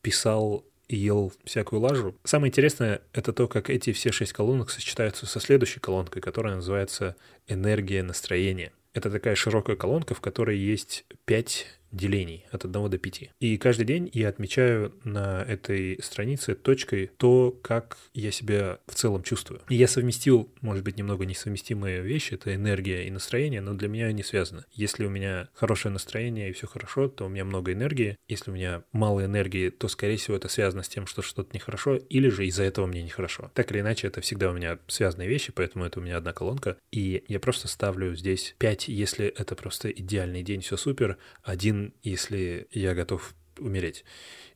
писал 0.00 0.64
и 0.88 0.96
ел 0.96 1.32
всякую 1.44 1.80
лажу. 1.80 2.16
Самое 2.24 2.50
интересное— 2.50 3.02
это 3.12 3.32
то, 3.32 3.46
как 3.46 3.70
эти 3.70 3.92
все 3.92 4.10
шесть 4.10 4.32
колонок 4.32 4.70
сочетаются 4.70 5.26
со 5.26 5.38
следующей 5.38 5.78
колонкой, 5.78 6.20
которая 6.20 6.56
называется 6.56 7.14
«энергия 7.46 8.02
настроения». 8.02 8.72
Это 8.92 9.08
такая 9.08 9.36
широкая 9.36 9.76
колонка, 9.76 10.14
в 10.14 10.20
которой 10.20 10.58
есть 10.58 11.04
пять 11.24 11.66
делений 11.92 12.46
от 12.50 12.64
1 12.64 12.90
до 12.90 12.98
5. 12.98 13.30
И 13.40 13.56
каждый 13.58 13.84
день 13.84 14.10
я 14.12 14.28
отмечаю 14.28 14.94
на 15.04 15.42
этой 15.42 15.98
странице 16.02 16.54
точкой 16.54 17.10
то, 17.16 17.50
как 17.62 17.98
я 18.14 18.30
себя 18.30 18.78
в 18.86 18.94
целом 18.94 19.22
чувствую. 19.22 19.62
И 19.68 19.74
я 19.74 19.88
совместил, 19.88 20.50
может 20.60 20.84
быть, 20.84 20.96
немного 20.96 21.24
несовместимые 21.24 22.00
вещи, 22.02 22.34
это 22.34 22.54
энергия 22.54 23.06
и 23.06 23.10
настроение, 23.10 23.60
но 23.60 23.74
для 23.74 23.88
меня 23.88 24.06
они 24.06 24.22
связаны. 24.22 24.64
Если 24.72 25.04
у 25.04 25.10
меня 25.10 25.48
хорошее 25.54 25.92
настроение 25.92 26.50
и 26.50 26.52
все 26.52 26.66
хорошо, 26.66 27.08
то 27.08 27.26
у 27.26 27.28
меня 27.28 27.44
много 27.44 27.72
энергии. 27.72 28.16
Если 28.28 28.50
у 28.50 28.54
меня 28.54 28.82
мало 28.92 29.24
энергии, 29.24 29.70
то, 29.70 29.88
скорее 29.88 30.16
всего, 30.16 30.36
это 30.36 30.48
связано 30.48 30.82
с 30.82 30.88
тем, 30.88 31.06
что 31.06 31.22
что-то 31.22 31.50
нехорошо, 31.54 31.96
или 31.96 32.28
же 32.28 32.46
из-за 32.46 32.64
этого 32.64 32.86
мне 32.86 33.02
нехорошо. 33.02 33.50
Так 33.54 33.72
или 33.72 33.80
иначе, 33.80 34.06
это 34.06 34.20
всегда 34.20 34.50
у 34.50 34.54
меня 34.54 34.78
связанные 34.86 35.28
вещи, 35.28 35.52
поэтому 35.52 35.84
это 35.84 36.00
у 36.00 36.02
меня 36.02 36.16
одна 36.16 36.32
колонка. 36.32 36.76
И 36.90 37.24
я 37.28 37.40
просто 37.40 37.68
ставлю 37.68 38.14
здесь 38.14 38.54
5, 38.58 38.88
если 38.88 39.26
это 39.26 39.54
просто 39.54 39.90
идеальный 39.90 40.42
день, 40.42 40.60
все 40.60 40.76
супер, 40.76 41.18
один 41.42 41.79
если 42.02 42.68
я 42.72 42.94
готов 42.94 43.34
умереть. 43.58 44.04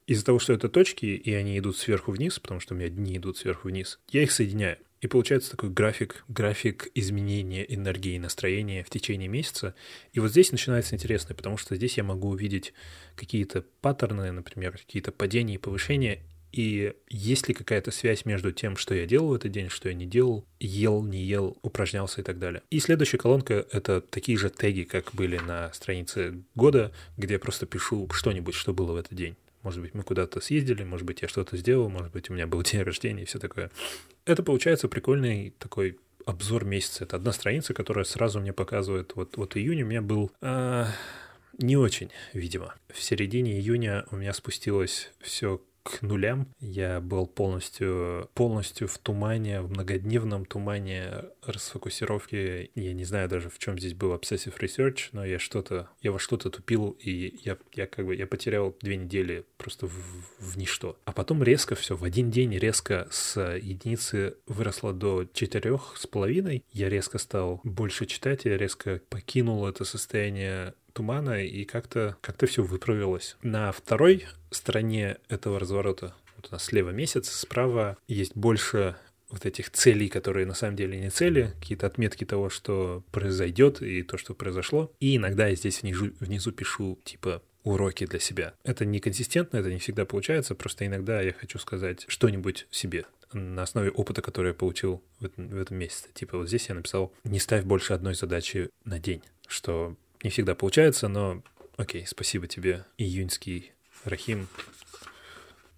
Из-за 0.06 0.24
того, 0.24 0.38
что 0.38 0.52
это 0.52 0.68
точки, 0.68 1.06
и 1.06 1.32
они 1.32 1.58
идут 1.58 1.76
сверху 1.76 2.12
вниз, 2.12 2.38
потому 2.38 2.60
что 2.60 2.74
у 2.74 2.76
меня 2.76 2.88
дни 2.88 3.16
идут 3.16 3.38
сверху 3.38 3.68
вниз, 3.68 4.00
я 4.10 4.22
их 4.22 4.32
соединяю. 4.32 4.78
И 5.00 5.06
получается 5.06 5.50
такой 5.50 5.68
график, 5.68 6.24
график 6.28 6.88
изменения 6.94 7.62
энергии 7.62 8.14
и 8.14 8.18
настроения 8.18 8.82
в 8.82 8.88
течение 8.88 9.28
месяца. 9.28 9.74
И 10.14 10.20
вот 10.20 10.30
здесь 10.30 10.50
начинается 10.50 10.94
интересно, 10.94 11.34
потому 11.34 11.58
что 11.58 11.76
здесь 11.76 11.98
я 11.98 12.04
могу 12.04 12.30
увидеть 12.30 12.72
какие-то 13.14 13.66
паттерны, 13.82 14.32
например, 14.32 14.72
какие-то 14.72 15.12
падения 15.12 15.56
и 15.56 15.58
повышения, 15.58 16.22
и 16.54 16.92
есть 17.08 17.48
ли 17.48 17.54
какая-то 17.54 17.90
связь 17.90 18.24
между 18.24 18.52
тем, 18.52 18.76
что 18.76 18.94
я 18.94 19.06
делал 19.06 19.30
в 19.30 19.34
этот 19.34 19.50
день, 19.50 19.68
что 19.68 19.88
я 19.88 19.94
не 19.94 20.06
делал, 20.06 20.46
ел, 20.60 21.02
не 21.02 21.20
ел, 21.20 21.58
упражнялся 21.62 22.20
и 22.20 22.24
так 22.24 22.38
далее. 22.38 22.62
И 22.70 22.78
следующая 22.78 23.18
колонка— 23.18 23.66
это 23.72 24.00
такие 24.00 24.38
же 24.38 24.50
теги, 24.50 24.84
как 24.84 25.12
были 25.14 25.36
на 25.38 25.72
странице 25.72 26.44
года, 26.54 26.92
где 27.16 27.34
я 27.34 27.40
просто 27.40 27.66
пишу 27.66 28.08
что-нибудь, 28.12 28.54
что 28.54 28.72
было 28.72 28.92
в 28.92 28.96
этот 28.96 29.14
день. 29.14 29.34
Может 29.62 29.80
быть, 29.80 29.94
мы 29.94 30.04
куда-то 30.04 30.40
съездили, 30.40 30.84
может 30.84 31.04
быть, 31.04 31.22
я 31.22 31.28
что-то 31.28 31.56
сделал, 31.56 31.88
может 31.88 32.12
быть, 32.12 32.30
у 32.30 32.34
меня 32.34 32.46
был 32.46 32.62
день 32.72 32.82
рождения 32.82 33.22
и 33.24 33.26
все 33.26 33.40
такое. 33.40 33.72
Это 34.24 34.44
получается 34.44 34.86
прикольный 34.86 35.54
такой 35.58 35.98
обзор 36.24 36.64
месяца. 36.64 37.02
Это 37.02 37.16
одна 37.16 37.32
страница, 37.32 37.74
которая 37.74 38.04
сразу 38.04 38.38
мне 38.38 38.52
показывает, 38.52 39.16
вот, 39.16 39.36
вот 39.36 39.56
июнь 39.56 39.82
у 39.82 39.86
меня 39.86 40.02
был... 40.02 40.30
А, 40.40 40.86
не 41.58 41.76
очень, 41.76 42.10
видимо. 42.32 42.74
В 42.92 43.02
середине 43.02 43.58
июня 43.58 44.06
у 44.12 44.16
меня 44.16 44.32
спустилось 44.32 45.10
все 45.20 45.60
к 45.84 46.02
нулям. 46.02 46.48
Я 46.60 47.00
был 47.00 47.26
полностью, 47.26 48.30
полностью 48.34 48.88
в 48.88 48.98
тумане, 48.98 49.60
в 49.60 49.70
многодневном 49.70 50.46
тумане 50.46 51.26
расфокусировки. 51.42 52.70
Я 52.74 52.92
не 52.94 53.04
знаю 53.04 53.28
даже, 53.28 53.50
в 53.50 53.58
чем 53.58 53.78
здесь 53.78 53.94
был 53.94 54.14
obsessive 54.14 54.58
research, 54.58 55.10
но 55.12 55.24
я 55.24 55.38
что-то, 55.38 55.90
я 56.00 56.10
во 56.10 56.18
что-то 56.18 56.50
тупил, 56.50 56.96
и 56.98 57.38
я, 57.44 57.58
я 57.74 57.86
как 57.86 58.06
бы, 58.06 58.16
я 58.16 58.26
потерял 58.26 58.74
две 58.80 58.96
недели 58.96 59.44
просто 59.58 59.86
в, 59.86 59.92
в 60.38 60.56
ничто. 60.56 60.98
А 61.04 61.12
потом 61.12 61.42
резко 61.42 61.74
все, 61.74 61.96
в 61.96 62.02
один 62.02 62.30
день 62.30 62.56
резко 62.56 63.06
с 63.10 63.38
единицы 63.56 64.36
выросло 64.46 64.94
до 64.94 65.26
четырех 65.32 65.94
с 65.96 66.06
половиной. 66.06 66.64
Я 66.72 66.88
резко 66.88 67.18
стал 67.18 67.60
больше 67.62 68.06
читать, 68.06 68.46
я 68.46 68.56
резко 68.56 69.02
покинул 69.10 69.66
это 69.66 69.84
состояние 69.84 70.74
тумана, 70.94 71.44
и 71.44 71.64
как-то 71.64 72.16
как 72.22 72.42
все 72.46 72.62
выправилось. 72.62 73.36
На 73.42 73.72
второй 73.72 74.26
стороне 74.50 75.18
этого 75.28 75.60
разворота, 75.60 76.14
вот 76.36 76.48
у 76.50 76.52
нас 76.52 76.64
слева 76.64 76.90
месяц, 76.90 77.28
справа 77.28 77.98
есть 78.08 78.34
больше 78.34 78.96
вот 79.30 79.44
этих 79.46 79.70
целей, 79.70 80.08
которые 80.08 80.46
на 80.46 80.54
самом 80.54 80.76
деле 80.76 80.98
не 80.98 81.10
цели, 81.10 81.52
какие-то 81.60 81.86
отметки 81.86 82.24
того, 82.24 82.50
что 82.50 83.02
произойдет 83.10 83.82
и 83.82 84.02
то, 84.02 84.16
что 84.16 84.34
произошло. 84.34 84.92
И 85.00 85.16
иногда 85.16 85.48
я 85.48 85.56
здесь 85.56 85.82
внизу, 85.82 86.12
внизу 86.20 86.52
пишу 86.52 86.98
типа 87.04 87.42
уроки 87.64 88.06
для 88.06 88.20
себя. 88.20 88.54
Это 88.62 88.84
неконсистентно, 88.84 89.56
это 89.56 89.70
не 89.70 89.78
всегда 89.78 90.04
получается, 90.04 90.54
просто 90.54 90.86
иногда 90.86 91.20
я 91.20 91.32
хочу 91.32 91.58
сказать 91.58 92.04
что-нибудь 92.08 92.66
себе 92.70 93.06
на 93.32 93.62
основе 93.62 93.90
опыта, 93.90 94.22
который 94.22 94.48
я 94.48 94.54
получил 94.54 95.02
в 95.18 95.24
этом, 95.24 95.48
в 95.48 95.56
этом 95.56 95.78
месяце. 95.78 96.08
Типа 96.14 96.38
вот 96.38 96.48
здесь 96.48 96.68
я 96.68 96.74
написал 96.74 97.12
«не 97.24 97.40
ставь 97.40 97.64
больше 97.64 97.94
одной 97.94 98.14
задачи 98.14 98.70
на 98.84 99.00
день», 99.00 99.22
что 99.48 99.96
не 100.24 100.30
всегда 100.30 100.54
получается, 100.56 101.06
но 101.06 101.42
окей, 101.76 102.04
спасибо 102.06 102.48
тебе, 102.48 102.84
июньский 102.98 103.72
Рахим. 104.04 104.48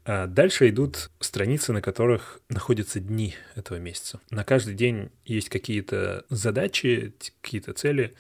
А 0.05 0.29
дальше 0.29 0.69
идут 0.69 1.11
страницы, 1.19 1.73
на 1.73 1.83
которых 1.83 2.41
находятся 2.49 3.01
дни 3.01 3.35
этого 3.57 3.79
месяца. 3.79 4.21
На 4.31 4.45
каждый 4.45 4.75
день 4.75 5.11
есть 5.25 5.49
какие-то 5.49 6.25
задачи, 6.31 7.13
какие-то 7.43 7.73
цели, 7.73 8.15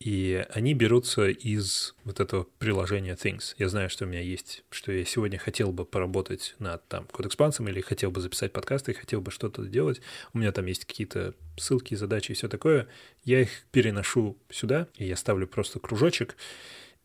и 0.00 0.46
они 0.50 0.74
берутся 0.74 1.28
из 1.28 1.94
вот 2.04 2.20
этого 2.20 2.46
приложения 2.58 3.14
Things. 3.14 3.54
Я 3.58 3.68
знаю, 3.68 3.90
что 3.90 4.04
у 4.04 4.08
меня 4.08 4.20
есть, 4.20 4.62
что 4.70 4.92
я 4.92 5.04
сегодня 5.04 5.38
хотел 5.38 5.72
бы 5.72 5.84
поработать 5.84 6.54
над 6.60 6.86
там 6.86 7.06
код-экспансом 7.06 7.68
или 7.68 7.80
хотел 7.80 8.12
бы 8.12 8.20
записать 8.20 8.52
подкасты, 8.52 8.94
хотел 8.94 9.20
бы 9.20 9.32
что-то 9.32 9.64
делать. 9.64 10.00
У 10.32 10.38
меня 10.38 10.52
там 10.52 10.66
есть 10.66 10.84
какие-то 10.84 11.34
ссылки, 11.56 11.96
задачи 11.96 12.30
и 12.30 12.34
все 12.34 12.48
такое. 12.48 12.86
Я 13.24 13.40
их 13.40 13.64
переношу 13.72 14.38
сюда, 14.50 14.86
и 14.96 15.04
я 15.04 15.16
ставлю 15.16 15.48
просто 15.48 15.80
кружочек. 15.80 16.36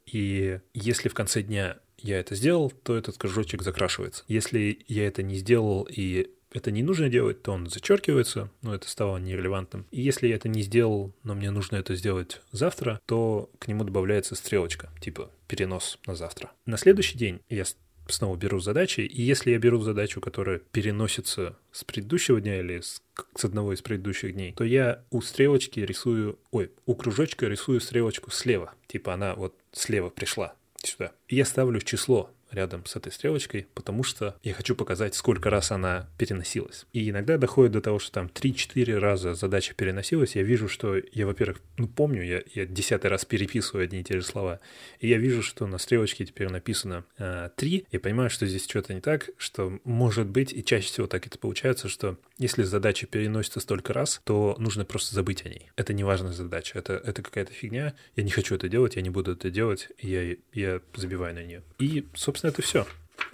И 0.06 0.60
если 0.76 1.10
в 1.10 1.16
конце 1.16 1.42
дня 1.42 1.80
я 1.98 2.20
это 2.20 2.36
сделал, 2.36 2.70
то 2.70 2.96
этот 2.96 3.18
кружочек 3.18 3.64
закрашивается. 3.64 4.24
Если 4.28 4.86
я 4.88 5.08
это 5.08 5.24
не 5.24 5.36
сделал 5.36 5.88
и 5.90 6.30
это 6.54 6.72
не 6.72 6.84
нужно 6.84 7.10
делать, 7.10 7.42
то 7.42 7.52
он 7.52 7.68
зачеркивается, 7.68 8.50
но 8.62 8.74
это 8.74 8.88
стало 8.88 9.18
нерелевантным. 9.18 9.86
И 9.92 10.02
если 10.02 10.28
я 10.28 10.36
это 10.36 10.50
не 10.50 10.62
сделал, 10.62 11.14
но 11.24 11.36
мне 11.36 11.52
нужно 11.52 11.78
это 11.78 11.96
сделать 11.96 12.42
завтра, 12.52 13.00
то 13.06 13.50
к 13.60 13.68
нему 13.68 13.84
добавляется 13.84 14.36
стрелочка, 14.36 14.90
типа 15.02 15.32
перенос 15.48 16.00
на 16.06 16.16
завтра. 16.16 16.52
На 16.66 16.78
следующий 16.78 17.18
день 17.18 17.42
я 17.50 17.66
снова 18.08 18.36
беру 18.36 18.60
задачи, 18.60 19.02
и 19.02 19.22
если 19.22 19.52
я 19.52 19.60
беру 19.60 19.80
задачу, 19.80 20.22
которая 20.22 20.60
переносится 20.60 21.58
с 21.72 21.84
предыдущего 21.84 22.42
дня 22.42 22.60
или 22.60 22.82
с, 22.82 23.02
с 23.36 23.46
одного 23.46 23.74
из 23.74 23.82
предыдущих 23.82 24.34
дней, 24.34 24.54
то 24.54 24.64
я 24.64 25.04
у 25.10 25.22
стрелочки 25.22 25.80
рисую, 25.80 26.40
ой, 26.52 26.72
у 26.86 26.96
кружочка 26.96 27.48
рисую 27.48 27.80
стрелочку 27.80 28.32
слева, 28.32 28.74
типа 28.88 29.14
она 29.14 29.36
вот 29.36 29.56
слева 29.72 30.10
пришла 30.10 30.56
сюда. 30.84 31.12
И 31.28 31.36
я 31.36 31.46
ставлю 31.46 31.80
число 31.80 32.30
рядом 32.54 32.86
с 32.86 32.96
этой 32.96 33.12
стрелочкой, 33.12 33.68
потому 33.74 34.04
что 34.04 34.36
я 34.44 34.54
хочу 34.54 34.76
показать, 34.76 35.16
сколько 35.16 35.50
раз 35.50 35.72
она 35.72 36.10
переносилась. 36.18 36.86
И 36.94 37.10
иногда 37.10 37.38
доходит 37.38 37.74
до 37.74 37.82
того, 37.82 38.00
что 38.00 38.12
там 38.12 38.28
3-4 38.28 38.98
раза 38.98 39.34
задача 39.34 39.74
переносилась. 39.74 40.36
Я 40.36 40.44
вижу, 40.44 40.68
что 40.68 40.96
я, 41.12 41.26
во-первых, 41.26 41.62
ну 41.78 41.88
помню, 41.88 42.24
я, 42.24 42.44
я 42.54 42.66
десятый 42.66 43.10
раз 43.10 43.26
переписываю 43.26 43.86
одни 43.86 44.02
и 44.02 44.04
те 44.04 44.20
же 44.20 44.26
слова. 44.26 44.60
И 45.00 45.08
я 45.08 45.18
вижу, 45.18 45.42
что 45.42 45.68
на 45.68 45.78
стрелочке 45.78 46.26
теперь 46.26 46.50
написано 46.50 47.06
э, 47.18 47.50
3. 47.56 47.88
Я 47.92 48.00
понимаю, 48.00 48.30
что 48.30 48.46
здесь 48.46 48.66
что-то 48.66 48.94
не 48.94 49.02
так, 49.02 49.30
что 49.38 49.80
может 49.84 50.28
быть, 50.28 50.54
и 50.54 50.64
чаще 50.64 50.88
всего 50.88 51.08
так 51.08 51.28
это 51.28 51.38
получается, 51.38 51.90
что 51.90 52.18
если 52.38 52.64
задача 52.64 53.06
переносится 53.06 53.60
столько 53.60 53.94
раз, 53.94 54.22
то 54.24 54.56
нужно 54.58 54.86
просто 54.86 55.14
забыть 55.14 55.46
о 55.46 55.50
ней. 55.50 55.72
Это 55.76 55.94
не 55.94 56.04
важная 56.04 56.32
задача, 56.32 56.80
это, 56.80 56.94
это 56.94 57.22
какая-то 57.22 57.54
фигня. 57.54 57.94
Я 58.16 58.24
не 58.24 58.32
хочу 58.32 58.56
это 58.56 58.70
делать, 58.70 58.96
я 58.96 59.02
не 59.02 59.10
буду 59.10 59.34
это 59.34 59.50
делать, 59.50 59.90
я, 60.00 60.36
я 60.54 60.82
забиваю 60.96 61.36
на 61.36 61.44
нее. 61.44 61.64
И, 61.80 62.08
собственно, 62.16 62.52
это 62.52 62.62
все. 62.62 62.88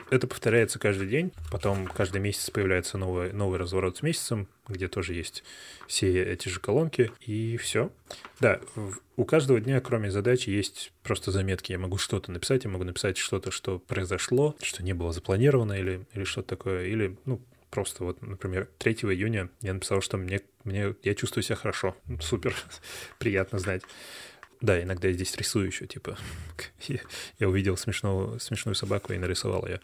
Это 0.10 0.26
повторяется 0.28 0.80
каждый 0.80 1.08
день, 1.08 1.32
потом 1.52 1.86
каждый 1.86 2.20
месяц 2.20 2.50
появляется 2.50 2.97
новый, 2.97 3.32
новый 3.32 3.60
разворот 3.60 3.97
с 3.97 4.02
месяцем, 4.02 4.47
где 4.68 4.88
тоже 4.88 5.14
есть 5.14 5.43
все 5.88 6.24
эти 6.24 6.50
же 6.50 6.60
колонки, 6.60 7.12
и 7.26 7.58
все. 7.58 7.91
Да, 8.39 8.60
у 9.18 9.24
каждого 9.24 9.62
дня, 9.62 9.80
кроме 9.82 10.10
задачи, 10.10 10.50
есть 10.50 10.91
просто 11.04 11.32
заметки. 11.32 11.74
Я 11.74 11.80
могу 11.80 11.97
что-то 11.97 12.32
написать, 12.32 12.64
я 12.64 12.72
могу 12.72 12.86
написать 12.86 13.18
что-то, 13.18 13.52
что 13.52 13.78
произошло, 13.78 14.56
что 14.64 14.84
не 14.84 14.93
было 14.93 15.14
запланировано 15.14 15.74
или, 15.74 16.06
или 16.14 16.24
что-то 16.24 16.50
такое, 16.50 16.86
или, 16.86 17.16
ну, 17.26 17.39
просто 17.70 18.03
вот, 18.03 18.22
например, 18.22 18.70
3 18.78 18.93
июня 18.93 19.49
я 19.61 19.74
написал, 19.74 20.01
что 20.01 20.17
мне, 20.17 20.41
мне, 20.63 20.95
я 21.03 21.15
чувствую 21.15 21.43
себя 21.43 21.55
хорошо. 21.55 21.95
Супер, 22.22 22.55
приятно 23.20 23.59
знать. 23.59 23.84
Да, 24.61 24.82
иногда 24.82 25.07
я 25.07 25.13
здесь 25.13 25.36
рисую 25.38 25.67
еще, 25.67 25.88
типа, 25.88 26.17
я 27.39 27.49
увидел 27.49 27.78
смешную, 27.78 28.39
смешную 28.39 28.76
собаку 28.76 29.13
и 29.13 29.17
нарисовал 29.17 29.65
ее. 29.65 29.80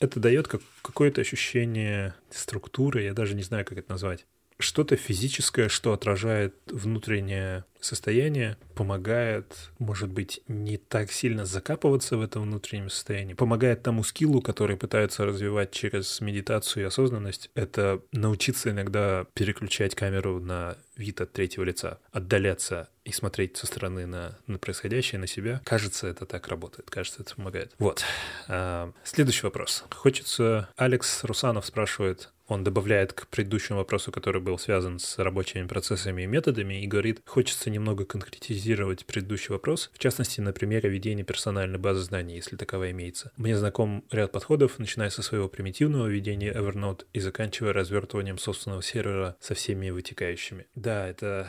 Это 0.00 0.20
дает 0.20 0.48
как, 0.48 0.60
какое-то 0.82 1.20
ощущение 1.20 2.14
структуры, 2.30 3.02
я 3.02 3.14
даже 3.14 3.34
не 3.34 3.42
знаю, 3.42 3.64
как 3.64 3.78
это 3.78 3.90
назвать 3.90 4.26
что-то 4.58 4.96
физическое, 4.96 5.68
что 5.68 5.92
отражает 5.92 6.54
внутреннее 6.66 7.64
состояние, 7.80 8.56
помогает, 8.74 9.70
может 9.78 10.10
быть, 10.10 10.40
не 10.48 10.78
так 10.78 11.12
сильно 11.12 11.44
закапываться 11.44 12.16
в 12.16 12.22
этом 12.22 12.42
внутреннем 12.42 12.90
состоянии, 12.90 13.34
помогает 13.34 13.82
тому 13.82 14.02
скиллу, 14.02 14.42
который 14.42 14.76
пытаются 14.76 15.24
развивать 15.24 15.70
через 15.70 16.20
медитацию 16.20 16.82
и 16.82 16.86
осознанность, 16.86 17.50
это 17.54 18.02
научиться 18.12 18.70
иногда 18.70 19.26
переключать 19.34 19.94
камеру 19.94 20.40
на 20.40 20.76
вид 20.96 21.20
от 21.20 21.32
третьего 21.32 21.64
лица, 21.64 21.98
отдаляться 22.10 22.88
и 23.04 23.12
смотреть 23.12 23.56
со 23.56 23.66
стороны 23.66 24.06
на, 24.06 24.38
на 24.46 24.58
происходящее, 24.58 25.20
на 25.20 25.26
себя. 25.26 25.62
Кажется, 25.64 26.08
это 26.08 26.26
так 26.26 26.48
работает, 26.48 26.90
кажется, 26.90 27.22
это 27.22 27.36
помогает. 27.36 27.72
Вот. 27.78 28.02
А, 28.48 28.92
следующий 29.04 29.46
вопрос. 29.46 29.84
Хочется... 29.90 30.68
Алекс 30.76 31.24
Русанов 31.24 31.64
спрашивает, 31.64 32.30
он 32.48 32.64
добавляет 32.64 33.12
к 33.12 33.28
предыдущему 33.28 33.78
вопросу, 33.78 34.10
который 34.10 34.40
был 34.40 34.58
связан 34.58 34.98
с 34.98 35.18
рабочими 35.18 35.66
процессами 35.66 36.22
и 36.22 36.26
методами, 36.26 36.82
и 36.82 36.86
говорит, 36.86 37.22
хочется 37.26 37.70
немного 37.70 38.04
конкретизировать 38.04 39.06
предыдущий 39.06 39.52
вопрос, 39.52 39.90
в 39.92 39.98
частности, 39.98 40.40
на 40.40 40.52
примере 40.52 40.88
ведения 40.88 41.24
персональной 41.24 41.78
базы 41.78 42.00
знаний, 42.00 42.36
если 42.36 42.56
таковая 42.56 42.90
имеется. 42.92 43.32
Мне 43.36 43.56
знаком 43.56 44.04
ряд 44.10 44.32
подходов, 44.32 44.78
начиная 44.78 45.10
со 45.10 45.22
своего 45.22 45.48
примитивного 45.48 46.06
ведения 46.06 46.52
Evernote 46.52 47.04
и 47.12 47.20
заканчивая 47.20 47.72
развертыванием 47.72 48.38
собственного 48.38 48.82
сервера 48.82 49.36
со 49.40 49.54
всеми 49.54 49.90
вытекающими. 49.90 50.66
Да, 50.74 51.06
это 51.06 51.48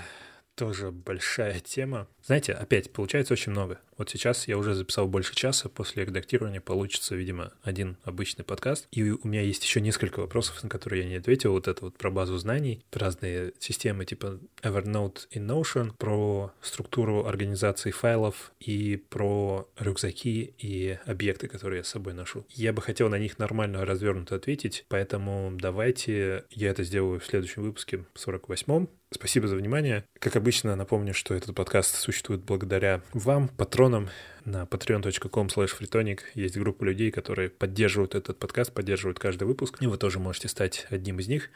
тоже 0.55 0.91
большая 0.91 1.61
тема. 1.61 2.09
Знаете, 2.25 2.51
опять 2.51 2.91
получается 2.91 3.33
очень 3.33 3.53
много. 3.53 3.79
Вот 3.99 4.09
сейчас 4.09 4.47
я 4.47 4.57
уже 4.57 4.75
записал 4.75 5.09
больше 5.09 5.35
часа, 5.35 5.67
после 5.67 6.05
редактирования 6.05 6.61
получится, 6.61 7.15
видимо, 7.15 7.51
один 7.63 7.97
обычный 8.05 8.45
подкаст. 8.45 8.87
И 8.91 9.11
у 9.11 9.27
меня 9.27 9.41
есть 9.41 9.61
еще 9.61 9.81
несколько 9.81 10.21
вопросов, 10.21 10.63
на 10.63 10.69
которые 10.69 11.03
я 11.03 11.09
не 11.09 11.15
ответил. 11.17 11.51
Вот 11.51 11.67
это 11.67 11.83
вот 11.83 11.97
про 11.97 12.09
базу 12.09 12.37
знаний, 12.37 12.81
разные 12.93 13.51
системы 13.59 14.05
типа 14.05 14.39
Evernote 14.61 15.27
и 15.31 15.39
Notion, 15.39 15.91
про 15.97 16.53
структуру 16.61 17.25
организации 17.25 17.91
файлов 17.91 18.53
и 18.61 19.03
про 19.09 19.67
рюкзаки 19.77 20.53
и 20.57 20.97
объекты, 21.05 21.49
которые 21.49 21.79
я 21.79 21.83
с 21.83 21.89
собой 21.89 22.13
ношу. 22.13 22.45
Я 22.51 22.71
бы 22.71 22.81
хотел 22.81 23.09
на 23.09 23.19
них 23.19 23.37
нормально 23.37 23.83
развернуто 23.83 24.35
ответить, 24.35 24.85
поэтому 24.87 25.51
давайте 25.59 26.45
я 26.51 26.69
это 26.69 26.83
сделаю 26.83 27.19
в 27.19 27.25
следующем 27.25 27.63
выпуске, 27.63 28.05
48-м. 28.15 28.87
Спасибо 29.11 29.47
за 29.47 29.55
внимание. 29.55 30.05
Как 30.19 30.35
обычно, 30.35 30.75
напомню, 30.75 31.15
что 31.15 31.33
этот 31.33 31.55
подкаст 31.55 31.95
существует 31.95 32.43
благодаря 32.43 33.01
вам, 33.13 33.47
патронам. 33.47 33.88
На 33.89 34.65
patreon.com 34.65 35.47
freetonic 35.47 36.21
есть 36.35 36.57
группа 36.57 36.83
людей, 36.83 37.11
которые 37.11 37.49
поддерживают 37.49 38.15
этот 38.15 38.39
подкаст, 38.39 38.71
поддерживают 38.73 39.19
каждый 39.19 39.43
выпуск. 39.43 39.77
И 39.81 39.87
вы 39.87 39.97
тоже 39.97 40.19
можете 40.19 40.47
стать 40.47 40.87
одним 40.89 41.19
из 41.19 41.27
них. 41.27 41.49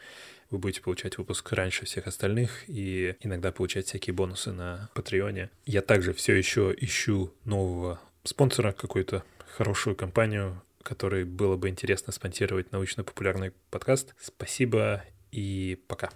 Вы 0.50 0.58
будете 0.58 0.82
получать 0.82 1.18
выпуск 1.18 1.50
раньше 1.52 1.86
всех 1.86 2.06
остальных 2.06 2.68
и 2.68 3.16
иногда 3.20 3.52
получать 3.52 3.86
всякие 3.86 4.14
бонусы 4.14 4.52
на 4.52 4.90
Патреоне. 4.94 5.50
Я 5.66 5.82
также 5.82 6.12
все 6.12 6.34
еще 6.34 6.74
ищу 6.78 7.32
нового 7.44 8.00
спонсора, 8.24 8.72
какую-то 8.72 9.24
хорошую 9.56 9.96
компанию, 9.96 10.62
которой 10.82 11.24
было 11.24 11.56
бы 11.56 11.68
интересно 11.68 12.12
спонсировать 12.12 12.72
научно-популярный 12.72 13.52
подкаст. 13.70 14.14
Спасибо 14.20 15.02
и 15.32 15.78
пока. 15.88 16.10